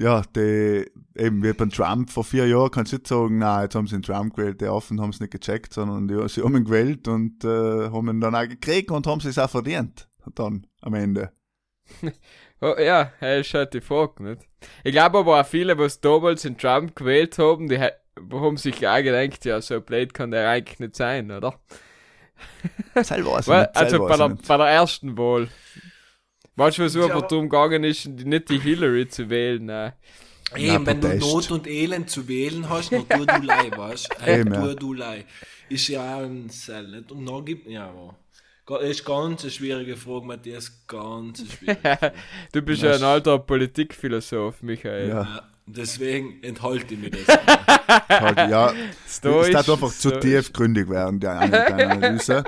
ja, 0.00 0.22
die, 0.34 0.90
eben 1.14 1.42
wie 1.42 1.52
beim 1.52 1.70
Trump 1.70 2.10
vor 2.10 2.24
vier 2.24 2.46
Jahren, 2.46 2.70
kannst 2.70 2.92
du 2.92 2.96
nicht 2.96 3.06
sagen, 3.06 3.38
na, 3.38 3.62
jetzt 3.62 3.74
haben 3.74 3.86
sie 3.86 3.96
den 3.96 4.02
Trump 4.02 4.34
gewählt, 4.34 4.60
die 4.60 4.66
Affen 4.66 5.00
haben 5.00 5.10
es 5.10 5.20
nicht 5.20 5.32
gecheckt, 5.32 5.74
sondern 5.74 6.08
die, 6.08 6.28
sie 6.28 6.42
haben 6.42 6.56
ihn 6.56 6.64
gewählt 6.64 7.06
und 7.06 7.44
äh, 7.44 7.90
haben 7.90 8.08
ihn 8.08 8.20
dann 8.20 8.34
auch 8.34 8.48
gekriegt 8.48 8.90
und 8.90 9.06
haben 9.06 9.20
es 9.20 9.38
auch 9.38 9.50
verdient. 9.50 10.08
Dann 10.34 10.66
am 10.80 10.94
Ende. 10.94 11.32
Oh, 12.62 12.74
ja, 12.78 13.10
das 13.20 13.46
ist 13.46 13.54
halt 13.54 13.72
die 13.72 13.80
Frage, 13.80 14.22
nicht? 14.22 14.42
Ich 14.84 14.92
glaube 14.92 15.16
aber 15.16 15.40
auch 15.40 15.46
viele, 15.46 15.78
was 15.78 16.02
damals 16.02 16.42
den 16.42 16.58
Trump 16.58 16.94
gewählt 16.94 17.38
haben, 17.38 17.70
die 17.70 17.78
haben 17.80 18.56
sich 18.58 18.86
auch 18.86 19.02
gedacht, 19.02 19.46
ja, 19.46 19.62
so 19.62 19.80
blöd 19.80 20.12
kann 20.12 20.30
der 20.30 20.46
eigentlich 20.46 20.78
nicht 20.78 20.94
sein, 20.94 21.30
oder? 21.30 21.58
Selber 23.02 23.40
Weil, 23.46 23.62
nicht, 23.62 23.76
also 23.76 24.06
bei 24.06 24.16
der, 24.16 24.26
ich 24.26 24.32
nicht. 24.32 24.46
bei 24.48 24.56
der 24.58 24.66
ersten 24.66 25.16
Wahl. 25.16 25.48
Weißt 26.60 26.78
du, 26.78 26.84
was 26.84 26.96
aber- 26.96 27.26
darum 27.26 27.48
gegangen 27.48 27.84
ist, 27.84 28.04
die- 28.06 28.24
nicht 28.24 28.48
die 28.50 28.58
Hillary 28.58 29.08
zu 29.08 29.28
wählen, 29.30 29.64
nein. 29.66 29.92
Eben, 30.56 30.84
wenn 30.84 31.00
du. 31.00 31.08
Not 31.16 31.50
und 31.52 31.66
Elend 31.66 32.10
zu 32.10 32.26
wählen 32.26 32.68
hast, 32.68 32.90
nur 32.92 33.04
du 33.04 33.24
du 33.24 33.42
Lei, 33.42 33.70
weißt 33.76 34.08
du? 34.26 34.30
Ja. 34.30 34.74
Du 34.74 34.92
Lei. 34.94 35.24
Ist 35.68 35.86
ja 35.88 36.16
auch 36.16 36.22
ein 36.22 36.48
Sell, 36.48 36.88
nicht? 36.88 37.12
Und 37.12 37.24
dann 37.24 37.44
gibt, 37.44 37.66
ja, 37.68 37.88
aber. 37.88 38.16
Ist 38.82 39.04
ganz 39.04 39.42
eine 39.42 39.50
schwierige 39.50 39.96
Frage, 39.96 40.26
Matthias, 40.26 40.84
ganz 40.86 41.40
eine 41.40 41.48
schwierige 41.50 41.80
Frage. 41.98 42.12
Du 42.52 42.62
bist 42.62 42.82
ja 42.82 42.94
ein 42.94 43.02
alter 43.02 43.38
Politikphilosoph, 43.38 44.62
Michael. 44.62 45.08
Ja, 45.08 45.22
ja, 45.22 45.42
deswegen 45.76 46.42
enthalte 46.42 46.94
ich 46.94 47.00
mich 47.00 47.10
das. 47.10 48.48
ja, 48.50 48.72
Stoisch, 49.08 49.48
es 49.48 49.52
darf 49.52 49.68
einfach 49.68 49.92
zu 49.92 50.18
tiefgründig 50.18 50.88
werden, 50.88 51.20
die 51.20 51.26
Analyse. 51.26 52.44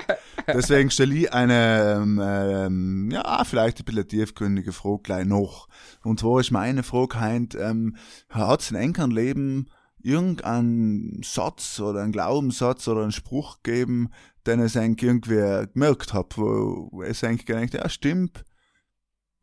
Deswegen 0.47 0.91
stelle 0.91 1.15
ich 1.15 1.33
eine, 1.33 1.99
ähm, 2.01 2.21
ähm, 2.23 3.09
ja, 3.11 3.43
vielleicht 3.45 3.79
ein 3.79 3.85
bisschen 3.85 4.07
tiefgründige 4.07 4.73
Frage 4.73 5.01
gleich 5.03 5.25
noch. 5.25 5.67
Und 6.03 6.19
zwar 6.19 6.39
ist 6.39 6.51
meine 6.51 6.83
Frage 6.83 7.19
heint, 7.19 7.55
ähm, 7.55 7.95
hat 8.29 8.61
es 8.61 8.71
in 8.71 8.77
Enkern 8.77 9.11
Leben 9.11 9.69
irgendeinen 10.01 11.21
Satz 11.23 11.79
oder 11.79 12.01
einen 12.01 12.11
Glaubenssatz 12.11 12.87
oder 12.87 13.03
einen 13.03 13.13
Spruch 13.13 13.63
gegeben, 13.63 14.09
den 14.45 14.59
es 14.59 14.75
eigentlich 14.75 15.09
irgendwie 15.09 15.67
gemerkt 15.73 16.13
hat, 16.13 16.37
wo 16.37 17.01
es 17.03 17.23
eigentlich 17.23 17.45
gedacht, 17.45 17.73
ja, 17.73 17.87
stimmt, 17.87 18.43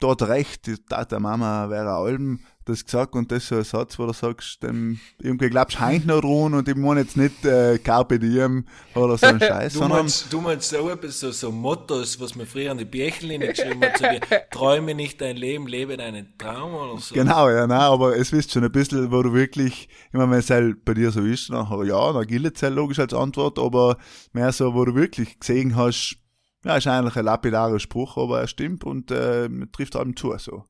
da 0.00 0.10
hat 0.10 0.20
er 0.22 0.28
recht, 0.28 0.66
die 0.66 0.76
Tata 0.76 1.18
Mama 1.18 1.70
wäre 1.70 1.90
allem 1.90 2.40
das 2.70 2.84
gesagt 2.84 3.14
und 3.14 3.30
das 3.30 3.42
ist 3.42 3.48
so 3.48 3.56
ein 3.56 3.64
Satz, 3.64 3.98
wo 3.98 4.06
du 4.06 4.12
sagst, 4.12 4.62
dem, 4.62 4.98
irgendwie 5.18 5.50
glaubst 5.50 5.78
du 5.78 6.20
dran 6.20 6.54
und 6.54 6.68
ich 6.68 6.76
meine 6.76 7.00
jetzt 7.00 7.16
nicht 7.16 7.44
äh, 7.44 7.78
Carpe 7.78 8.18
Diem 8.18 8.64
oder 8.94 9.18
so 9.18 9.26
ein 9.26 9.40
Scheiß, 9.40 9.74
Du 9.74 9.80
sondern 9.80 10.00
meinst, 10.00 10.32
du 10.32 10.40
meinst 10.40 10.70
so 10.70 10.88
etwas, 10.88 11.20
so, 11.20 11.30
so 11.30 11.50
Mottos, 11.52 12.18
was 12.20 12.34
man 12.34 12.46
früher 12.46 12.70
an 12.70 12.78
die 12.78 12.84
Bärchenlinie 12.84 13.48
geschrieben 13.48 13.82
hat, 13.82 13.98
so 13.98 14.04
wie, 14.04 14.20
träume 14.50 14.94
nicht 14.94 15.20
dein 15.20 15.36
Leben, 15.36 15.66
lebe 15.66 15.96
deinen 15.96 16.36
Traum 16.38 16.74
oder 16.74 17.00
so. 17.00 17.14
Genau, 17.14 17.48
ja, 17.50 17.66
nein, 17.66 17.80
aber 17.80 18.16
es 18.16 18.32
wisst 18.32 18.52
schon 18.52 18.64
ein 18.64 18.72
bisschen, 18.72 19.10
wo 19.10 19.22
du 19.22 19.32
wirklich, 19.32 19.88
ich 20.08 20.12
meine, 20.12 20.30
wenn 20.30 20.38
es 20.38 20.50
halt 20.50 20.84
bei 20.84 20.94
dir 20.94 21.10
so 21.10 21.20
ist, 21.20 21.50
nachher 21.50 21.84
ja, 21.84 22.12
dann 22.12 22.26
gilt 22.26 22.56
es 22.56 22.62
halt 22.62 22.74
logisch 22.74 22.98
als 22.98 23.14
Antwort, 23.14 23.58
aber 23.58 23.96
mehr 24.32 24.52
so, 24.52 24.74
wo 24.74 24.84
du 24.84 24.94
wirklich 24.94 25.38
gesehen 25.38 25.76
hast, 25.76 26.16
ja, 26.64 26.76
ist 26.76 26.86
eigentlich 26.86 27.16
ein 27.16 27.24
lapidarer 27.24 27.80
Spruch, 27.80 28.16
aber 28.16 28.40
er 28.40 28.46
stimmt 28.46 28.84
und 28.84 29.10
äh, 29.10 29.48
trifft 29.72 29.96
allem 29.96 30.16
zu, 30.16 30.36
so. 30.38 30.64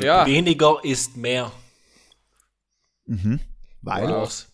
Ja, 0.00 0.26
Weniger 0.26 0.80
ist 0.82 1.16
mehr. 1.16 1.52
Mhm. 3.06 3.40
Weil? 3.82 4.08
Wow. 4.08 4.46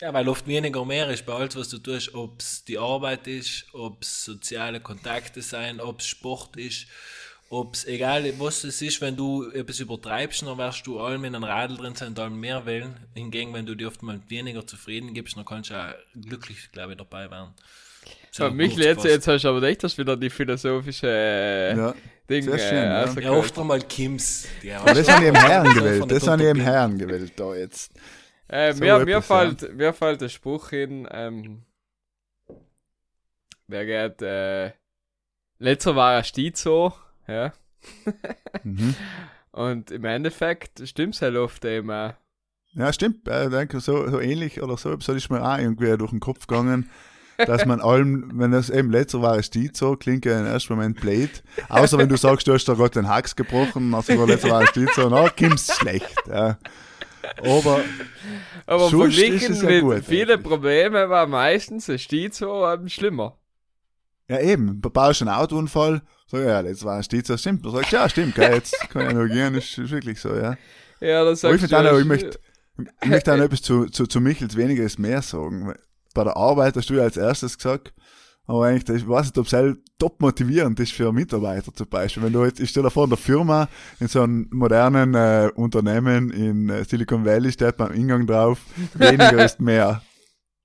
Ja, 0.00 0.12
weil 0.12 0.28
oft 0.28 0.48
weniger 0.48 0.84
mehr 0.84 1.08
ist 1.10 1.24
bei 1.26 1.32
alles, 1.32 1.54
was 1.54 1.68
du 1.68 1.78
tust, 1.78 2.12
ob 2.14 2.40
es 2.40 2.64
die 2.64 2.76
Arbeit 2.76 3.28
ist, 3.28 3.66
ob 3.72 4.02
es 4.02 4.24
soziale 4.24 4.80
Kontakte 4.80 5.42
sein, 5.42 5.80
ob 5.80 6.00
es 6.00 6.06
Sport 6.08 6.56
ist, 6.56 6.88
ob 7.50 7.74
es 7.74 7.84
egal 7.84 8.24
was 8.40 8.64
es 8.64 8.82
ist, 8.82 9.00
wenn 9.00 9.14
du 9.14 9.48
etwas 9.50 9.78
übertreibst, 9.78 10.42
dann 10.42 10.58
wirst 10.58 10.86
du 10.86 10.98
allem 10.98 11.24
in 11.24 11.36
einem 11.36 11.44
Radl 11.44 11.76
drin 11.76 11.94
sein 11.94 12.08
und 12.08 12.18
allem 12.18 12.40
mehr 12.40 12.66
wählen. 12.66 12.96
Hingegen, 13.14 13.52
wenn 13.54 13.66
du 13.66 13.76
dir 13.76 13.88
oft 13.88 14.02
mal 14.02 14.20
weniger 14.28 14.66
zufrieden 14.66 15.14
gibst, 15.14 15.36
dann 15.36 15.44
kannst 15.44 15.70
du 15.70 15.74
auch 15.74 15.94
glücklich, 16.20 16.72
glaube 16.72 16.92
ich, 16.92 16.98
dabei 16.98 17.30
werden. 17.30 17.54
So, 18.30 18.50
Michael, 18.50 18.82
jetzt, 18.84 19.04
jetzt 19.04 19.28
hast 19.28 19.42
du 19.44 19.48
aber 19.48 19.62
echt 19.64 19.84
das 19.84 19.98
wieder 19.98 20.16
die 20.16 20.30
philosophische 20.30 21.06
äh, 21.08 21.76
Ja. 21.76 21.94
Ding 22.30 22.44
Sehr 22.44 22.58
schön, 22.58 22.78
äh, 22.78 22.84
ja. 22.84 23.00
rausgeholt. 23.02 23.24
Ja, 23.24 23.32
oft 23.32 23.58
einmal 23.58 23.80
Kims. 23.82 24.46
Das 24.86 25.08
haben 25.08 25.20
die 25.22 25.28
im 25.28 25.34
Herren 25.34 25.74
gewählt. 25.74 26.10
Das 26.10 26.26
haben 26.26 26.38
die 26.38 26.44
im 26.46 26.50
Utopie. 26.56 26.62
Herren 26.64 26.98
gewählt 26.98 27.32
da 27.36 27.54
jetzt. 27.54 27.92
Äh, 28.48 28.72
So 28.72 28.80
mir, 28.80 28.98
mir, 29.04 29.10
ja. 29.10 29.20
fällt, 29.20 29.74
mir 29.76 29.92
fällt 29.92 30.20
der 30.20 30.28
Spruch 30.28 30.70
hin, 30.70 31.06
ähm, 31.10 31.62
der 33.66 33.86
geht, 33.86 34.22
äh, 34.22 34.72
letzter 35.58 35.96
war 35.96 36.14
er 36.14 36.24
Stizo, 36.24 36.92
ja, 37.26 37.52
Mhm. 38.62 38.94
und 39.52 39.90
im 39.90 40.04
Endeffekt 40.04 40.86
stimmt's 40.88 41.20
halt 41.22 41.36
oft 41.36 41.64
eben 41.64 41.90
auch. 41.90 42.14
Ja, 42.74 42.92
stimmt. 42.92 43.26
Äh, 43.28 43.50
denke, 43.50 43.80
so, 43.80 44.08
so 44.08 44.20
ähnlich 44.20 44.62
oder 44.62 44.76
so, 44.76 44.98
so 45.00 45.12
ist 45.12 45.30
mir 45.30 45.42
auch 45.42 45.58
irgendwie 45.58 45.96
durch 45.98 46.10
den 46.10 46.20
Kopf 46.20 46.46
gegangen, 46.46 46.88
dass 47.38 47.66
man 47.66 47.80
allem, 47.80 48.30
wenn 48.34 48.52
das 48.52 48.70
eben 48.70 48.90
letzter 48.90 49.22
war, 49.22 49.38
ist 49.38 49.54
die 49.54 49.70
so, 49.72 49.96
klingt 49.96 50.24
ja 50.24 50.38
im 50.40 50.46
ersten 50.46 50.74
Moment 50.74 51.00
blöd. 51.00 51.42
Außer 51.68 51.98
wenn 51.98 52.08
du 52.08 52.16
sagst, 52.16 52.46
du 52.46 52.52
hast 52.52 52.66
da 52.66 52.74
gerade 52.74 52.90
den 52.90 53.08
Hax 53.08 53.34
gebrochen, 53.36 53.94
also 53.94 54.16
war 54.18 54.26
letzter 54.26 54.50
war, 54.50 54.62
ist 54.62 54.76
die 54.76 54.86
so, 54.94 55.08
na, 55.08 55.28
kommt's 55.28 55.76
schlecht. 55.76 56.14
Ja. 56.28 56.58
Aber 57.44 57.80
Aber 58.66 58.88
verglichen 58.90 59.54
ja 59.54 59.62
mit 59.62 59.80
gut, 59.82 60.04
vielen. 60.04 60.42
Problemen 60.42 61.08
war 61.08 61.26
meistens 61.26 61.88
ein 61.88 61.98
Stizo 61.98 62.68
ähm, 62.70 62.88
schlimmer. 62.88 63.38
ja 64.28 64.40
eben, 64.40 64.80
du 64.80 64.90
baust 64.90 65.22
einen 65.22 65.30
Autounfall, 65.30 66.02
so 66.26 66.38
ja, 66.38 66.60
letzter 66.60 66.86
war, 66.86 67.00
die 67.00 67.20
so, 67.20 67.36
stimmt. 67.36 67.64
Du 67.64 67.70
sagst, 67.70 67.92
ja, 67.92 68.08
stimmt, 68.08 68.34
geil, 68.34 68.54
jetzt 68.54 68.74
kann 68.90 69.10
ich 69.10 69.32
gehen, 69.32 69.54
ist, 69.54 69.90
wirklich 69.90 70.20
so, 70.20 70.34
ja. 70.34 70.56
Ja, 71.00 71.24
das 71.24 71.44
Aber 71.44 71.54
ich 71.54 71.60
sagst 71.60 71.72
finde 71.72 71.90
auch, 71.90 71.94
du, 71.94 72.00
ich 72.00 72.06
möchte, 72.06 72.40
ich 73.02 73.08
möchte 73.08 73.32
auch 73.32 73.36
noch 73.36 73.44
etwas 73.44 73.62
zu, 73.62 73.86
zu, 73.86 74.06
zu 74.06 74.20
Michels 74.20 74.56
weniger 74.56 74.84
ist 74.84 74.98
mehr 74.98 75.22
sagen. 75.22 75.74
Bei 76.14 76.24
der 76.24 76.36
Arbeit 76.36 76.76
hast 76.76 76.90
du 76.90 76.94
ja 76.94 77.02
als 77.02 77.16
erstes 77.16 77.56
gesagt, 77.56 77.92
aber 78.46 78.66
eigentlich, 78.66 79.02
ich 79.02 79.08
weiß 79.08 79.26
nicht, 79.26 79.38
ob 79.38 79.46
es 79.46 79.76
top 79.98 80.20
motivierend 80.20 80.78
ist 80.80 80.92
für 80.92 81.12
Mitarbeiter 81.12 81.72
zum 81.72 81.88
Beispiel. 81.88 82.24
Wenn 82.24 82.32
du 82.32 82.44
jetzt, 82.44 82.60
ich 82.60 82.70
stelle 82.70 82.90
vor, 82.90 83.04
in 83.04 83.10
der 83.10 83.18
Firma, 83.18 83.68
in 84.00 84.08
so 84.08 84.22
einem 84.22 84.48
modernen 84.50 85.14
äh, 85.14 85.50
Unternehmen 85.54 86.30
in 86.30 86.68
äh, 86.68 86.84
Silicon 86.84 87.24
Valley 87.24 87.52
steht 87.52 87.76
beim 87.76 87.92
Eingang 87.92 88.26
drauf, 88.26 88.58
weniger 88.94 89.44
ist 89.44 89.60
mehr. 89.60 90.02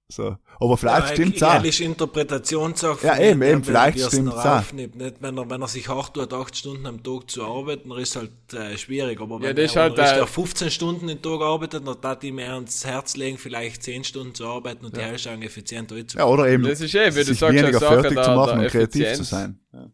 So. 0.09 0.37
Aber 0.59 0.77
vielleicht 0.77 1.09
ja, 1.09 1.13
stimmt's 1.15 1.43
auch. 1.43 1.53
Ehrlich 1.55 1.81
Interpretationssache. 1.81 3.05
Ja, 3.05 3.19
eben, 3.19 3.41
eben, 3.41 3.61
der 3.61 3.63
vielleicht 3.63 3.97
stimmt's 3.99 4.35
noch 4.35 4.45
auch. 4.45 4.63
wenn, 4.71 4.99
er, 5.37 5.49
wenn 5.49 5.61
er 5.61 5.67
sich 5.67 5.89
hart 5.89 6.13
tut, 6.13 6.31
acht 6.33 6.55
Stunden 6.55 6.85
am 6.85 7.03
Tag 7.03 7.29
zu 7.29 7.43
arbeiten, 7.43 7.89
dann 7.89 7.99
ist 7.99 8.15
halt 8.15 8.31
äh, 8.53 8.77
schwierig. 8.77 9.19
Aber 9.19 9.41
wenn 9.41 9.53
das 9.55 9.65
ist 9.65 9.75
er, 9.75 9.81
halt, 9.83 9.97
ist 9.99 10.11
äh, 10.11 10.15
der 10.15 10.27
15 10.27 10.71
Stunden 10.71 11.07
den 11.07 11.21
Tag 11.21 11.41
arbeitet, 11.41 11.85
dann 11.85 11.99
darf 11.99 12.23
ihm 12.23 12.39
eher 12.39 12.53
ans 12.53 12.85
Herz 12.85 13.17
legen, 13.17 13.37
vielleicht 13.37 13.83
10 13.83 14.05
Stunden 14.05 14.33
zu 14.33 14.47
arbeiten 14.47 14.85
und 14.85 14.95
die 14.95 15.01
Hälfte 15.01 15.29
lang 15.29 15.41
effizient 15.41 15.91
Ja, 15.91 15.97
durchzuführen. 15.97 16.29
oder 16.29 16.47
eben, 16.47 16.63
Das 16.63 16.79
ist 16.79 16.95
eh, 16.95 17.13
wie 17.13 17.19
du 17.19 17.25
sich 17.25 17.39
sagst, 17.39 17.53
weniger 17.57 17.79
Sache 17.79 18.01
fertig 18.01 18.13
der- 18.15 18.23
zu 18.23 18.31
machen 18.31 18.55
der 18.59 18.65
und 18.65 18.71
kreativ 18.71 19.13
zu 19.13 19.23
sein. 19.23 19.59
Ja. 19.73 19.89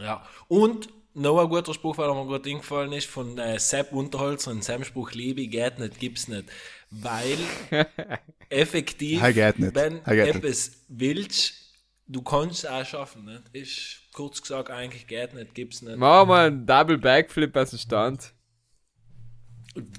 Ja. 0.00 0.22
Und 0.48 0.88
noch 1.14 1.38
ein 1.40 1.48
guter 1.48 1.72
Spruch, 1.72 1.96
weil 1.96 2.08
er 2.08 2.14
mir 2.14 2.26
gerade 2.26 2.50
eingefallen 2.50 2.92
ist, 2.92 3.06
von 3.06 3.38
äh, 3.38 3.58
Sepp 3.58 3.92
Unterholzer, 3.92 4.50
und 4.50 4.64
seinem 4.64 4.84
Spruch 4.84 5.12
Liebe 5.12 5.46
geht 5.46 5.78
nicht, 5.78 5.98
gibt's 6.00 6.26
nicht. 6.28 6.44
Weil 7.00 7.38
effektiv, 8.50 9.22
wenn 9.22 9.34
geht 9.34 9.58
nicht. 9.58 9.76
etwas 9.76 10.72
willst, 10.88 11.54
du 12.06 12.22
kannst 12.22 12.64
es 12.64 12.70
auch 12.70 12.84
schaffen. 12.84 13.24
Nicht? 13.24 13.42
Ist 13.52 14.12
kurz 14.12 14.40
gesagt 14.40 14.70
eigentlich 14.70 15.06
geht 15.06 15.34
nicht, 15.34 15.54
gibt's 15.54 15.82
nicht. 15.82 15.96
Machen 15.96 16.28
wir 16.28 16.38
einen 16.38 16.66
Double 16.66 16.98
Backflip 16.98 17.56
aus 17.56 17.70
dem 17.70 17.78
Stand. 17.78 18.33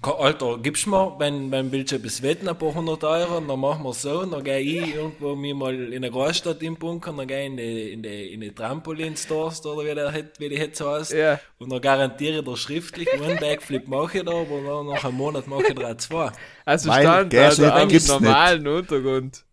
Alter, 0.02 0.58
gibst 0.60 0.88
mir, 0.88 1.16
wenn, 1.20 1.52
wenn 1.52 1.70
willst 1.70 1.92
du 1.92 1.98
etwas 1.98 2.22
wetten, 2.22 2.48
ein 2.48 2.58
paar 2.58 2.74
hundert 2.74 3.04
Euro, 3.04 3.42
dann 3.42 3.60
machen 3.60 3.84
wir 3.84 3.94
so, 3.94 4.26
dann 4.26 4.42
gehe 4.42 4.60
ich 4.60 4.96
irgendwo 4.96 5.36
mir 5.36 5.54
mal 5.54 5.76
in 5.76 5.96
eine 5.96 6.10
Großstadt 6.12 6.64
im 6.64 6.78
Bunker, 6.78 7.12
dann 7.12 7.28
gehe 7.28 7.42
ich 7.42 7.48
in 7.48 7.58
die, 7.58 7.92
in 7.92 8.04
die, 8.04 8.34
in 8.34 8.40
die 8.40 8.52
Trampolin-Stores, 8.54 9.66
oder 9.66 9.86
wie, 9.86 9.94
der, 9.94 10.14
wie 10.38 10.50
die 10.50 10.56
jetzt 10.56 10.78
so 10.78 10.90
heißt, 10.90 11.12
Ja. 11.12 11.42
und 11.58 11.72
dann 11.74 11.82
garantiere 11.82 12.40
ich 12.40 12.46
dir 12.46 12.56
schriftlich, 12.56 13.12
einen 13.12 13.38
Backflip 13.38 13.86
mache 13.90 14.20
ich 14.20 14.24
da, 14.24 14.32
aber 14.32 14.62
dann 14.66 14.86
nach 14.88 15.04
einem 15.04 15.18
Monat 15.18 15.46
mache 15.48 15.64
ich 15.68 15.76
drei, 15.76 15.96
zwei. 15.96 16.32
Also 16.64 16.90
Weil 16.90 17.02
Stand, 17.02 17.30
Geld 17.32 17.60
also 17.60 17.86
nicht 17.86 18.10
am 18.10 18.24
normalen 18.24 18.68
Untergrund. 18.68 19.44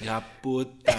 Ja, 0.00 0.22
putain. 0.40 0.94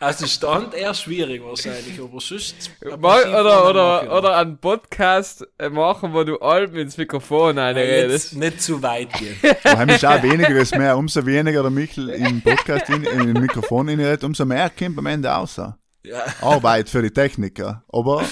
Also 0.00 0.26
Stand 0.26 0.72
eher 0.74 0.94
schwierig 0.94 1.42
wahrscheinlich, 1.44 2.00
aber 2.00 2.20
sonst... 2.20 2.70
Mal, 2.98 3.22
oder, 3.28 3.68
oder, 3.68 4.16
oder 4.18 4.36
einen 4.38 4.56
Podcast 4.58 5.46
äh, 5.58 5.68
machen, 5.68 6.14
wo 6.14 6.24
du 6.24 6.38
allem 6.38 6.74
ins 6.76 6.96
Mikrofon 6.96 7.56
Ja, 7.58 7.64
reinredest. 7.66 8.32
jetzt 8.32 8.40
nicht 8.40 8.62
zu 8.62 8.82
weit 8.82 9.12
gehen. 9.12 9.36
Daheim 9.62 9.90
ist 9.90 10.04
auch 10.06 10.22
weniger 10.22 10.56
ist 10.56 10.74
mehr. 10.76 10.96
Umso 10.96 11.24
weniger 11.26 11.60
der 11.62 11.70
Michel 11.70 12.08
im 12.10 12.40
Podcast, 12.40 12.88
in, 12.88 13.04
in 13.04 13.34
den 13.34 13.42
Mikrofon 13.42 13.88
inhält, 13.88 14.24
umso 14.24 14.46
mehr 14.46 14.70
kommt 14.70 14.98
am 14.98 15.06
Ende 15.06 15.28
raus. 15.28 15.60
Ja. 16.02 16.24
Arbeit 16.40 16.88
für 16.88 17.02
die 17.02 17.10
Techniker. 17.10 17.84
Aber 17.92 18.24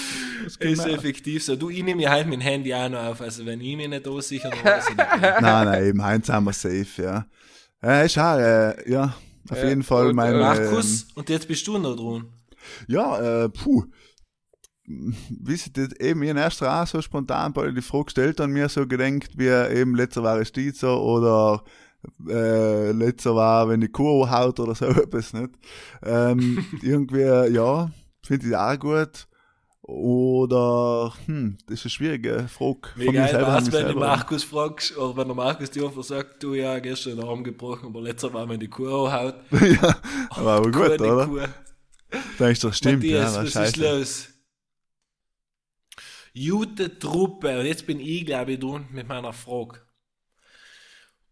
es 0.47 0.59
kommt 0.59 0.73
Ist 0.73 0.87
mehr. 0.87 0.95
effektiv 0.95 1.45
so. 1.45 1.55
Du, 1.55 1.69
ich 1.69 1.83
nehme 1.83 2.01
ja 2.01 2.11
halt 2.11 2.27
mein 2.27 2.41
Handy 2.41 2.73
auch 2.73 2.89
noch 2.89 3.05
auf. 3.05 3.21
Also, 3.21 3.45
wenn 3.45 3.61
ich 3.61 3.77
mich 3.77 3.89
nicht 3.89 4.09
aussichere, 4.09 4.51
dann 4.51 4.65
weiß 4.73 4.89
ich 4.89 4.97
nicht 4.97 5.21
mehr. 5.21 5.41
Nein, 5.43 5.65
nein, 5.67 5.85
eben, 5.85 6.03
Heinz 6.03 6.29
sind 6.29 6.45
wir 6.45 6.53
safe, 6.55 6.87
ja. 7.03 7.27
Ja, 7.83 8.03
ist 8.03 8.19
auch, 8.19 8.39
äh, 8.39 8.91
ja, 8.91 9.15
auf 9.51 9.63
jeden 9.63 9.83
Fall 9.83 10.09
und, 10.09 10.17
mein. 10.17 10.35
äh, 10.35 10.39
Markus, 10.39 11.07
und 11.15 11.29
jetzt 11.29 11.49
bist 11.49 11.67
du 11.67 11.79
noch 11.79 11.97
dran. 11.97 12.27
Ja, 12.87 13.45
äh, 13.45 13.49
puh. 13.49 13.85
Wisst 14.85 15.77
ihr, 15.77 15.89
das 15.89 16.01
eben, 16.01 16.23
ich 16.23 16.31
habe 16.31 16.41
erst 16.41 16.63
auch 16.63 16.87
so 16.87 17.03
spontan 17.03 17.53
bei 17.53 17.71
die 17.71 17.83
Frage 17.83 18.07
gestellt 18.07 18.41
an 18.41 18.51
mir 18.51 18.69
so 18.69 18.87
gedenkt, 18.87 19.37
wie 19.37 19.49
eben 19.49 19.95
letzter 19.95 20.23
war 20.23 20.43
Stizer 20.45 21.01
oder 21.01 21.63
äh, 22.27 22.93
letzter 22.93 23.35
war, 23.35 23.69
wenn 23.69 23.81
die 23.81 23.89
Kuh 23.89 24.31
haut 24.31 24.61
oder 24.61 24.75
so 24.75 24.87
etwas, 24.87 25.33
nicht? 25.33 25.51
Ähm, 26.03 26.65
irgendwie, 26.83 27.21
ja, 27.21 27.91
finde 28.25 28.49
ich 28.49 28.57
auch 28.57 28.79
gut. 28.79 29.29
Oder, 29.89 31.15
hm, 31.25 31.57
das 31.67 31.79
ist 31.79 31.87
eine 31.87 31.91
schwierige 31.91 32.47
Frage. 32.47 32.91
Wie 32.97 33.07
Von 33.07 33.15
mir 33.15 33.21
geil 33.23 33.31
selber 33.31 33.47
war's, 33.47 33.73
wenn 33.73 33.89
du. 33.89 33.95
Markus 33.95 34.45
fragst, 34.45 34.95
oder 34.99 35.17
wenn 35.17 35.29
der 35.29 35.35
Markus 35.35 35.71
dir 35.71 35.87
einfach 35.87 36.05
sagt, 36.05 36.43
du, 36.43 36.53
ja, 36.53 36.79
gestern 36.79 37.17
den 37.17 37.25
Arm 37.27 37.43
gebrochen, 37.43 37.87
aber 37.87 38.03
letzter 38.03 38.31
war, 38.35 38.47
wenn 38.51 38.61
die 38.61 38.69
Kuh 38.69 39.11
haut. 39.11 39.37
ja, 39.51 39.97
aber, 40.29 40.53
aber 40.53 40.71
Kuh, 40.71 40.83
gut, 40.83 41.01
oder? 41.01 41.27
Kuh. 41.27 42.19
Da 42.37 42.49
ist 42.51 42.63
doch 42.65 42.75
stimmt, 42.75 42.97
Matthias, 42.97 43.31
ja, 43.31 43.33
war 43.33 43.41
was 43.41 43.49
ist 43.49 43.55
scheiße. 43.55 43.99
los? 43.99 44.29
Gute 46.35 46.99
Truppe, 46.99 47.59
und 47.59 47.65
jetzt 47.65 47.87
bin 47.87 47.99
ich, 47.99 48.27
glaube 48.27 48.53
ich, 48.53 48.61
dran 48.61 48.89
mit 48.93 49.09
meiner 49.09 49.33
Frage. 49.33 49.81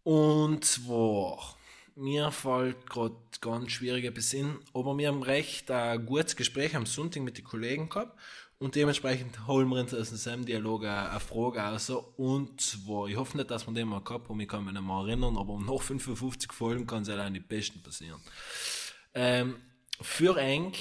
Und 0.01 0.65
zwar, 0.65 1.55
mir 1.95 2.31
fällt 2.31 2.89
gerade 2.89 3.15
ganz 3.39 3.71
schwierige 3.71 4.11
Besinn, 4.11 4.57
aber 4.73 4.97
wir 4.97 5.09
haben 5.09 5.21
recht 5.21 5.69
ein 5.69 6.03
gutes 6.07 6.35
Gespräch 6.35 6.75
am 6.75 6.87
Sonntag 6.87 7.21
mit 7.21 7.37
den 7.37 7.45
Kollegen 7.45 7.87
gehabt 7.87 8.17
und 8.59 8.75
dementsprechend 8.75 9.45
holen 9.45 9.69
wir 9.69 9.79
uns 9.79 9.93
aus 9.93 10.23
dem 10.23 10.45
Dialog 10.45 10.83
eine, 10.85 11.19
Frage 11.19 11.59
raus. 11.59 11.89
Und 11.89 12.59
zwar, 12.59 13.07
ich 13.07 13.15
hoffe 13.15 13.37
nicht, 13.37 13.51
dass 13.51 13.67
wir 13.67 13.73
den 13.73 13.87
mal 13.87 14.01
gehabt 14.01 14.29
haben, 14.29 14.39
ich 14.39 14.47
kann 14.47 14.65
mich 14.65 14.73
nicht 14.73 14.83
mehr 14.83 14.95
erinnern, 14.95 15.37
aber 15.37 15.59
nach 15.59 15.81
55 15.81 16.51
Folgen 16.51 16.87
kann 16.87 17.03
es 17.03 17.09
allein 17.09 17.33
die 17.33 17.39
Besten 17.39 17.83
passieren. 17.83 18.19
Ähm, 19.13 19.61
für 20.01 20.37
eng 20.37 20.73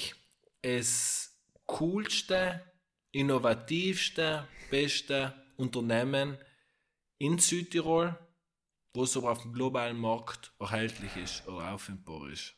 das 0.63 1.39
coolste, 1.67 2.63
innovativste, 3.13 4.49
beste 4.71 5.35
Unternehmen 5.57 6.39
in 7.19 7.39
Südtirol, 7.39 8.19
was 8.95 9.17
aber 9.17 9.33
auf 9.33 9.43
dem 9.43 9.53
globalen 9.53 9.99
Markt 9.99 10.53
erhältlich 10.59 11.15
ist 11.17 11.47
oder 11.47 11.73
auffindbar 11.73 12.31
ist. 12.31 12.55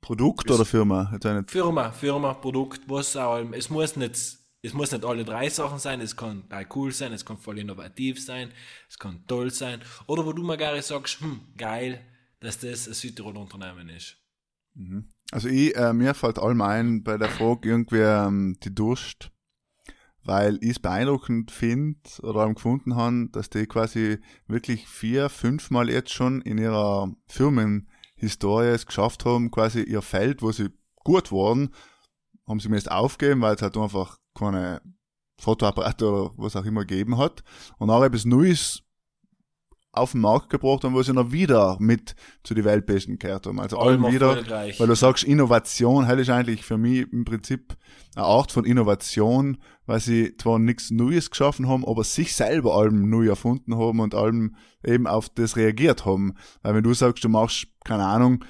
Produkt 0.00 0.50
oder 0.50 0.64
Firma? 0.64 1.10
Nicht. 1.12 1.50
Firma, 1.50 1.92
Firma, 1.92 2.34
Produkt, 2.34 2.82
was 2.88 3.16
auch 3.16 3.38
immer. 3.38 3.56
Es 3.56 3.70
muss 3.70 3.96
nicht, 3.96 4.16
es 4.62 4.72
muss 4.72 4.92
nicht 4.92 5.04
alle 5.04 5.24
drei 5.24 5.48
Sachen 5.48 5.78
sein, 5.78 6.00
es 6.00 6.16
kann 6.16 6.44
cool 6.74 6.92
sein, 6.92 7.12
es 7.12 7.24
kann 7.24 7.38
voll 7.38 7.58
innovativ 7.58 8.22
sein, 8.24 8.50
es 8.88 8.98
kann 8.98 9.24
toll 9.26 9.50
sein. 9.50 9.80
Oder 10.06 10.24
wo 10.24 10.32
du 10.32 10.42
mal 10.42 10.56
gerne 10.56 10.82
sagst, 10.82 11.20
hm, 11.20 11.40
geil, 11.56 12.00
dass 12.40 12.58
das 12.58 12.88
ein 12.88 12.94
Südtiroler 12.94 13.40
Unternehmen 13.40 13.88
ist. 13.90 14.16
Also 15.32 15.48
ich, 15.48 15.76
äh, 15.76 15.92
mir 15.92 16.14
fällt 16.14 16.38
allem 16.38 16.62
ein 16.62 17.02
bei 17.02 17.18
der 17.18 17.28
Frage 17.28 17.68
irgendwie 17.68 17.98
ähm, 17.98 18.56
die 18.62 18.74
Durst, 18.74 19.30
weil 20.24 20.58
ich 20.62 20.70
es 20.70 20.78
beeindruckend 20.78 21.50
finde 21.50 22.00
oder 22.22 22.40
haben 22.40 22.54
gefunden 22.54 22.96
habe, 22.96 23.28
dass 23.32 23.50
die 23.50 23.66
quasi 23.66 24.18
wirklich 24.46 24.86
vier, 24.86 25.28
fünfmal 25.28 25.90
jetzt 25.90 26.12
schon 26.12 26.40
in 26.42 26.58
ihrer 26.58 27.12
Firmenhistorie 28.20 28.68
es 28.68 28.86
geschafft 28.86 29.24
haben, 29.24 29.50
quasi 29.50 29.82
ihr 29.82 30.02
Feld, 30.02 30.42
wo 30.42 30.52
sie 30.52 30.70
gut 30.96 31.32
waren, 31.32 31.74
haben 32.46 32.60
sie 32.60 32.68
mir 32.68 32.76
jetzt 32.76 32.90
aufgegeben, 32.90 33.40
weil 33.40 33.54
es 33.54 33.62
halt 33.62 33.76
einfach 33.76 34.18
keine 34.34 34.82
Fotoapparat 35.38 36.02
oder 36.02 36.32
was 36.36 36.56
auch 36.56 36.64
immer 36.64 36.84
gegeben 36.84 37.16
hat. 37.16 37.42
Und 37.78 37.90
auch 37.90 38.02
etwas 38.02 38.24
Neues 38.24 38.82
auf 39.92 40.12
den 40.12 40.20
Markt 40.20 40.50
gebracht 40.50 40.84
haben, 40.84 40.94
was 40.94 41.06
sie 41.06 41.12
noch 41.12 41.32
wieder 41.32 41.76
mit 41.80 42.14
zu 42.44 42.54
den 42.54 42.64
Weltbesten 42.64 43.18
gehört 43.18 43.46
haben. 43.46 43.58
Also 43.58 43.78
allem 43.78 44.06
wieder, 44.06 44.36
weil 44.78 44.86
du 44.86 44.94
sagst, 44.94 45.24
Innovation, 45.24 46.06
hell 46.06 46.20
ist 46.20 46.30
eigentlich 46.30 46.64
für 46.64 46.78
mich 46.78 47.12
im 47.12 47.24
Prinzip 47.24 47.76
eine 48.14 48.24
Art 48.24 48.52
von 48.52 48.64
Innovation, 48.64 49.58
weil 49.86 50.00
sie 50.00 50.36
zwar 50.36 50.58
nichts 50.58 50.90
Neues 50.90 51.30
geschaffen 51.30 51.68
haben, 51.68 51.84
aber 51.84 52.04
sich 52.04 52.34
selber 52.34 52.76
allem 52.76 53.10
neu 53.10 53.28
erfunden 53.28 53.76
haben 53.76 54.00
und 54.00 54.14
allem 54.14 54.54
eben 54.84 55.06
auf 55.06 55.28
das 55.28 55.56
reagiert 55.56 56.04
haben. 56.04 56.34
Weil 56.62 56.74
wenn 56.74 56.84
du 56.84 56.94
sagst, 56.94 57.24
du 57.24 57.28
machst, 57.28 57.66
keine 57.84 58.04
Ahnung, 58.04 58.44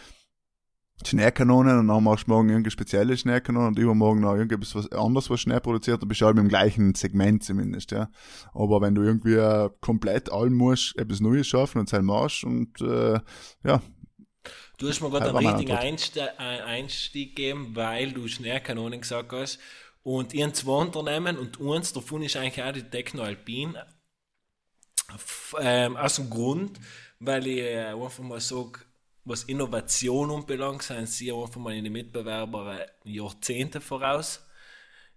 Schneekanonen 1.06 1.78
und 1.78 1.88
dann 1.88 2.04
machst 2.04 2.26
du 2.26 2.32
morgen 2.32 2.48
irgendeine 2.50 2.70
spezielle 2.72 3.16
Schneekanonen 3.16 3.68
und 3.68 3.78
übermorgen 3.78 4.20
noch 4.20 4.34
irgendwas 4.34 4.74
was 4.74 4.90
anderes, 4.92 5.30
was 5.30 5.40
schnell 5.40 5.60
produziert, 5.60 6.02
dann 6.02 6.08
bist 6.08 6.20
du 6.20 6.26
halt 6.26 6.38
im 6.38 6.48
gleichen 6.48 6.94
Segment 6.94 7.42
zumindest, 7.44 7.90
ja. 7.92 8.10
Aber 8.54 8.80
wenn 8.80 8.94
du 8.94 9.02
irgendwie 9.02 9.34
äh, 9.34 9.70
komplett 9.80 10.30
allem 10.32 10.54
musst, 10.54 10.96
etwas 10.98 11.20
Neues 11.20 11.46
schaffen 11.46 11.78
und 11.78 11.88
sein 11.88 12.04
machst 12.04 12.44
und 12.44 12.80
äh, 12.82 13.18
ja, 13.64 13.80
Du 14.78 14.88
hast 14.88 15.00
mir 15.00 15.10
gerade 15.10 15.30
Ja, 15.30 15.36
einen 15.36 15.36
richtigen. 15.36 15.70
Einste 15.70 16.38
einen 16.40 16.62
Einstieg 16.62 17.36
gegeben, 17.36 17.76
weil 17.76 18.12
du 18.12 18.26
Schneekanonen 18.28 19.00
gesagt 19.00 19.32
hast. 19.32 19.58
Und 20.02 20.34
habe 20.34 20.52
zwei 20.52 20.72
Unternehmen 20.80 21.38
und 21.38 21.60
eins 21.60 21.92
davon 21.92 22.22
ist 22.22 22.36
eigentlich 22.36 22.64
auch 22.64 22.72
die 22.72 22.82
Techno 22.82 23.22
Alpin. 23.22 23.76
F- 25.14 25.54
Ähm, 25.60 25.96
aus 25.96 26.16
dem 26.16 26.30
Grund, 26.30 26.78
weil 27.18 27.46
ich 27.46 27.58
äh, 27.58 27.86
einfach 27.86 28.18
mal 28.24 28.40
sage, 28.40 28.80
was 29.24 29.44
Innovation 29.44 30.30
anbelangt, 30.30 30.82
sind 30.82 31.08
sie 31.08 31.32
einfach 31.32 31.56
mal 31.56 31.74
in 31.74 31.84
den 31.84 31.92
Mitbewerber 31.92 32.80
äh, 32.80 32.86
Jahrzehnte 33.04 33.80
voraus. 33.80 34.44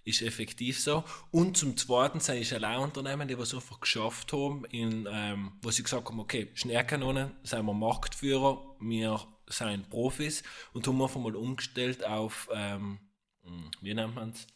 Ist 0.06 0.22
effektiv 0.22 0.82
so. 0.82 1.06
Und 1.32 1.56
zum 1.56 1.78
Zweiten 1.78 2.20
sind 2.20 2.42
es 2.42 2.52
allein 2.52 2.80
Unternehmen, 2.80 3.28
die 3.28 3.38
was 3.38 3.54
einfach 3.54 3.80
geschafft 3.80 4.34
haben, 4.34 4.66
in, 4.66 5.08
ähm, 5.10 5.54
wo 5.62 5.72
sie 5.72 5.84
gesagt 5.84 6.10
haben, 6.10 6.20
okay, 6.20 6.50
Schneekanonen, 6.56 7.32
sind 7.44 7.66
wir 7.66 7.74
Marktführer, 7.74 8.76
wir 8.82 9.22
sind 9.48 9.90
Profis 9.90 10.44
und 10.74 10.86
haben 10.88 11.02
einfach 11.02 11.22
mal 11.22 11.36
umgestellt 11.36 12.04
auf, 12.04 12.50
ähm, 12.54 13.00
hm, 13.44 13.72
wie 13.82 13.94
nennt 13.94 14.16
man 14.16 14.32
es? 14.32 14.48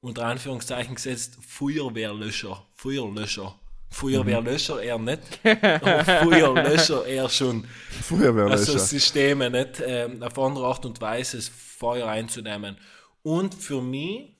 Unter 0.00 0.26
Anführungszeichen 0.26 0.94
gesetzt, 0.94 1.38
Feuerwehrlöscher. 1.40 2.66
Feuerlöscher. 2.74 3.58
Feuerwehrlöscher 3.90 4.82
eher 4.82 4.98
nicht, 4.98 5.22
Feuerlöscher 5.42 7.06
eher 7.06 7.28
schon. 7.28 7.64
Feuerwehrlöscher. 8.02 8.72
Also 8.72 8.78
Systeme, 8.78 9.50
nicht 9.50 9.82
ähm, 9.84 10.22
auf 10.22 10.38
andere 10.38 10.66
Art 10.66 10.84
und 10.84 11.00
Weise 11.00 11.36
das 11.36 11.48
Feuer 11.48 12.08
einzunehmen. 12.08 12.76
Und 13.22 13.54
für 13.54 13.80
mich, 13.80 14.36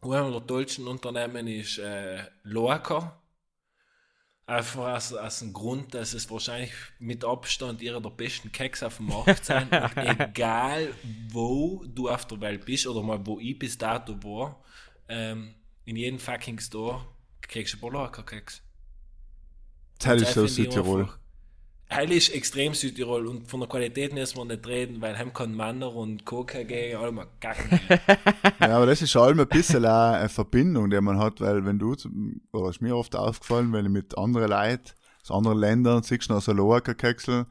einer 0.00 0.30
der 0.30 0.46
tollsten 0.46 0.86
Unternehmen 0.86 1.46
ist 1.46 1.78
äh, 1.78 2.24
Loacker. 2.42 3.16
Einfach 4.46 4.96
aus, 4.96 5.12
aus 5.12 5.38
dem 5.38 5.52
Grund, 5.52 5.94
dass 5.94 6.12
es 6.12 6.28
wahrscheinlich 6.28 6.72
mit 6.98 7.24
Abstand 7.24 7.80
ihrer 7.82 8.00
der 8.00 8.10
besten 8.10 8.50
Keks 8.50 8.82
auf 8.82 8.96
dem 8.96 9.06
Markt 9.06 9.44
sind. 9.46 9.72
Egal, 9.94 10.92
wo 11.28 11.84
du 11.86 12.08
auf 12.08 12.26
der 12.26 12.40
Welt 12.40 12.64
bist 12.64 12.86
oder 12.88 13.02
mal 13.02 13.24
wo 13.24 13.38
ich 13.38 13.56
bis 13.58 13.78
dato 13.78 14.20
war, 14.24 14.60
ähm, 15.08 15.54
in 15.84 15.94
jedem 15.94 16.18
fucking 16.18 16.58
Store 16.58 17.06
kriegst 17.50 17.76
du 17.80 17.90
Loacker-Keks. 17.90 18.62
das 19.98 20.22
ist 20.22 20.34
so 20.34 20.46
Südtirol. 20.46 21.00
einfach- 21.02 21.18
Heil 21.92 22.12
ist 22.12 22.28
extrem 22.32 22.72
Südtirol 22.72 23.26
und 23.26 23.48
von 23.50 23.58
der 23.58 23.68
Qualität 23.68 24.14
müssen 24.14 24.36
wir 24.38 24.44
nicht 24.44 24.64
reden, 24.68 25.00
weil 25.00 25.18
heim 25.18 25.32
kann 25.32 25.52
Manner 25.52 25.92
und 25.92 26.24
Coca 26.24 26.62
gehen, 26.62 26.96
alle 26.96 27.10
mal 27.10 27.26
gacken. 27.40 27.80
Ja, 28.60 28.76
aber 28.76 28.86
das 28.86 29.02
ist 29.02 29.10
schon 29.10 29.40
ein 29.40 29.48
bisschen 29.48 29.84
eine 29.84 30.28
Verbindung, 30.28 30.88
die 30.90 31.00
man 31.00 31.18
hat, 31.18 31.40
weil 31.40 31.64
wenn 31.64 31.80
du, 31.80 31.96
oder 32.52 32.70
ist 32.70 32.80
mir 32.80 32.94
oft 32.94 33.16
aufgefallen, 33.16 33.72
wenn 33.72 33.86
ich 33.86 33.90
mit 33.90 34.16
anderen 34.16 34.50
Leuten 34.50 34.92
aus 35.22 35.32
anderen 35.32 35.58
Ländern 35.58 36.02
siehst 36.04 36.30
du 36.30 36.34
noch 36.34 36.42
so 36.42 36.52
Loaker-Keksel 36.52 37.46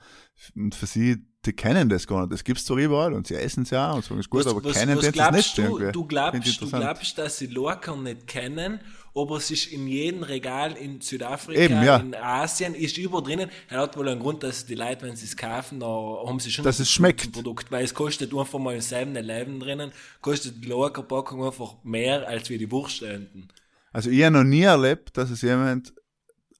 und 0.56 0.74
für 0.74 0.86
sie, 0.86 1.18
die 1.46 1.54
kennen 1.54 1.90
das 1.90 2.08
gar 2.08 2.22
nicht. 2.22 2.32
Das 2.34 2.44
gibt's 2.46 2.64
zwar 2.64 2.78
überall 2.78 3.14
und 3.14 3.28
sie 3.28 3.36
essen 3.36 3.64
es 3.64 3.72
ja 3.72 3.92
und 3.92 4.06
so 4.06 4.16
ist 4.16 4.30
gut, 4.30 4.48
aber 4.48 4.62
kennen 4.62 4.98
was 4.98 5.12
das 5.12 5.32
nicht 5.32 5.58
du? 5.58 5.62
irgendwie. 5.64 5.92
Du 5.92 6.06
glaubst, 6.06 6.62
du 6.62 6.70
glaubst, 6.70 7.18
dass 7.18 7.38
sie 7.40 7.48
Loacker 7.48 7.98
nicht 7.98 8.26
kennen, 8.28 8.80
aber 9.16 9.38
es 9.38 9.52
ist 9.52 9.68
in 9.68 9.88
jedem 9.88 10.24
Regal 10.24 10.74
in 10.74 11.02
Südafrika, 11.02 11.60
Eben, 11.60 11.84
ja. 11.84 11.98
in 11.98 12.16
Asien, 12.16 12.76
ist 12.76 12.98
über 12.98 13.22
drinnen. 13.22 13.50
Er 13.70 13.80
hat 13.82 13.98
wohl 13.98 14.08
einen 14.08 14.20
Grund, 14.20 14.44
dass 14.44 14.66
die 14.66 14.76
Leute, 14.76 15.06
wenn 15.06 15.16
sie 15.16 15.26
es 15.26 15.36
kaufen, 15.36 15.80
dann 15.80 15.90
haben 15.90 16.40
sie 16.40 16.52
schon 16.52 16.64
Dass 16.64 16.78
das 16.78 16.88
es 16.88 16.92
schmeckt. 16.92 17.32
Produkt, 17.32 17.72
weil 17.72 17.84
es 17.84 17.94
kostet 17.94 18.34
einfach 18.34 18.60
mal 18.60 18.76
im 18.76 18.82
selben 18.82 19.16
Leben 19.16 19.60
drinnen, 19.60 19.92
kostet 20.22 20.64
die 20.64 20.68
Loacker-Packung 20.68 21.46
einfach 21.46 21.76
mehr 21.84 22.28
als 22.28 22.50
wie 22.50 22.58
die 22.58 22.72
Wurstenden. 22.72 23.50
Also 23.92 24.10
ich 24.10 24.24
habe 24.24 24.38
noch 24.38 24.44
nie 24.44 24.62
erlebt, 24.62 25.18
dass 25.18 25.30
es 25.30 25.42
jemand, 25.42 25.94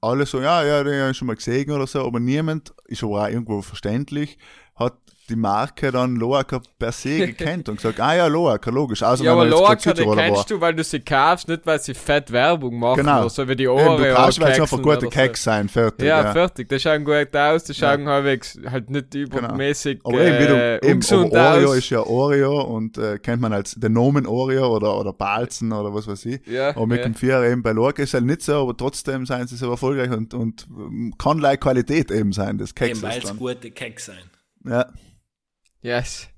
alle 0.00 0.26
so, 0.26 0.40
ja, 0.40 0.64
ja, 0.64 0.82
den 0.82 1.00
habe 1.00 1.10
ich 1.10 1.16
schon 1.16 1.26
mal 1.26 1.36
gesehen 1.36 1.70
oder 1.70 1.86
so, 1.86 2.04
aber 2.04 2.20
niemand, 2.20 2.72
ist 2.86 3.02
aber 3.04 3.22
auch 3.22 3.28
irgendwo 3.28 3.62
verständlich, 3.62 4.38
die 5.30 5.36
Marke 5.36 5.90
dann 5.92 6.16
Loaker 6.16 6.60
per 6.78 6.92
se 6.92 7.26
gekannt 7.32 7.68
und 7.68 7.76
gesagt, 7.76 8.00
ah 8.00 8.14
ja, 8.14 8.26
Loaker, 8.26 8.70
logisch. 8.72 9.02
Also 9.02 9.24
Ja, 9.24 9.32
aber 9.32 9.46
Loacker, 9.46 9.94
die 9.94 10.04
kennst 10.04 10.50
du, 10.50 10.60
weil 10.60 10.74
du 10.74 10.84
sie 10.84 11.00
kaufst, 11.00 11.48
nicht 11.48 11.64
weil 11.64 11.80
sie 11.80 11.94
fett 11.94 12.30
Werbung 12.32 12.78
machen 12.78 13.00
Genau. 13.00 13.20
oder 13.20 13.30
so 13.30 13.48
wie 13.48 13.56
die 13.56 13.64
Eben, 13.64 13.72
Oreo. 13.72 13.96
du 13.96 14.14
kaufst, 14.14 14.40
weil 14.40 14.52
es 14.52 14.60
einfach 14.60 14.76
gute 14.78 14.90
oder 14.90 15.00
so. 15.02 15.08
Keks 15.08 15.42
sein, 15.44 15.68
fertig. 15.68 16.06
Ja, 16.06 16.32
fertig. 16.32 16.68
Die 16.68 16.78
schauen 16.78 17.04
gut 17.04 17.34
aus, 17.36 17.64
die 17.64 17.74
schauen 17.74 18.06
halbwegs 18.08 18.58
halt 18.68 18.90
nicht 18.90 19.10
Genau. 19.12 19.24
übermäßig 19.38 20.00
Aber 20.04 20.20
eben, 20.20 20.38
wie 20.38 20.46
du, 20.48 20.54
äh, 20.54 20.76
eben, 20.76 20.92
ungesund 20.94 21.34
aber 21.34 21.54
Oreo 21.56 21.70
aus. 21.70 21.76
ist 21.78 21.90
ja 21.90 22.00
Oreo 22.00 22.60
und 22.62 22.98
äh, 22.98 23.18
kennt 23.18 23.40
man 23.40 23.52
als 23.52 23.74
den 23.74 23.92
Nomen 23.92 24.26
Oreo 24.26 24.74
oder, 24.76 24.98
oder 24.98 25.12
Balzen 25.12 25.72
oder 25.72 25.94
was 25.94 26.06
weiß 26.06 26.24
ich. 26.26 26.40
Ja, 26.46 26.70
aber 26.70 26.86
mit 26.86 26.98
ja. 26.98 27.04
dem 27.04 27.14
Vierer 27.14 27.44
eben 27.46 27.62
bei 27.62 27.72
Lorca 27.72 28.02
ist 28.02 28.14
halt 28.14 28.24
nicht 28.24 28.42
so, 28.42 28.54
aber 28.62 28.76
trotzdem 28.76 29.26
seien 29.26 29.46
sie 29.46 29.56
so 29.56 29.70
erfolgreich 29.70 30.10
und, 30.10 30.34
und 30.34 30.66
ähm, 30.70 31.14
kann 31.18 31.38
like 31.38 31.60
Qualität 31.60 32.10
eben 32.10 32.32
sein, 32.32 32.58
das 32.58 32.74
Keks 32.74 32.98
Eben, 32.98 33.02
weil 33.02 33.18
es 33.22 33.36
gute 33.36 33.70
Keks 33.70 34.06
sind. 34.06 34.18
Ja. 34.64 34.86
Yes. 35.82 36.28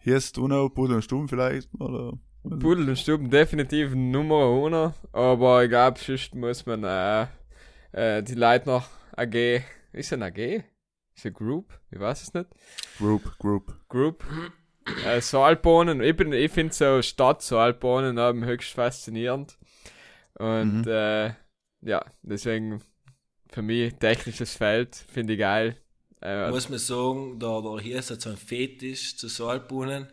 Hier 0.00 0.16
ist 0.16 0.36
du 0.36 0.46
noch 0.48 0.68
Pudel 0.68 0.96
und 0.96 1.02
Stuben 1.02 1.28
vielleicht, 1.28 1.68
oder? 1.80 2.18
Pudel 2.42 2.88
und 2.88 2.98
Stuben 2.98 3.30
definitiv 3.30 3.92
Nummer 3.94 4.46
1, 4.66 4.94
aber 5.12 5.64
ich 5.64 5.70
glaube, 5.70 5.98
sonst 5.98 6.34
muss 6.34 6.64
man 6.66 6.84
äh, 6.84 7.26
äh, 7.92 8.22
die 8.22 8.34
Leute 8.34 8.66
noch 8.68 8.88
AG. 9.16 9.62
Ist 9.92 10.12
ein 10.12 10.22
AG? 10.22 10.62
Ist 11.14 11.26
ein 11.26 11.32
Group? 11.32 11.72
Ich 11.90 11.98
weiß 11.98 12.22
es 12.22 12.34
nicht. 12.34 12.46
Group, 12.98 13.36
Group. 13.38 13.74
Group. 13.88 14.24
äh, 15.04 15.20
Saalbohnen. 15.20 16.00
Ich, 16.00 16.16
bin- 16.16 16.32
ich 16.32 16.52
finde 16.52 16.72
so 16.74 17.02
Stadt-Saalbohnen 17.02 18.18
haben 18.20 18.44
höchst 18.44 18.72
faszinierend. 18.72 19.58
Und 20.38 20.82
Mhm. 20.82 20.88
äh, 20.88 21.32
ja, 21.80 22.04
deswegen 22.22 22.80
für 23.50 23.62
mich 23.62 23.94
technisches 23.94 24.54
Feld 24.54 24.94
finde 24.94 25.32
ich 25.32 25.38
geil. 25.40 25.76
Äh, 26.22 26.50
muss 26.50 26.70
man 26.70 26.78
sagen, 26.78 27.38
da, 27.38 27.60
da 27.60 27.78
hier 27.78 27.98
ist 27.98 28.08
so 28.08 28.30
ein 28.30 28.38
Fetisch 28.38 29.16
zu 29.18 29.28
Saalbuhnen. 29.28 30.06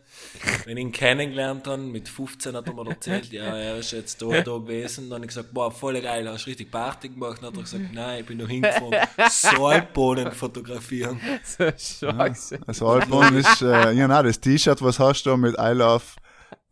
Wenn 0.66 0.76
ich 0.76 0.84
ihn 0.84 0.92
kennengelernt 0.92 1.66
habe, 1.66 1.78
mit 1.80 2.10
15 2.10 2.54
hat 2.54 2.66
er 2.66 2.74
mir 2.74 2.90
erzählt, 2.90 3.32
ja, 3.32 3.56
er 3.56 3.78
ist 3.78 3.92
jetzt 3.92 4.20
da, 4.20 4.26
da 4.42 4.58
gewesen. 4.58 5.08
Dann 5.08 5.16
habe 5.16 5.24
ich 5.24 5.28
gesagt, 5.28 5.54
boah, 5.54 5.72
voll 5.72 5.98
geil, 6.02 6.28
hast 6.28 6.44
du 6.44 6.50
richtig 6.50 6.70
Party 6.70 7.08
gemacht? 7.08 7.38
Dann 7.40 7.48
hat 7.48 7.56
er 7.56 7.62
gesagt, 7.62 7.84
nein, 7.94 8.20
ich 8.20 8.26
bin 8.26 8.36
noch 8.36 8.48
hingefahren, 8.48 8.94
Saalbohnen 9.30 10.30
fotografieren. 10.32 11.18
so 11.42 11.64
scheiße. 11.64 12.58
Also 12.66 12.86
Saalborn 12.86 13.36
ist, 13.36 13.62
äh, 13.62 13.92
ja, 13.92 14.06
nein, 14.06 14.26
das 14.26 14.38
T-Shirt, 14.38 14.82
was 14.82 14.98
hast 14.98 15.24
du 15.24 15.36
mit 15.38 15.56
I 15.58 15.72
love 15.72 16.04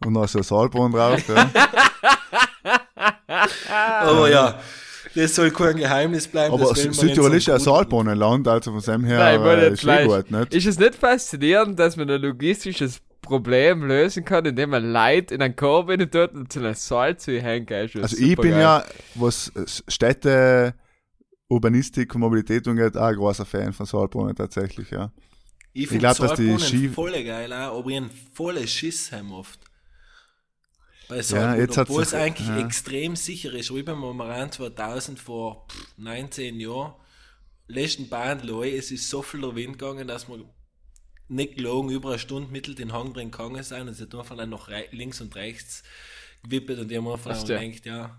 und 0.04 0.12
noch 0.12 0.28
so 0.28 0.42
Saalborn 0.42 0.92
drauf, 0.92 1.26
ja. 1.28 1.50
Aber 4.02 4.30
ja, 4.30 4.60
das 5.14 5.34
soll 5.34 5.50
kein 5.50 5.76
Geheimnis 5.76 6.28
bleiben. 6.28 6.54
Aber 6.54 6.74
Südtirol 6.74 7.34
ist 7.34 7.46
ja 7.46 7.54
ein 7.54 7.60
so 7.60 7.74
Saalbohnenland, 7.74 8.48
also 8.48 8.78
von 8.78 8.80
dem 8.80 9.04
her 9.04 9.18
Nein, 9.18 9.40
äh, 9.58 9.68
ist 9.72 9.80
gleich. 9.80 10.06
gut, 10.06 10.30
nicht? 10.30 10.54
Ist 10.54 10.66
es 10.66 10.78
nicht 10.78 10.94
faszinierend, 10.94 11.78
dass 11.78 11.96
man 11.96 12.10
ein 12.10 12.20
logistisches 12.20 13.00
Problem 13.20 13.84
lösen 13.84 14.24
kann, 14.24 14.44
indem 14.44 14.70
man 14.70 14.92
Leute 14.92 15.34
in 15.34 15.42
einen 15.42 15.56
Korb 15.56 15.88
rein 15.88 16.00
tut 16.10 16.34
und 16.34 16.52
zu 16.52 16.58
einer 16.58 16.74
Salz 16.74 17.26
hängen 17.26 17.66
Also 17.70 17.98
ich 18.16 18.36
bin 18.36 18.52
supergeil. 18.52 18.60
ja, 18.60 18.84
was 19.14 19.48
äh, 19.54 19.64
Städte, 19.88 20.74
Urbanistik 21.48 22.14
und 22.14 22.20
Mobilität 22.22 22.66
angeht, 22.66 22.96
auch 22.96 23.06
ein 23.06 23.14
großer 23.16 23.44
Fan 23.44 23.72
von 23.72 23.86
Saalbohnen 23.86 24.34
tatsächlich, 24.34 24.90
ja. 24.90 25.12
Ich 25.72 25.84
Ich 25.84 25.88
finde 25.88 26.00
glaub, 26.00 26.18
dass 26.18 26.34
die 26.34 26.58
Saalbohnen 26.58 26.92
voll 26.92 27.24
geil 27.24 27.52
auch, 27.52 27.78
aber 27.78 27.90
ich 27.90 27.96
einen 27.96 28.10
vollen 28.34 28.66
Schiss 28.66 29.12
haben 29.12 29.32
oft. 29.32 29.60
Bei 31.08 31.20
Ja, 31.20 31.54
jetzt 31.56 31.76
hat's 31.76 31.90
obwohl 31.90 32.02
es 32.02 32.14
eigentlich 32.14 32.48
ja. 32.48 32.64
extrem 32.64 33.16
sicher 33.16 33.52
ist. 33.52 33.70
Ich 33.70 33.84
bin 33.84 33.98
mal 33.98 34.14
Maran 34.14 34.50
2000 34.50 35.18
vor 35.18 35.66
pff, 35.68 35.98
19 35.98 36.60
Jahren, 36.60 36.94
letzten 37.66 38.08
Bahn 38.08 38.40
loi, 38.40 38.76
es 38.76 38.90
ist 38.90 39.08
so 39.08 39.22
viel 39.22 39.40
der 39.40 39.54
Wind 39.54 39.78
gegangen, 39.78 40.06
dass 40.06 40.28
wir 40.28 40.44
nicht 41.28 41.56
gelogen 41.56 41.90
über 41.90 42.10
eine 42.10 42.18
Stunde 42.18 42.52
mittel 42.52 42.74
den 42.74 42.92
Hang 42.92 43.12
drin 43.12 43.30
gegangen 43.30 43.62
sein 43.62 43.82
und 43.82 43.88
es 43.88 44.00
hat 44.00 44.14
einfach 44.14 44.36
dann 44.36 44.50
noch 44.50 44.68
links 44.90 45.20
und 45.20 45.34
rechts 45.34 45.82
gewippelt 46.42 46.78
und 46.80 46.90
ich 46.90 46.96
habe 46.96 47.06
mir 47.06 47.14
einfach 47.14 47.42
du? 47.42 47.58
gedacht, 47.58 47.86
ja, 47.86 48.18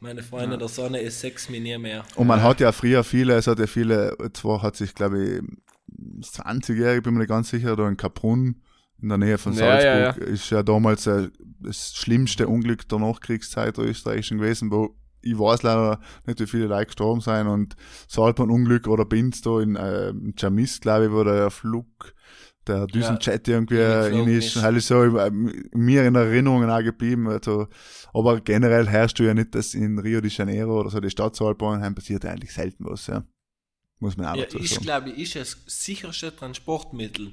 meine 0.00 0.22
Freunde 0.22 0.58
der 0.58 0.68
Sonne 0.68 1.00
ist 1.00 1.20
sechs 1.20 1.48
mir 1.48 1.60
nie 1.60 1.78
mehr. 1.78 2.04
Und 2.16 2.26
man 2.26 2.42
hat 2.42 2.60
ja 2.60 2.72
früher 2.72 3.04
viele, 3.04 3.34
es 3.36 3.46
hat 3.46 3.60
ja 3.60 3.68
viele, 3.68 4.16
zwar 4.32 4.62
hat 4.62 4.76
sich, 4.76 4.94
glaube 4.94 5.22
ich, 5.22 5.42
das 5.86 6.34
20-Jährige, 6.34 7.02
bin 7.02 7.14
mir 7.14 7.20
nicht 7.20 7.28
ganz 7.28 7.50
sicher, 7.50 7.76
da 7.76 7.88
in 7.88 7.96
Kaprun 7.96 8.62
in 9.02 9.08
der 9.08 9.18
Nähe 9.18 9.36
von 9.38 9.52
Ja, 9.52 9.58
Salzburg. 9.80 10.26
ja, 10.26 10.32
Ist 10.32 10.50
ja 10.50 10.62
damals 10.62 11.06
äh, 11.06 11.28
das 11.60 11.94
schlimmste 11.94 12.48
Unglück 12.48 12.88
der 12.88 12.98
Nachkriegszeit 13.00 13.76
der 13.76 13.84
österreichischen 13.84 14.38
gewesen, 14.38 14.70
wo 14.70 14.96
ich 15.24 15.38
weiß 15.38 15.62
leider 15.62 16.00
nicht, 16.26 16.40
wie 16.40 16.46
viele 16.48 16.66
Leute 16.66 16.86
gestorben 16.86 17.20
sind 17.20 17.46
und 17.46 17.76
Salzburg-Unglück 18.08 18.88
oder 18.88 19.04
Binz 19.04 19.40
da 19.40 19.60
in 19.60 19.76
äh, 19.76 20.12
Jamis, 20.36 20.80
glaube 20.80 21.06
ich, 21.06 21.12
wo 21.12 21.22
der 21.22 21.48
Flug, 21.50 22.12
der 22.66 22.88
Düsenjet 22.88 23.46
irgendwie 23.46 23.76
äh, 23.76 24.08
in 24.18 24.26
ist, 24.26 24.56
ist. 24.56 24.62
halt 24.62 24.76
ist 24.78 24.88
so 24.88 25.02
äh, 25.02 25.30
mir 25.30 26.04
in 26.04 26.16
Erinnerungen 26.16 26.70
auch 26.70 26.82
geblieben. 26.82 27.28
Also, 27.28 27.68
aber 28.12 28.40
generell 28.40 28.88
herrscht 28.88 29.18
du 29.20 29.22
ja 29.24 29.34
nicht, 29.34 29.54
dass 29.54 29.74
in 29.74 29.98
Rio 30.00 30.20
de 30.20 30.30
Janeiro 30.30 30.80
oder 30.80 30.90
so 30.90 30.98
die 30.98 31.10
Stadt 31.10 31.36
Salzburg 31.36 31.80
passiert 31.94 32.24
eigentlich 32.24 32.52
selten 32.52 32.84
was, 32.84 33.06
ja. 33.06 33.24
Muss 34.00 34.16
man 34.16 34.26
auch 34.26 34.34
Ja, 34.36 34.42
dazu 34.44 34.58
ich 34.58 34.70
sagen. 34.70 34.82
glaube, 34.82 35.10
ist 35.10 35.36
das 35.36 35.56
sicherste 35.66 36.34
Transportmittel. 36.34 37.32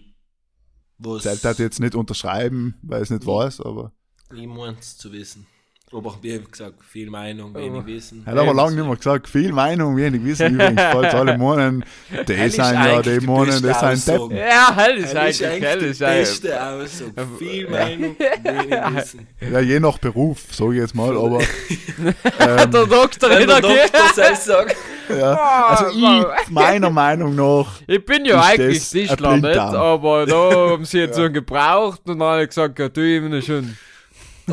Was 0.99 1.23
Das 1.23 1.43
hat 1.45 1.59
jetzt 1.59 1.79
nicht 1.79 1.95
unterschreiben, 1.95 2.75
weil 2.81 3.01
es 3.01 3.09
nicht 3.09 3.25
weiß, 3.25 3.61
aber. 3.61 3.93
ich 4.35 4.45
muss 4.47 4.97
zu 4.97 5.11
wissen. 5.11 5.47
Aber 5.91 6.15
wie 6.21 6.39
gesagt, 6.39 6.75
viel 6.87 7.09
Meinung, 7.09 7.51
wenig 7.55 7.81
Oh. 7.81 7.85
Wissen. 7.85 8.23
Hat 8.23 8.37
aber 8.37 8.53
lange 8.53 8.75
nicht 8.75 8.85
mehr 8.85 8.95
gesagt, 8.95 9.27
viel 9.27 9.51
Meinung, 9.51 9.97
wenig 9.97 10.23
Wissen 10.23 10.53
übrigens, 10.53 10.81
falls 10.91 11.13
alle 11.15 11.35
meinen, 11.35 11.83
die 12.27 12.33
sind 12.49 12.57
ja, 12.57 13.01
die 13.01 13.17
die 13.19 13.25
meinen, 13.25 13.61
das 13.63 14.03
sind. 14.05 14.07
Deppen. 14.07 14.37
Ja, 14.37 14.75
hell 14.75 14.97
ist 14.97 15.15
Das 15.15 15.29
ist 15.29 15.43
eigentlich, 15.43 15.63
hell 15.63 15.81
ist 15.81 16.03
eigentlich. 16.03 16.19
beste 16.29 16.63
Aussage. 16.63 17.27
Viel 17.39 17.69
Meinung, 17.69 18.15
wenig 18.19 18.71
Wissen. 18.95 19.27
Ja, 19.51 19.59
je 19.61 19.79
nach 19.79 19.97
Beruf, 19.97 20.39
sage 20.51 20.73
ich 20.75 20.79
jetzt 20.81 20.93
mal, 20.93 21.17
aber, 21.17 21.39
Der 22.39 22.67
Doktor 22.67 23.29
Wenn 23.31 23.47
der. 23.47 23.61
Doktor 23.61 24.13
selbst 24.13 24.45
sagt, 24.45 24.75
ja, 25.09 25.33
also 25.69 25.85
ich, 25.97 26.49
meiner 26.51 26.91
Meinung 26.91 27.35
nach, 27.35 27.81
Ich 27.87 28.05
bin 28.05 28.25
ja 28.25 28.39
eigentlich 28.43 28.87
Tischler 28.87 29.37
nicht, 29.37 29.57
aber 29.57 30.27
da 30.27 30.51
haben 30.71 30.85
sie 30.85 30.99
jetzt 30.99 31.15
so 31.15 31.23
einen 31.23 31.33
gebraucht 31.33 32.01
und 32.05 32.19
dann 32.19 32.27
habe 32.27 32.43
ich 32.43 32.49
gesagt, 32.49 32.77
ja, 32.77 32.89
tu 32.89 33.01
ihm 33.01 33.41
schon. 33.41 33.75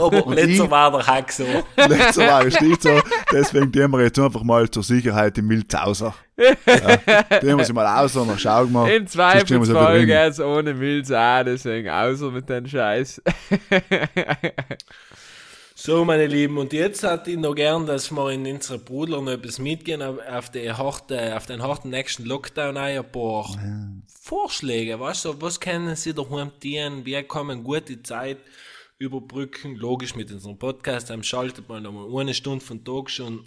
Aber 0.00 0.34
letzter 0.34 0.64
ich- 0.64 0.70
war 0.70 0.90
der 0.90 1.06
Hack 1.06 1.32
so. 1.32 1.44
letzter 1.76 2.26
war 2.26 2.44
es 2.46 2.60
nicht 2.60 2.82
so, 2.82 3.00
deswegen 3.32 3.70
gehen 3.72 3.90
wir 3.90 4.02
jetzt 4.02 4.18
einfach 4.18 4.42
mal 4.42 4.68
zur 4.70 4.82
Sicherheit 4.82 5.36
im 5.38 5.46
Milz 5.46 5.74
außer. 5.74 6.14
Ja, 6.36 7.38
den 7.40 7.56
muss 7.56 7.68
ich 7.68 7.74
mal 7.74 8.02
außer, 8.04 8.24
dann 8.26 8.38
schauen 8.38 8.70
wir. 8.72 8.94
In 8.94 9.02
wir 9.04 9.08
so 9.08 9.18
Zweifelsfall 9.18 9.98
drin. 9.98 10.06
geht's 10.06 10.40
ohne 10.40 10.74
Milz 10.74 11.10
auch, 11.10 11.42
deswegen 11.44 11.88
außer 11.88 12.30
mit 12.30 12.48
den 12.48 12.68
Scheiß. 12.68 13.22
So, 15.78 16.06
meine 16.06 16.26
Lieben, 16.26 16.56
und 16.56 16.72
jetzt 16.72 17.02
hätte 17.02 17.30
ich 17.32 17.36
noch 17.36 17.54
gern, 17.54 17.84
dass 17.84 18.10
wir 18.10 18.30
in 18.30 18.46
unsere 18.46 18.78
Brudler 18.78 19.20
noch 19.20 19.32
etwas 19.32 19.58
mitgehen 19.58 20.00
auf, 20.02 20.50
die 20.50 20.72
harte, 20.72 21.36
auf 21.36 21.44
den 21.44 21.62
harten 21.62 21.90
nächsten 21.90 22.24
Lockdown 22.24 22.78
ein 22.78 23.04
paar 23.12 23.54
Vorschläge, 24.22 24.98
weißt 24.98 25.26
du, 25.26 25.40
was 25.42 25.60
können 25.60 25.94
Sie 25.94 26.14
daheim 26.14 26.50
tun, 26.60 27.02
wie 27.04 27.22
man 27.44 27.62
gute 27.62 28.02
Zeit 28.02 28.38
überbrücken, 28.98 29.76
logisch 29.76 30.14
mit 30.14 30.30
unserem 30.32 30.58
Podcast, 30.58 31.10
dann 31.10 31.22
schaltet 31.22 31.68
man 31.68 31.82
nochmal 31.82 32.20
eine 32.20 32.34
Stunde 32.34 32.64
von 32.64 32.84
Tag 32.84 33.10
schon, 33.10 33.46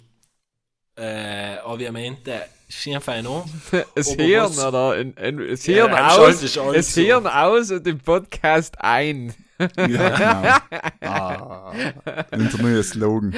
äh, 0.96 1.56
obviamente, 1.64 2.42
schön 2.68 3.00
fein 3.00 3.26
an. 3.26 3.42
Es 3.94 4.12
Hirn, 4.14 4.44
was- 4.50 4.64
oder? 4.64 4.98
In, 4.98 5.14
in, 5.14 5.40
es 5.40 5.66
Ja, 5.66 5.86
Hirn 5.86 5.90
dann 5.92 6.10
aus, 6.10 6.42
es 6.42 6.54
so. 6.94 7.00
Hirn 7.00 7.26
aus 7.26 7.70
und 7.70 7.84
den 7.84 7.98
Podcast 7.98 8.80
ein. 8.80 9.34
Ja, 9.58 9.66
genau. 9.76 10.80
Ah, 11.02 11.72
unser 12.32 12.62
neuer 12.62 12.82
Slogan. 12.82 13.34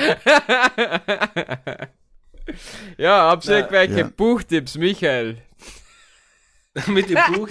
Ja, 2.98 3.30
hab's 3.30 3.46
Na, 3.46 3.56
irgendwelche 3.56 4.00
ja. 4.00 4.10
Buchtipps, 4.14 4.76
Michael. 4.76 5.38
mit 6.86 7.08
dem 7.10 7.18
Buch. 7.34 7.48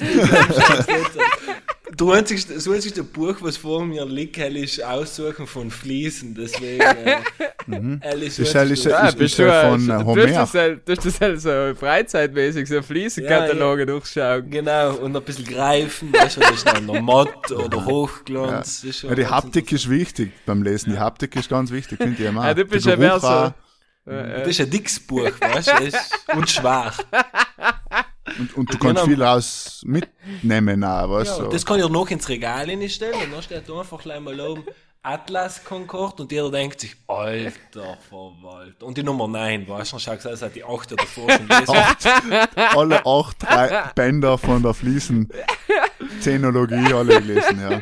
Du 1.98 2.12
einzigste, 2.12 2.54
das 2.54 2.68
Buch, 3.04 3.36
was 3.42 3.58
vor 3.58 3.84
mir 3.86 4.06
liegt, 4.06 4.38
ist 4.38 4.84
Aussuchen 4.84 5.46
von 5.46 5.70
Fliesen. 5.70 6.34
Deswegen, 6.34 6.82
äh, 6.82 7.18
ehrlich, 8.02 8.39
Ist 8.39 8.56
halt- 8.56 8.72
ist 8.72 8.86
halt- 8.86 8.94
Ja, 8.96 9.08
ist- 9.10 9.18
bist 9.18 9.38
ja 9.38 9.64
du, 9.64 9.70
von, 9.72 9.89
äh, 9.89 10.04
Homer. 10.04 10.28
das, 10.28 10.54
halt- 10.54 10.88
du 10.88 10.96
hast 10.96 11.06
das 11.06 11.22
halt 11.22 11.42
so 11.42 11.74
freizeitmäßig, 11.78 12.68
so 12.68 12.82
Fliesenkataloge 12.82 13.86
durchschauen. 13.86 14.50
Genau, 14.50 14.96
und 14.96 15.16
ein 15.16 15.22
bisschen 15.24 15.46
greifen, 15.46 16.14
weißt 16.14 16.38
du, 16.38 16.39
das 16.42 16.52
ist 16.52 16.68
dann 16.68 16.86
noch 16.86 17.02
matt 17.02 17.52
oder 17.52 17.86
Hochglanz. 17.86 18.84
ist 18.84 19.00
schon 19.00 19.10
Ja, 19.10 19.16
die 19.16 19.28
Haptik 19.28 19.72
ist 19.72 19.89
wichtig 19.89 20.32
beim 20.46 20.64
Lesen. 20.64 20.94
Die 20.94 21.00
Haptik 21.00 21.36
ist 21.36 21.50
ganz 21.50 21.72
wichtig, 21.72 21.98
finde 21.98 22.22
ich 22.22 22.28
immer. 22.28 22.46
Ja, 22.48 22.54
du 22.54 22.66
bist 22.66 22.86
Der 22.86 22.94
ja 22.94 23.00
mehr 23.00 23.20
so. 23.20 23.54
Äh, 24.10 24.39
Das 24.39 24.48
ist 24.48 24.62
ein 24.62 24.70
dickes 24.70 25.00
Buch, 25.00 25.30
weißt 25.39 25.74
du, 25.80 25.84
ist- 25.84 26.26
und 26.36 26.50
schwer. 26.50 26.92
Und, 28.40 28.58
und 28.58 28.74
du 28.74 28.78
kannst 28.78 29.04
Genau. 29.04 29.06
viel 29.06 29.24
raus 29.24 29.82
mitnehmen 29.86 30.84
auch, 30.84 31.10
weißt 31.10 31.38
Ja, 31.40 31.44
du. 31.46 31.50
das 31.50 31.66
kann 31.66 31.80
ich 31.80 31.90
noch 31.90 32.10
ins 32.10 32.28
Regal 32.30 32.68
stellen 32.90 33.14
und 33.26 33.32
dann 33.32 33.42
steht 33.42 33.68
da 33.68 33.80
einfach 33.80 34.02
gleich 34.02 34.20
mal 34.20 34.40
oben 34.40 34.64
Atlas 35.04 35.64
Concord 35.64 36.20
und 36.20 36.32
jeder 36.32 36.52
denkt 36.52 36.80
sich, 36.80 36.96
alter 37.08 37.98
Verwalt. 38.08 38.84
Und 38.84 38.98
die 38.98 39.04
Nummer 39.04 39.28
9, 39.28 39.68
weißt 39.68 39.94
du, 39.94 39.98
du 39.98 40.30
aus, 40.30 40.42
hat 40.44 40.56
die 40.56 40.64
8 40.64 40.94
oder 40.94 41.04
davor 41.04 41.32
schon 41.32 41.48
gelesen. 41.48 42.48
alle 42.78 43.04
acht 43.06 43.42
drei 43.42 43.92
Bänder 43.96 44.38
von 44.38 44.62
der 44.62 44.76
Fliesen 44.76 45.28
Zenologie 46.20 46.94
alle 46.94 47.20
gelesen, 47.22 47.60
ja. 47.60 47.82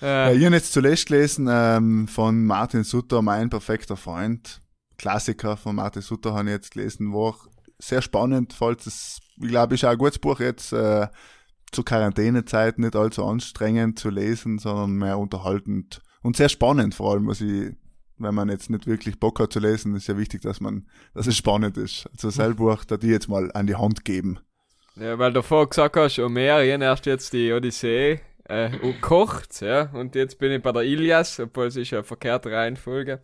Ja, 0.00 0.28
äh, 0.28 0.36
ich 0.36 0.44
habe 0.44 0.54
jetzt 0.54 0.72
zuletzt 0.72 1.06
gelesen 1.06 1.48
ähm, 1.50 2.08
von 2.08 2.44
Martin 2.44 2.84
Sutter, 2.84 3.20
mein 3.20 3.50
perfekter 3.50 3.96
Freund. 3.96 4.60
Klassiker 4.96 5.56
von 5.56 5.76
Martin 5.76 6.02
Sutter 6.02 6.32
habe 6.34 6.48
ich 6.48 6.54
jetzt 6.54 6.70
gelesen, 6.72 7.12
war 7.12 7.36
sehr 7.78 8.02
spannend, 8.02 8.52
falls 8.52 8.86
es, 8.86 9.20
ich 9.40 9.48
glaube, 9.48 9.74
ist 9.74 9.84
auch 9.84 9.90
ein 9.90 9.98
gutes 9.98 10.18
Buch 10.18 10.40
jetzt 10.40 10.72
äh, 10.72 11.08
zur 11.70 11.84
Quarantänezeit, 11.84 12.78
nicht 12.78 12.96
allzu 12.96 13.24
anstrengend 13.24 13.98
zu 13.98 14.10
lesen, 14.10 14.58
sondern 14.58 14.92
mehr 14.92 15.18
unterhaltend 15.18 16.00
und 16.22 16.36
sehr 16.36 16.48
spannend 16.48 16.94
vor 16.94 17.12
allem, 17.12 17.26
was 17.26 17.40
ich, 17.40 17.72
wenn 18.18 18.34
man 18.34 18.48
jetzt 18.48 18.70
nicht 18.70 18.86
wirklich 18.86 19.20
Bock 19.20 19.38
hat 19.40 19.52
zu 19.52 19.60
lesen, 19.60 19.94
ist 19.94 20.08
ja 20.08 20.18
wichtig, 20.18 20.42
dass 20.42 20.60
man, 20.60 20.86
dass 21.14 21.26
es 21.26 21.36
spannend 21.36 21.76
ist. 21.76 22.08
Also 22.12 22.30
sein 22.30 22.56
Buch, 22.56 22.84
da 22.84 22.96
die 22.96 23.08
jetzt 23.08 23.28
mal 23.28 23.50
an 23.52 23.66
die 23.66 23.76
Hand 23.76 24.04
geben. 24.04 24.40
ja, 24.96 25.18
weil 25.18 25.32
du 25.32 25.42
vorher 25.42 25.68
gesagt 25.68 25.96
hast, 25.96 26.18
Omer, 26.18 26.62
ich 26.62 26.72
hab 26.72 26.80
erst 26.80 27.06
jetzt 27.06 27.32
die 27.32 27.52
Odyssee 27.52 28.20
äh, 28.44 28.70
gekocht, 28.70 29.60
ja, 29.60 29.90
und 29.92 30.14
jetzt 30.14 30.38
bin 30.38 30.52
ich 30.52 30.62
bei 30.62 30.72
der 30.72 30.82
Ilias, 30.82 31.38
obwohl 31.38 31.66
es 31.66 31.76
ist 31.76 31.90
ja 31.90 31.98
eine 31.98 32.04
verkehrte 32.04 32.50
Reihenfolge. 32.50 33.20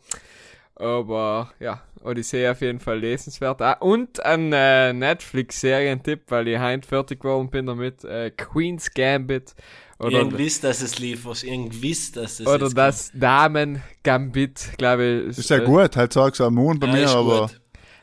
Aber 0.77 1.53
ja, 1.61 1.83
Odyssee 2.03 2.49
auf 2.49 2.61
jeden 2.61 2.81
Fall 2.81 2.99
lesenswert. 2.99 3.63
Ah, 3.63 3.75
und 3.75 4.25
ein 4.25 4.53
äh, 4.53 4.93
Netflix-Serientipp, 4.93 6.23
weil 6.31 6.49
ich 6.49 6.59
heint 6.59 6.85
fertig 6.87 7.21
geworden 7.21 7.51
bin 7.51 7.67
damit. 7.67 8.05
Äh, 8.05 8.31
Queen's 8.31 8.93
Gambit. 8.93 9.55
Oder, 10.01 10.21
Irgendwie 10.21 10.39
wisst, 10.39 10.65
dass 10.65 10.83
es 10.83 10.99
lieferst, 10.99 11.45
irgendwie 11.45 11.91
wisst, 11.91 12.17
dass 12.17 12.41
es 12.41 12.51
oder 12.53 12.71
das 12.71 13.11
Damen 13.15 13.83
Gambit, 14.03 14.73
glaube 14.77 15.05
ich. 15.31 15.39
Ist 15.39 15.51
ja 15.51 15.59
äh, 15.59 15.61
gut, 15.61 15.97
halt 15.97 16.13
sag's 16.13 16.41
am 16.41 16.55
Mond 16.55 16.81
bei 16.81 16.87
kommt. 16.87 16.99
mir, 16.99 17.09
aber 17.09 17.51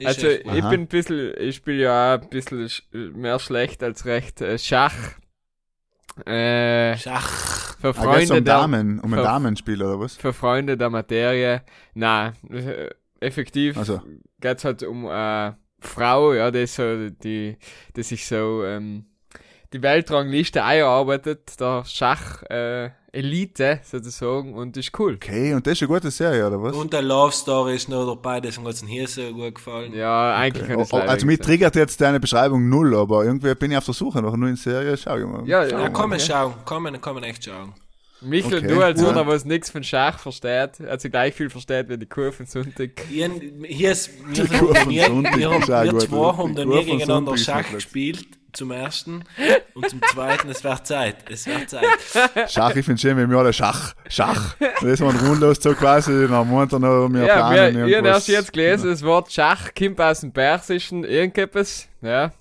Also 0.04 0.28
ich 0.30 0.46
Aha. 0.46 0.70
bin 0.70 0.82
ein 0.82 0.88
bisschen, 0.88 1.34
ich 1.40 1.58
spiele 1.58 1.84
ja 1.84 2.16
auch 2.18 2.22
ein 2.22 2.30
bisschen 2.30 2.66
sch- 2.68 2.84
mehr 2.94 3.40
schlecht 3.40 3.84
als 3.84 4.06
recht 4.06 4.42
äh, 4.42 4.58
Schach. 4.60 4.96
Äh, 6.26 6.97
Schach. 6.97 7.76
für 7.80 7.89
Ah, 7.89 7.93
Freunde 7.93 8.34
um 8.38 8.43
der, 8.43 8.55
Damen, 8.59 8.99
um 8.99 9.14
ein 9.14 9.24
Damenspiel 9.24 9.82
oder 9.82 9.99
was? 9.99 10.16
für 10.16 10.34
Freunde 10.34 10.78
der 10.78 10.89
Materie. 10.89 11.64
Na, 11.93 12.34
äh, 12.49 12.89
effektiv 13.20 13.78
Also. 13.78 14.01
geht's 14.39 14.66
halt 14.66 14.84
um 14.84 15.05
äh, 15.05 15.53
Frau, 15.80 16.34
ja, 16.34 16.51
die 16.51 16.59
ist 16.59 16.76
so, 16.76 17.09
die, 17.09 17.57
die 17.95 18.03
sich 18.03 18.28
so 18.28 18.64
ähm, 18.64 19.05
die 19.74 19.82
Weltrangliste 19.82 20.64
einarbeitet, 20.64 21.60
der 21.60 21.84
Schach 21.86 22.44
äh, 22.44 22.90
Elite 23.14 23.80
sozusagen 23.84 24.54
und 24.54 24.78
ist 24.78 24.98
cool. 25.00 25.16
Okay, 25.16 25.54
und 25.54 25.68
das 25.68 25.74
ist 25.74 25.82
eine 25.82 25.90
gute 25.90 26.12
Serie, 26.12 26.48
oder 26.48 26.62
was? 26.62 26.76
Und 26.76 26.94
der 26.94 27.02
Love 27.02 27.32
Story 27.32 27.76
ist 27.76 27.90
noch 27.90 28.06
dabei, 28.06 28.40
das 28.40 28.58
hat 28.58 28.66
uns 28.66 28.84
hier 28.86 29.08
so 29.08 29.22
gut 29.34 29.56
gefallen. 29.56 29.94
Ja, 29.94 30.36
eigentlich 30.36 30.68
kann 30.68 30.78
Oh, 30.78 30.88
oh, 30.92 30.98
also 30.98 31.26
mich 31.26 31.40
triggert 31.40 31.76
jetzt 31.76 32.00
deine 32.00 32.20
Beschreibung 32.20 32.70
null, 32.70 32.96
aber 32.96 33.26
irgendwie 33.26 33.54
bin 33.56 33.72
ich 33.72 33.78
auf 33.78 33.86
der 33.86 33.94
Suche 33.94 34.22
nach 34.22 34.30
einer 34.30 34.38
neuen 34.38 34.56
Serie, 34.56 34.96
schau 34.98 35.18
ich 35.18 35.26
mal. 35.26 35.46
Ja, 35.46 35.64
Ja, 35.64 35.80
ja, 35.80 35.90
man 35.90 35.96
okay. 35.96 36.20
schauen, 36.20 36.54
kann 36.66 36.84
man 36.84 37.24
echt 37.24 37.44
schauen. 37.46 37.74
Michel, 38.22 38.60
Okay, 38.60 38.68
du 38.68 38.82
als 38.82 39.02
ja. 39.02 39.10
einer, 39.10 39.26
was 39.26 39.46
nichts 39.46 39.72
von 39.72 39.84
Schach 39.84 40.20
versteht, 40.20 40.80
also 40.82 41.10
gleich 41.10 41.34
viel 41.34 41.50
versteht 41.50 41.90
wie 41.90 41.98
die 41.98 42.06
Kurven 42.06 42.46
Sonntag. 42.46 42.92
Hier, 43.10 43.32
hier 43.66 43.92
ist, 43.92 44.12
wir, 44.28 44.44
Die 44.44 44.58
Kurve 44.58 44.76
von 44.76 44.90
wir, 44.92 45.06
Sonntag 45.08 45.38
wir, 45.38 45.50
wir 45.50 45.92
gut, 45.92 46.02
zwei 46.04 46.38
haben 46.38 46.50
Die 46.50 46.56
da 46.56 46.64
Kurve 46.64 46.78
nie 46.78 46.86
gegeneinander 46.86 47.36
Schach 47.38 47.72
gespielt, 47.72 48.28
zum 48.54 48.72
ersten. 48.72 49.24
Und 49.74 49.89
zum 49.89 50.02
zweiten, 50.12 50.49
es 50.49 50.64
wird 50.64 50.86
Zeit. 50.88 51.16
Es 51.30 51.45
wird 51.47 51.70
Zeit. 51.70 51.86
Schach, 52.49 52.76
ich 52.76 52.86
finde 52.86 52.99
schön, 53.02 53.18
wenn 53.18 53.30
wir 53.30 53.38
alle 53.38 53.54
Schach, 53.54 53.93
Schach. 54.10 54.56
Das 54.60 54.84
ist 54.84 54.99
man 55.02 55.16
rundlos 55.18 55.58
so 55.62 55.74
quasi, 55.74 56.28
dann 56.28 56.32
er 56.74 56.80
noch, 56.80 57.10
wir 57.10 57.26
Ja, 57.26 57.49
wir, 57.49 57.56
planen 57.56 57.76
ich 57.76 57.82
habe 57.82 57.91
irgendwas. 57.91 58.16
erst 58.18 58.28
jetzt 58.28 58.54
gelesen, 58.54 58.89
das 58.89 59.04
Wort 59.04 59.32
Schach 59.32 59.70
kommt 59.78 59.99
aus 60.02 60.22
dem 60.22 60.32
Persischen, 60.32 61.04
irgendetwas, 61.04 61.88
ja. 62.02 62.32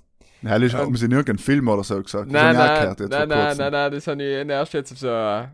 Ja, 0.42 0.58
das 0.58 0.72
haben 0.72 0.96
sie 0.96 1.04
in 1.04 1.12
irgendeinem 1.12 1.38
Film 1.38 1.68
oder 1.68 1.84
so 1.84 2.02
gesagt. 2.02 2.26
Das 2.26 2.32
Nein, 2.32 2.56
nein, 2.56 2.80
gehört 2.80 3.00
jetzt 3.00 3.10
nein, 3.10 3.28
nein, 3.28 3.56
nein, 3.58 3.72
nein, 3.72 3.92
das 3.92 4.06
habe 4.06 4.22
ich 4.22 4.48
erst 4.48 4.72
jetzt 4.72 4.92
auf 4.92 4.98
so, 4.98 5.08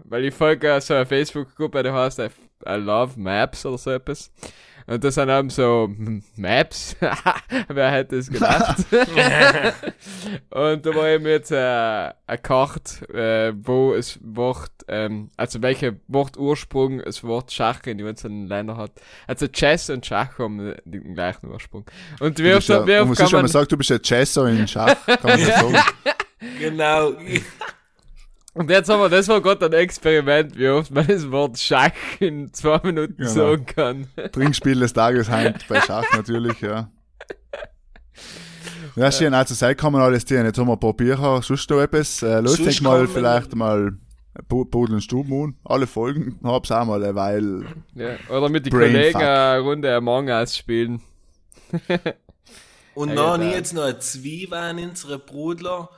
weil 0.04 0.24
ich 0.24 0.34
folge 0.34 0.80
so 0.80 0.94
eine 0.94 1.04
Facebook-Gruppe, 1.06 1.82
die 1.82 1.90
heißt 1.90 2.20
I 2.20 2.74
love 2.74 3.18
maps 3.18 3.66
oder 3.66 3.78
so 3.78 3.90
etwas. 3.90 4.30
Und 4.86 5.02
das 5.02 5.14
sind 5.16 5.28
eben 5.28 5.50
so 5.50 5.90
Maps. 6.36 6.96
Wer 7.68 7.90
hätte 7.90 8.16
es 8.16 8.30
gedacht? 8.30 8.84
und 10.50 10.86
da 10.86 10.94
war 10.94 11.08
eben 11.08 11.26
jetzt 11.26 11.50
äh, 11.50 12.12
eine 12.26 12.38
Karte, 12.40 13.08
äh, 13.12 13.52
wo 13.56 13.94
es 13.94 14.20
Wort, 14.22 14.70
ähm, 14.86 15.30
also 15.36 15.60
welche 15.62 15.96
Wortursprung 16.06 17.02
das 17.02 17.24
Wort 17.24 17.50
Schach 17.52 17.80
in 17.86 17.98
den 17.98 18.06
einzelnen 18.06 18.46
Ländern 18.46 18.76
hat. 18.76 18.92
Also 19.26 19.48
Chess 19.48 19.90
und 19.90 20.06
Schach 20.06 20.38
haben 20.38 20.74
den 20.84 21.14
gleichen 21.14 21.50
Ursprung. 21.50 21.84
Und 22.20 22.38
Du 22.38 22.44
wie 22.44 22.54
oft, 22.54 22.68
ja, 22.68 22.86
wie 22.86 22.98
oft 22.98 23.16
kann 23.16 23.26
schon 23.28 23.38
mal 23.38 23.42
man, 23.42 23.50
sagen, 23.50 23.68
du 23.68 23.76
bist 23.76 23.90
ein 23.90 24.02
Chesser 24.02 24.46
in 24.48 24.68
Schach, 24.68 24.96
kann 25.06 25.18
man 25.22 25.40
das 25.40 25.46
sagen. 25.60 25.76
Genau. 26.60 27.12
Und 28.56 28.70
jetzt 28.70 28.88
haben 28.88 29.00
wir, 29.00 29.08
das 29.08 29.28
war 29.28 29.40
gerade 29.40 29.66
ein 29.66 29.72
Experiment, 29.72 30.56
wie 30.58 30.68
oft 30.68 30.90
man 30.90 31.06
das 31.06 31.30
Wort 31.30 31.58
Schach 31.58 31.92
in 32.20 32.52
zwei 32.52 32.80
Minuten 32.82 33.16
Genau. 33.16 33.30
sagen 33.30 33.66
kann. 33.66 34.06
Trinkspiel 34.32 34.80
des 34.80 34.92
Tages 34.92 35.28
heint 35.30 35.66
bei 35.68 35.80
Schach 35.80 36.04
natürlich, 36.14 36.60
ja. 36.60 36.90
Ja, 38.96 39.12
schön, 39.12 39.34
also 39.34 39.52
sei 39.54 39.74
kann 39.74 39.92
man 39.92 40.00
alles 40.00 40.24
tun. 40.24 40.42
Jetzt 40.44 40.58
haben 40.58 40.68
wir 40.68 40.72
ein 40.72 40.80
paar 40.80 40.94
Bücher, 40.94 41.42
sonst 41.42 41.68
noch 41.68 41.80
etwas. 41.82 42.22
Äh, 42.22 42.40
los, 42.40 42.56
denk 42.56 42.80
mal 42.80 43.06
vielleicht 43.06 43.54
mal 43.54 43.92
Bu- 44.48 44.64
Pudel 44.64 44.94
und 44.94 45.02
Stuben 45.02 45.58
alle 45.64 45.86
Folgen. 45.86 46.40
Hab's 46.42 46.70
auch 46.70 46.86
mal, 46.86 47.14
weil 47.14 47.66
Ja. 47.94 48.16
Oder 48.30 48.48
mit 48.48 48.64
den 48.64 48.72
Kollegen 48.72 49.18
eine 49.18 49.60
Runde 49.60 49.94
Among 49.94 50.28
Us 50.28 50.56
spielen. 50.56 51.02
Und 52.94 53.14
dann 53.14 53.42
jetzt 53.50 53.74
noch 53.74 53.82
ein 53.84 54.00
Zwiebeln 54.00 54.78
in 54.78 54.88
unsere 54.90 55.18
Brudler. 55.18 55.90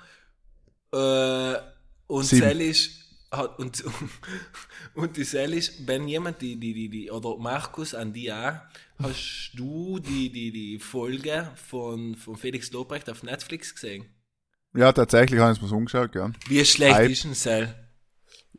Äh, 0.92 1.52
und 2.08 2.24
Sieben. 2.24 2.42
Sel 2.42 2.60
ist, 2.60 2.90
hat, 3.30 3.58
und, 3.58 3.84
und 4.94 5.16
die 5.16 5.24
Sel 5.24 5.54
ist, 5.54 5.86
wenn 5.86 6.08
jemand 6.08 6.42
die, 6.42 6.56
die, 6.56 6.74
die, 6.74 6.88
die, 6.88 7.10
oder 7.10 7.36
Markus 7.38 7.94
an 7.94 8.12
die 8.12 8.32
auch, 8.32 8.54
hast 8.98 9.52
du 9.54 10.00
die, 10.00 10.30
die, 10.32 10.50
die 10.50 10.78
Folge 10.80 11.52
von, 11.54 12.16
von 12.16 12.36
Felix 12.36 12.72
Lobrecht 12.72 13.08
auf 13.08 13.22
Netflix 13.22 13.72
gesehen? 13.74 14.06
ja, 14.74 14.92
tatsächlich 14.92 15.40
haben 15.40 15.56
wir 15.56 15.62
es 15.62 15.70
mir 15.70 15.76
angeschaut, 15.76 16.14
ja. 16.14 16.30
Wie 16.48 16.64
schlecht 16.64 16.94
Hype. 16.94 17.10
ist 17.10 17.24
ein 17.24 17.34
Sel? 17.34 17.74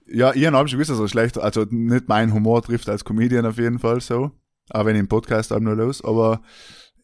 Ja, 0.06 0.34
ich 0.34 0.46
habe 0.46 0.68
schon 0.68 0.80
gewusst, 0.80 0.90
dass 0.90 1.00
er 1.00 1.08
schlecht, 1.08 1.38
also 1.38 1.66
nicht 1.70 2.08
mein 2.08 2.34
Humor 2.34 2.64
trifft 2.64 2.90
als 2.90 3.06
Comedian 3.06 3.46
auf 3.46 3.58
jeden 3.58 3.80
Fall 3.80 4.02
so. 4.02 4.32
Auch 4.72 4.86
wenn 4.86 4.96
ich 4.96 5.00
im 5.00 5.08
Podcast 5.08 5.52
auch 5.52 5.60
nur 5.60 5.76
los, 5.76 6.04
aber 6.04 6.42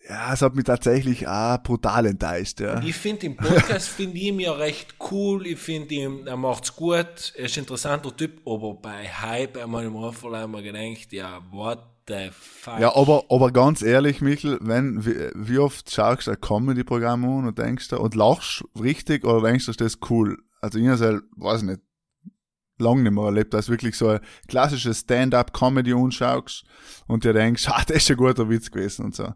ja, 0.07 0.33
es 0.33 0.41
hat 0.41 0.55
mich 0.55 0.65
tatsächlich 0.65 1.27
auch 1.27 1.61
brutal 1.63 2.05
enttäuscht, 2.05 2.59
ja. 2.59 2.81
Ich 2.81 2.95
finde 2.95 3.21
den 3.21 3.37
Podcast 3.37 3.89
finde 3.89 4.17
ich 4.17 4.33
mir 4.33 4.57
recht 4.57 4.95
cool. 5.11 5.47
Ich 5.47 5.59
finde 5.59 5.95
ihn, 5.95 6.27
er 6.27 6.37
macht's 6.37 6.75
gut. 6.75 7.33
Er 7.35 7.45
ist 7.45 7.57
ein 7.57 7.61
interessanter 7.61 8.15
Typ, 8.15 8.41
aber 8.45 8.75
bei 8.75 9.07
Hype 9.07 9.57
einmal 9.57 9.85
im 9.85 9.95
haben 9.95 10.51
wir 10.51 10.61
gedacht, 10.61 11.11
ja, 11.11 11.41
what 11.51 11.79
the 12.07 12.29
fuck. 12.31 12.79
Ja, 12.79 12.95
aber, 12.95 13.25
aber 13.29 13.51
ganz 13.51 13.81
ehrlich, 13.81 14.21
Michel, 14.21 14.59
wenn, 14.61 15.05
wie, 15.05 15.29
wie 15.33 15.57
oft 15.57 15.89
schaust 15.91 16.27
du 16.27 16.31
ein 16.31 16.41
Comedy-Programm 16.41 17.25
an 17.25 17.47
und 17.47 17.57
denkst 17.57 17.87
du, 17.89 17.99
und 17.99 18.15
lachst 18.15 18.63
richtig 18.79 19.25
oder 19.25 19.41
denkst 19.47 19.65
du, 19.65 19.71
das 19.71 19.95
ist 19.95 20.09
cool? 20.09 20.37
Also, 20.61 20.77
ich 20.79 20.85
weiß 20.85 21.63
nicht, 21.63 21.81
lang 22.77 23.03
nicht 23.03 23.11
mehr 23.11 23.25
erlebt, 23.25 23.53
dass 23.53 23.67
du 23.67 23.71
wirklich 23.71 23.95
so 23.95 24.09
ein 24.09 24.19
klassisches 24.47 24.99
Stand-up-Comedy 24.99 25.93
anschaust 25.93 26.65
und 27.07 27.23
dir 27.23 27.33
denkst, 27.33 27.67
ah, 27.69 27.83
das 27.87 27.97
ist 27.97 28.11
ein 28.11 28.17
guter 28.17 28.49
Witz 28.49 28.69
gewesen 28.69 29.05
und 29.05 29.15
so. 29.15 29.33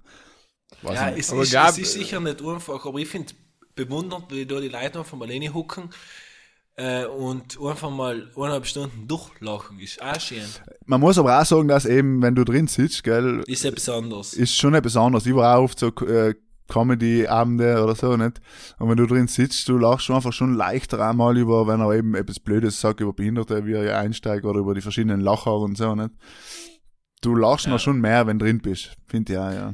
Weiß 0.81 0.95
ja, 0.95 1.09
es 1.09 1.31
ist, 1.31 1.51
glaub- 1.51 1.69
es 1.69 1.77
ist 1.77 1.93
sicher 1.93 2.19
nicht 2.19 2.41
einfach, 2.41 2.85
aber 2.85 2.99
ich 2.99 3.07
finde 3.07 3.33
bewundernd, 3.75 4.25
wie 4.31 4.45
da 4.45 4.59
die 4.59 4.67
Leute 4.69 4.99
einfach 4.99 5.17
mal 5.17 5.25
alleine 5.25 5.53
hucken 5.53 5.89
äh, 6.75 7.05
und 7.05 7.59
einfach 7.61 7.89
mal 7.89 8.29
eineinhalb 8.35 8.65
Stunden 8.65 9.07
durchlachen. 9.07 9.79
Ist 9.79 10.01
auch 10.01 10.19
schön. 10.19 10.43
Man 10.85 11.01
muss 11.01 11.17
aber 11.17 11.39
auch 11.41 11.45
sagen, 11.45 11.67
dass 11.67 11.85
eben, 11.85 12.21
wenn 12.21 12.35
du 12.35 12.43
drin 12.45 12.67
sitzt, 12.67 13.03
gell, 13.03 13.43
Ist 13.47 13.65
etwas 13.65 13.89
anderes. 13.89 14.33
ist 14.33 14.55
schon 14.55 14.73
etwas 14.73 14.95
anderes. 14.95 15.25
Ich 15.25 15.35
war 15.35 15.57
auch 15.57 15.63
oft 15.63 15.79
so 15.79 15.87
äh, 16.05 16.35
Comedy-Abende 16.69 17.83
oder 17.83 17.95
so, 17.95 18.15
nicht? 18.15 18.39
Und 18.77 18.89
wenn 18.89 18.97
du 18.97 19.07
drin 19.07 19.27
sitzt, 19.27 19.67
du 19.67 19.77
lachst 19.77 20.05
schon 20.05 20.15
einfach 20.15 20.33
schon 20.33 20.53
leichter 20.53 20.99
einmal 21.07 21.37
über, 21.37 21.67
wenn 21.67 21.81
er 21.81 21.93
eben 21.93 22.15
etwas 22.15 22.39
Blödes 22.39 22.79
sagt 22.79 23.01
über 23.01 23.11
Behinderte, 23.13 23.65
wie 23.65 23.73
er 23.73 23.97
einsteigt 23.99 24.45
oder 24.45 24.59
über 24.59 24.75
die 24.75 24.81
verschiedenen 24.81 25.19
Lacher 25.21 25.57
und 25.57 25.77
so, 25.77 25.95
nicht? 25.95 26.11
Du 27.21 27.35
lachst 27.35 27.65
Ja. 27.65 27.71
noch 27.71 27.79
schon 27.79 27.99
mehr, 27.99 28.27
wenn 28.27 28.39
du 28.39 28.45
drin 28.45 28.59
bist. 28.61 28.91
Finde 29.07 29.33
ich 29.33 29.39
auch, 29.39 29.51
ja. 29.51 29.73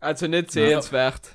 Also 0.00 0.26
nicht 0.26 0.50
sehenswert. 0.52 1.30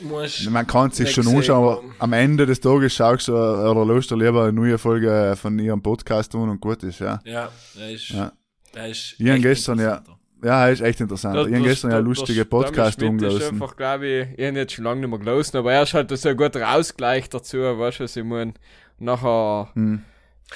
Musst 0.00 0.48
Man 0.50 0.66
kann 0.66 0.90
es 0.90 0.96
sich 0.96 1.10
schon 1.12 1.24
gesehen 1.24 1.38
anschauen, 1.38 1.64
aber 1.64 1.76
haben. 1.76 1.94
am 1.98 2.12
Ende 2.12 2.46
des 2.46 2.60
Tages 2.60 2.94
schaust 2.94 3.28
du 3.28 3.32
äh, 3.32 3.36
oder 3.36 3.84
lässt 3.84 4.10
du 4.10 4.16
lieber 4.16 4.44
eine 4.44 4.52
neue 4.52 4.78
Folge 4.78 5.34
von 5.40 5.58
ihrem 5.58 5.82
Podcast 5.82 6.32
tun 6.32 6.48
und 6.48 6.60
gut 6.60 6.82
ist, 6.82 7.00
ja. 7.00 7.20
ja, 7.24 7.50
er 7.78 7.90
ist, 7.92 8.08
Ja. 8.10 8.32
er 8.74 8.88
ist 8.88 9.14
Ich 9.18 9.42
gestern 9.42 9.78
ja-. 9.78 10.02
Ja, 10.42 10.68
ist 10.68 10.80
echt 10.80 11.00
interessant. 11.00 11.36
ich 11.48 11.54
habe 11.54 11.62
gestern 11.64 11.92
ja 11.92 11.98
eine 11.98 12.06
lustige 12.06 12.44
Podcast 12.44 12.98
ist 13.00 13.08
umgelassen. 13.08 13.54
einfach, 13.54 13.76
glaube 13.76 14.06
ich, 14.08 14.28
ich 14.38 14.46
habe 14.46 14.58
jetzt 14.58 14.72
schon 14.72 14.84
lange 14.84 15.00
nicht 15.02 15.10
mehr 15.10 15.18
gelesen, 15.20 15.56
aber 15.56 15.72
er 15.72 15.82
ist 15.84 15.94
halt 15.94 16.16
so 16.16 16.28
ein 16.28 16.36
guter 16.36 16.74
Ausgleich 16.74 17.28
dazu, 17.30 17.58
weißt 17.58 18.00
du, 18.00 18.04
was 18.04 18.16
ich 18.16 18.24
meine. 18.24 18.54
Nachher, 18.98 19.70
Hm. 19.74 20.02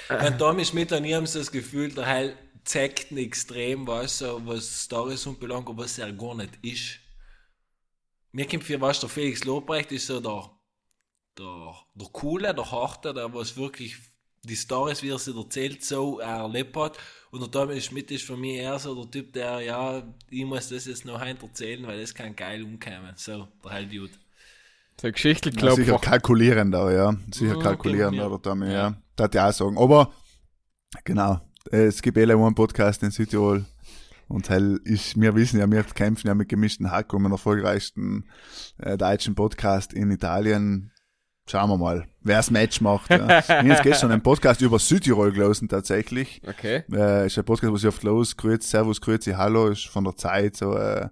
Wenn 0.08 0.38
Tommy 0.38 0.64
Schmidt 0.64 0.92
an 0.92 1.04
ihm 1.04 1.24
so 1.26 1.38
das 1.38 1.50
Gefühl, 1.50 1.90
der 1.90 2.06
Heil 2.06 2.34
zeigt 2.64 3.12
extrem, 3.12 3.86
weißt 3.86 4.22
du, 4.22 4.40
was 4.44 4.84
Stories 4.84 5.26
anbelangt, 5.26 5.68
aber 5.68 5.84
was 5.84 5.98
er 5.98 6.12
gar 6.12 6.34
nicht 6.34 6.50
ist. 6.62 6.98
Mir 8.36 8.46
kommt 8.46 8.64
für, 8.64 8.80
weißt 8.80 9.02
du, 9.02 9.06
der 9.06 9.14
Felix 9.14 9.44
Lobrecht 9.44 9.92
ist 9.92 10.06
so 10.08 10.20
der, 10.20 10.50
der, 11.38 11.74
der 11.94 12.08
Coole, 12.12 12.54
der 12.54 12.70
Harte, 12.70 13.14
der 13.14 13.32
was 13.34 13.56
wirklich 13.56 13.96
die 14.44 14.56
Stories, 14.56 15.02
wie 15.02 15.10
er 15.10 15.18
sie 15.18 15.36
erzählt, 15.36 15.82
so 15.84 16.18
erlebt 16.20 16.76
hat. 16.76 16.98
Und 17.30 17.40
der 17.42 17.50
Tommy 17.50 17.80
Schmidt 17.80 18.10
ist 18.10 18.24
für 18.24 18.36
mich 18.36 18.56
eher 18.56 18.78
so 18.78 18.94
der 18.94 19.10
Typ, 19.10 19.32
der, 19.32 19.60
ja, 19.60 20.02
ich 20.30 20.44
muss 20.44 20.68
das 20.68 20.86
jetzt 20.86 21.04
noch 21.06 21.20
heim 21.20 21.38
erzählen, 21.42 21.86
weil 21.86 22.00
das 22.00 22.14
kann 22.14 22.36
geil 22.36 22.62
umkommen. 22.62 23.14
So, 23.16 23.48
der 23.64 23.70
Heil 23.72 23.86
Dude. 23.88 24.12
so 25.00 25.06
ein 25.08 25.12
Ja, 25.50 25.70
Geschichtelklopfer. 25.70 25.74
sicher 25.74 25.98
kalkulierender, 25.98 26.92
ja. 26.92 27.16
Sicher 27.32 27.56
Mhm, 27.56 27.58
kalkulierender, 27.58 28.26
oder 28.30 28.40
Tommy, 28.42 28.66
ja. 28.70 28.72
ja. 28.72 29.02
Das 29.16 29.30
ich 29.32 29.40
auch 29.40 29.52
sagen. 29.52 29.78
Aber, 29.78 30.12
genau, 31.04 31.40
es 31.70 32.02
gibt 32.02 32.18
eh 32.18 32.24
einen 32.24 32.54
Podcast 32.54 33.02
in 33.02 33.10
Südtirol. 33.10 33.64
Und 34.28 34.50
hell 34.50 34.80
ist, 34.84 35.20
wir 35.20 35.34
wissen 35.34 35.58
ja, 35.60 35.70
wir 35.70 35.84
kämpfen 35.84 36.26
ja 36.26 36.34
mit 36.34 36.48
gemischten 36.48 36.90
Hack 36.90 37.12
um 37.12 37.22
den 37.22 37.32
erfolgreichsten 37.32 38.28
äh, 38.78 38.96
deutschen 38.96 39.34
Podcast 39.34 39.92
in 39.92 40.10
Italien. 40.10 40.92
Schauen 41.48 41.70
wir 41.70 41.78
mal, 41.78 42.08
wer 42.22 42.38
das 42.38 42.50
Match 42.50 42.80
macht. 42.80 43.10
Ja. 43.10 43.38
ich 43.38 43.48
habe 43.48 43.82
gestern 43.84 44.10
einen 44.10 44.22
Podcast 44.22 44.60
über 44.62 44.80
Südtirol 44.80 45.30
gelesen, 45.30 45.68
tatsächlich. 45.68 46.42
Okay. 46.44 46.82
Äh, 46.92 47.26
ist 47.26 47.38
ein 47.38 47.44
Podcast, 47.44 47.72
was 47.72 47.82
ich 47.82 47.88
oft 47.88 48.02
los, 48.02 48.36
Grüezi, 48.36 48.68
Servus, 48.68 49.00
Grüezi, 49.00 49.32
Hallo, 49.32 49.68
ist 49.68 49.86
von 49.86 50.02
der 50.02 50.16
Zeit, 50.16 50.56
so, 50.56 50.76
äh, 50.76 51.08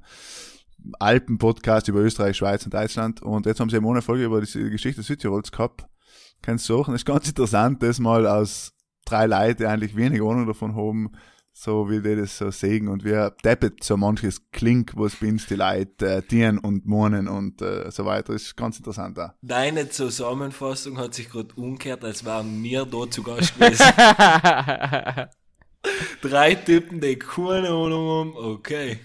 Alpen-Podcast 0.98 1.88
über 1.88 2.00
Österreich, 2.00 2.36
Schweiz 2.36 2.64
und 2.64 2.74
Deutschland. 2.74 3.22
Und 3.22 3.46
jetzt 3.46 3.60
haben 3.60 3.70
sie 3.70 3.76
eben 3.76 3.88
eine 3.88 4.02
Folge 4.02 4.24
über 4.24 4.40
die 4.40 4.70
Geschichte 4.70 5.02
Südtirols 5.02 5.52
gehabt. 5.52 5.86
Kannst 6.42 6.68
du 6.68 6.74
suchen. 6.74 6.92
Das 6.92 7.02
ist 7.02 7.06
ganz 7.06 7.28
interessant, 7.28 7.82
das 7.82 7.98
mal 8.00 8.26
aus 8.26 8.72
drei 9.04 9.26
Leuten, 9.26 9.58
die 9.58 9.66
eigentlich 9.66 9.96
wenig 9.96 10.20
Ahnung 10.20 10.46
davon 10.46 10.74
haben, 10.74 11.12
so 11.56 11.88
wie 11.88 12.02
die 12.02 12.16
das 12.16 12.36
so 12.36 12.50
sehen 12.50 12.88
und 12.88 13.04
wie 13.04 13.28
deppet 13.44 13.84
so 13.84 13.96
manches 13.96 14.50
klingt, 14.50 14.96
was 14.96 15.14
bei 15.16 15.28
uns 15.28 15.46
die 15.46 15.54
Leute 15.54 16.16
äh, 16.16 16.22
dienen 16.22 16.58
und 16.58 16.84
mohnen 16.84 17.28
und 17.28 17.62
äh, 17.62 17.90
so 17.92 18.04
weiter. 18.04 18.34
Ist 18.34 18.56
ganz 18.56 18.78
interessant 18.78 19.18
auch. 19.18 19.30
Deine 19.40 19.88
Zusammenfassung 19.88 20.98
hat 20.98 21.14
sich 21.14 21.30
gerade 21.30 21.54
umgekehrt, 21.54 22.04
als 22.04 22.24
wären 22.24 22.60
wir 22.62 22.84
da 22.84 23.08
zu 23.08 23.22
Gast 23.22 23.54
gewesen. 23.54 23.86
Drei 26.22 26.54
Typen, 26.56 27.00
die 27.00 27.16
keine 27.16 27.68
Ahnung 27.68 28.08
haben, 28.08 28.36
okay. 28.36 28.98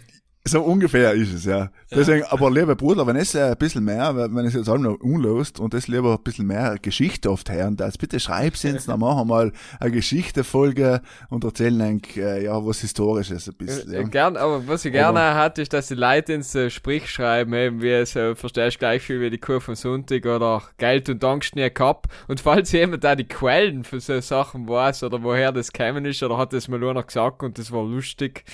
So 0.46 0.62
ungefähr 0.62 1.14
ist 1.14 1.34
es, 1.34 1.46
ja. 1.46 1.70
Deswegen, 1.92 2.24
aber 2.24 2.50
lieber 2.50 2.76
Bruder, 2.76 3.06
wenn 3.06 3.18
es 3.18 3.36
äh, 3.36 3.52
ein 3.52 3.58
bisschen 3.58 3.84
mehr, 3.84 4.16
wenn 4.16 4.34
wenn 4.34 4.46
es 4.46 4.54
jetzt 4.54 4.70
allem 4.70 4.84
noch 4.84 5.00
unlost 5.02 5.60
und 5.60 5.74
das 5.74 5.88
lieber 5.90 6.14
ein 6.14 6.24
bisschen 6.24 6.48
mehr 6.48 6.78
Geschichte 6.82 7.30
oft 7.30 7.52
hören, 7.52 7.76
das 7.76 7.98
bitte 7.98 8.20
schreib's 8.22 8.64
uns, 8.64 8.86
dann 8.86 9.02
machen 9.02 9.18
wir 9.18 9.26
mal 9.26 9.52
eine 9.80 9.92
Geschichte-Folge 9.92 11.02
und 11.30 11.44
erzählen 11.44 11.82
eigentlich, 11.82 12.18
äh, 12.18 12.46
ja, 12.46 12.66
was 12.66 12.80
Historisches 12.80 13.50
ein 13.50 13.56
bisschen, 13.56 13.92
Ja. 13.92 14.00
ja. 14.00 14.08
Gern, 14.08 14.38
aber 14.38 14.66
was 14.66 14.86
ich 14.86 14.94
gerne 14.94 15.36
hatte, 15.36 15.62
ist, 15.62 15.74
dass 15.74 15.88
die 15.90 15.96
Leute 15.96 16.34
ins 16.34 16.56
äh, 16.56 16.70
Sprich 16.70 17.10
schreiben, 17.12 17.54
eben 17.54 17.82
wie 17.82 17.92
es, 17.92 18.16
äh, 18.16 18.34
verstehst 18.34 18.80
gleich 18.80 19.02
viel 19.02 19.20
wie 19.20 19.30
die 19.30 19.40
Kur 19.40 19.60
vom 19.60 19.76
Sonntag 19.76 20.26
oder 20.26 20.64
Geld 20.78 21.10
und 21.10 21.24
Angst 21.24 21.56
nie 21.58 21.70
gehabt. 21.70 22.06
Und 22.30 22.40
falls 22.40 22.72
jemand 22.72 23.04
da 23.04 23.16
die 23.16 23.28
Quellen 23.28 23.84
für 23.84 24.00
so 24.00 24.20
Sachen 24.22 24.70
weiß 24.70 25.04
oder 25.04 25.22
woher 25.22 25.52
das 25.52 25.74
gekommen 25.74 26.06
ist 26.06 26.24
oder 26.24 26.38
hat 26.38 26.54
das 26.54 26.70
mal 26.70 26.80
nur 26.80 26.94
noch 26.94 27.06
gesagt 27.06 27.44
und 27.44 27.58
das 27.58 27.72
war 27.74 27.84
lustig, 27.84 28.46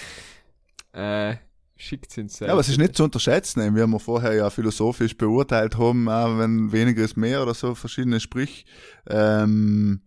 äh, 0.94 1.36
schickt 1.78 2.18
ins 2.18 2.40
Ja, 2.40 2.50
aber 2.50 2.62
es 2.62 2.70
ist 2.70 2.78
nicht 2.78 2.96
zu 2.96 3.04
unterschätzen, 3.04 3.62
eben, 3.62 3.76
wie 3.76 3.86
wir 3.86 4.00
vorher 4.00 4.34
ja 4.34 4.50
philosophisch 4.50 5.18
beurteilt 5.18 5.78
haben, 5.78 6.08
auch 6.10 6.38
wenn 6.38 6.72
weniger 6.72 7.04
ist 7.04 7.18
mehr 7.18 7.42
oder 7.42 7.54
so, 7.54 7.76
verschiedene 7.76 8.20
Sprich, 8.20 8.66
ähm, 9.08 10.02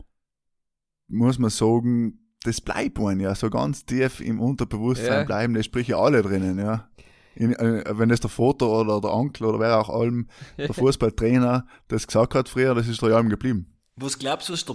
muss 1.09 1.39
man 1.39 1.51
sagen, 1.51 2.21
das 2.45 2.61
bleibt 2.61 2.99
einem 2.99 3.21
ja 3.21 3.35
so 3.35 3.51
ganz 3.51 3.85
tief 3.85 4.21
im 4.21 4.41
Unterbewusstsein 4.41 5.21
Ja. 5.21 5.25
bleiben 5.25 5.55
die 5.55 5.63
Sprüche 5.63 5.97
alle 5.97 6.23
drinnen, 6.23 6.59
ja. 6.59 6.89
In, 7.35 7.55
äh, 7.55 7.85
wenn 7.91 8.09
das 8.09 8.21
der 8.21 8.31
Vater 8.31 8.67
oder 8.69 9.01
der 9.01 9.13
Onkel 9.13 9.47
oder 9.47 9.61
wer 9.61 9.79
auch 9.79 9.89
allem, 9.89 10.29
der 10.57 10.73
Fußballtrainer, 10.75 11.67
das 11.89 12.07
gesagt 12.07 12.35
hat 12.35 12.49
früher, 12.49 12.75
das 12.75 12.89
ist 12.89 13.01
der 13.01 13.15
allem 13.15 13.29
geblieben. 13.29 13.75
Was 13.97 14.19
glaubst 14.19 14.49
du, 14.49 14.53
was 14.53 14.65
der 14.65 14.75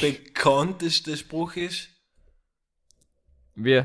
bekannteste 0.00 1.16
Spruch 1.16 1.56
ist? 1.56 1.88
Wie? 3.54 3.82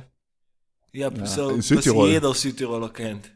Ja, 0.95 1.09
Ja, 1.11 1.25
so, 1.25 1.49
in 1.49 1.57
was 1.57 1.85
jeder 1.85 2.33
Südtiroler 2.33 2.89
kennt. 2.89 3.29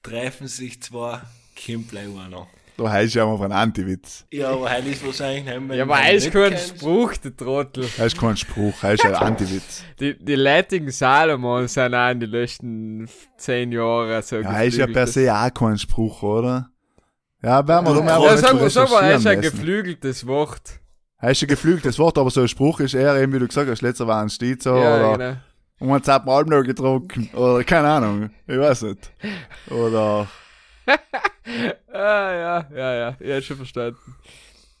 Treffen 0.00 0.46
sich 0.46 0.80
zwei, 0.80 1.20
kommt 1.66 1.88
gleich 1.90 2.06
einer. 2.06 2.46
Da 2.76 2.90
heißt 2.90 3.14
ja 3.14 3.24
immer 3.24 3.36
von 3.36 3.50
Antiwitz. 3.50 4.24
Ja, 4.30 4.50
aber 4.50 4.70
heute 4.70 4.88
ist 4.88 5.04
wahrscheinlich 5.04 5.44
nicht 5.44 5.60
mehr. 5.60 5.76
Ja, 5.76 5.82
aber 5.82 5.98
er 5.98 6.14
ist 6.14 6.30
kein 6.32 6.56
Spruch, 6.56 7.16
der 7.16 7.36
Trottel. 7.36 7.84
Ist 7.84 8.18
kein 8.18 8.36
Spruch, 8.36 8.74
das 8.80 8.94
ist 8.94 9.04
ein 9.04 9.14
Antiwitz. 9.14 9.82
Die, 10.00 10.16
die 10.16 10.34
Leitigen 10.36 10.90
Salomon 10.90 11.66
sind 11.66 11.94
auch 11.94 12.10
in 12.10 12.20
den 12.20 12.30
letzten 12.30 13.08
zehn 13.36 13.72
Jahren 13.72 14.22
so 14.22 14.36
Ja, 14.36 14.62
ist 14.62 14.76
ja 14.76 14.86
per 14.86 15.06
se 15.08 15.34
auch 15.34 15.52
kein 15.52 15.76
Spruch, 15.78 16.22
oder? 16.22 16.70
Ja, 17.42 17.66
werden 17.66 17.86
wir 17.86 18.02
mal 18.02 18.06
Ja, 18.06 18.16
aber 18.16 18.38
sag 18.38 18.54
mal, 18.54 18.64
nicht 18.64 18.72
sag 18.72 18.88
mal, 18.88 19.02
er 19.02 19.16
ist 19.16 19.26
ein 19.26 19.40
geflügeltes 19.40 20.26
Wort. 20.28 20.80
Das 21.20 21.32
ist 21.32 21.42
ein 21.42 21.48
geflügeltes 21.48 21.98
Wort, 21.98 22.18
aber 22.18 22.30
so 22.30 22.40
ein 22.40 22.48
Spruch 22.48 22.80
ist 22.80 22.94
eher 22.94 23.16
eben, 23.20 23.32
wie 23.32 23.40
du 23.40 23.48
gesagt 23.48 23.68
hast, 23.68 23.82
letzter 23.82 24.06
war 24.06 24.22
ein 24.22 24.30
Stizo 24.30 24.76
ja, 24.76 24.96
oder 24.96 25.18
genau. 25.18 25.36
Und 25.82 25.88
man 25.88 26.00
hat 26.00 26.24
mal 26.24 26.44
noch 26.44 26.62
getrunken 26.62 27.28
oder 27.34 27.64
keine 27.64 27.88
Ahnung, 27.88 28.30
ich 28.46 28.56
weiß 28.58 28.82
nicht. 28.82 29.10
Oder 29.68 30.28
Ah, 31.92 32.32
ja, 32.32 32.66
ja, 32.72 32.94
ja, 32.94 33.16
ich 33.18 33.34
hab 33.34 33.42
schon 33.42 33.56
verstanden. 33.56 33.98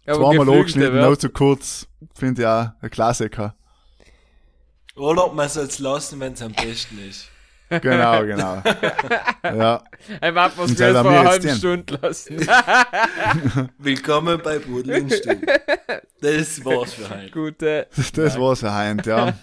Zweimal 0.04 0.48
angeschnitten, 0.48 1.00
noch 1.00 1.16
zu 1.16 1.28
kurz, 1.28 1.88
finde 2.14 2.42
ich 2.42 2.46
auch 2.46 2.70
ein 2.80 2.90
Klassiker. 2.90 3.54
Oder 4.94 5.32
man 5.32 5.48
soll 5.48 5.64
es 5.64 5.80
lassen, 5.80 6.20
wenn 6.20 6.34
es 6.34 6.42
am 6.42 6.52
besten 6.52 6.98
ist. 7.08 7.28
Genau, 7.68 8.24
genau. 8.24 8.62
ja, 9.44 9.82
Ey, 10.20 10.34
warte, 10.34 10.58
was 10.58 10.78
wir 10.78 10.86
er 10.86 11.02
vor 11.02 11.10
einer 11.10 11.30
halben? 11.30 11.48
Stunde 11.56 11.98
lassen. 12.00 12.36
Willkommen 13.78 14.40
bei 14.42 14.58
Budel 14.58 15.02
und 15.02 15.12
Stuhl. 15.12 15.40
Das 16.20 16.64
war's 16.64 16.94
für 16.94 17.08
heute. 17.10 17.30
Gute. 17.30 17.86
das 18.14 18.38
war's 18.38 18.60
für 18.60 18.74
heute, 18.76 19.10
ja. 19.10 19.34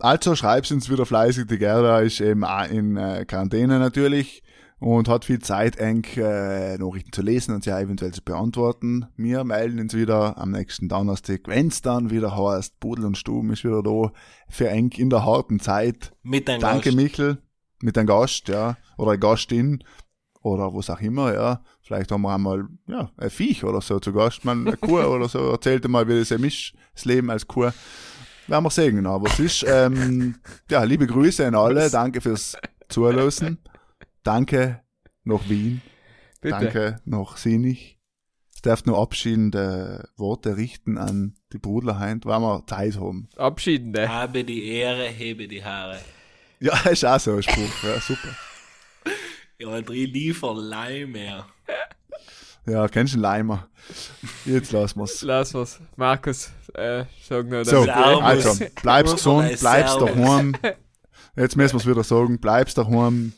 Also 0.00 0.36
schreibst 0.36 0.70
uns 0.70 0.88
wieder 0.88 1.06
fleißig, 1.06 1.46
die 1.46 1.58
Gerda 1.58 2.00
ist 2.00 2.20
eben 2.20 2.44
auch 2.44 2.68
in 2.70 2.96
äh, 2.96 3.24
Quarantäne 3.26 3.78
natürlich 3.80 4.42
und 4.78 5.08
hat 5.08 5.24
viel 5.24 5.40
Zeit, 5.40 5.76
eng 5.76 6.04
äh, 6.16 6.78
Nachrichten 6.78 7.12
zu 7.12 7.22
lesen 7.22 7.54
und 7.54 7.64
sie 7.64 7.72
auch 7.72 7.80
eventuell 7.80 8.12
zu 8.12 8.22
beantworten. 8.22 9.06
Wir 9.16 9.42
melden 9.42 9.80
uns 9.80 9.94
wieder 9.94 10.38
am 10.38 10.52
nächsten 10.52 10.88
Donnerstag, 10.88 11.40
wenn's 11.46 11.82
dann 11.82 12.10
wieder 12.10 12.36
heißt, 12.36 12.78
Pudel 12.78 13.06
und 13.06 13.18
Stuben 13.18 13.52
ist 13.52 13.64
wieder 13.64 13.82
da 13.82 14.12
für 14.48 14.68
eng 14.68 14.92
in 14.96 15.10
der 15.10 15.24
harten 15.24 15.58
Zeit. 15.58 16.12
Mit 16.22 16.48
einem 16.48 16.60
Danke, 16.60 16.90
Gast. 16.90 16.96
Michel, 16.96 17.38
mit 17.80 17.98
einem 17.98 18.06
Gast, 18.06 18.46
ja, 18.48 18.76
oder 18.96 19.12
eine 19.12 19.18
Gastin 19.18 19.82
oder 20.42 20.72
was 20.74 20.90
auch 20.90 21.00
immer, 21.00 21.34
ja. 21.34 21.64
Vielleicht 21.82 22.12
haben 22.12 22.22
wir 22.22 22.34
einmal, 22.34 22.68
ja, 22.86 23.10
ein 23.16 23.30
Viech 23.30 23.64
oder 23.64 23.80
so 23.80 23.98
zu 23.98 24.12
Gast, 24.12 24.44
man, 24.44 24.66
eine 24.66 24.76
Kuh 24.76 25.00
oder 25.00 25.28
so, 25.28 25.50
erzählt 25.50 25.88
mal, 25.88 26.06
wie 26.06 26.18
das 26.18 26.30
ist, 26.30 26.74
das 26.94 27.04
Leben 27.04 27.30
als 27.30 27.48
Kuh. 27.48 27.70
Werden 28.48 28.64
wir 28.64 28.70
sehen, 28.70 28.96
genau. 28.96 29.22
Was 29.22 29.38
ist, 29.38 29.64
ähm, 29.68 30.36
ja, 30.70 30.82
liebe 30.82 31.06
Grüße 31.06 31.46
an 31.46 31.54
alle, 31.54 31.90
danke 31.90 32.22
fürs 32.22 32.56
Zuhören. 32.88 33.58
Danke 34.22 34.80
nach 35.24 35.48
Wien, 35.48 35.82
Bitte. 36.40 36.58
danke 36.58 37.00
nach 37.04 37.36
Sinich. 37.36 37.98
Es 38.54 38.62
darf 38.62 38.86
nur 38.86 38.98
abschiedende 38.98 40.08
Worte 40.16 40.56
richten 40.56 40.98
an 40.98 41.34
die 41.52 41.58
Brudlerheim, 41.58 42.20
weil 42.24 42.40
wir 42.40 42.66
Zeit 42.66 42.98
haben. 42.98 43.28
Abschiedende. 43.36 44.08
Habe 44.08 44.42
die 44.44 44.66
Ehre, 44.66 45.04
hebe 45.04 45.46
die 45.46 45.62
Haare. 45.62 46.00
Ja, 46.58 46.76
ist 46.90 47.04
auch 47.04 47.20
so 47.20 47.36
ein 47.36 47.42
Spruch, 47.42 47.82
ja, 47.84 48.00
super. 48.00 48.28
Ja, 49.60 49.80
drei 49.80 50.04
liefer 50.04 50.54
Leih 50.54 51.04
mehr. 51.06 51.44
Ja, 52.64 52.86
kennst 52.86 53.14
du 53.14 53.16
einen 53.16 53.22
Leimer? 53.22 53.68
Jetzt 54.44 54.70
lassen 54.70 55.00
wir's. 55.00 55.22
Lass 55.22 55.52
was. 55.52 55.80
Markus, 55.96 56.52
äh, 56.78 57.04
sag 57.22 57.48
nur 57.48 57.64
So, 57.64 57.82
also, 57.82 58.64
bleibst 58.82 59.16
gesund, 59.16 59.58
bleibst 59.60 60.00
daheim. 60.00 60.56
Jetzt 61.36 61.56
müssen 61.56 61.74
wir's 61.74 61.86
wieder 61.86 62.04
sagen, 62.04 62.40
bleibst 62.40 62.78
daheim, 62.78 63.32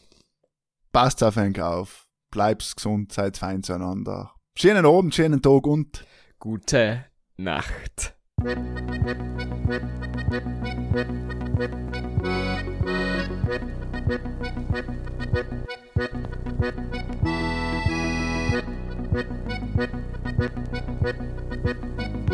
passt 0.92 1.22
auf 1.22 1.36
einen 1.36 1.58
auf, 1.60 2.06
bleibst 2.30 2.76
gesund, 2.76 3.12
seid 3.12 3.36
fein 3.36 3.62
zueinander. 3.62 4.34
Schönen 4.56 4.86
Abend, 4.86 5.14
schönen 5.14 5.42
Tag 5.42 5.66
und 5.66 6.04
Gute 6.38 7.04
Nacht. 7.36 8.14
Ja, 8.42 8.54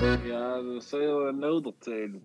Ja, 0.00 0.62
du 0.62 0.80
en 1.28 1.38
nodertid. 1.40 2.20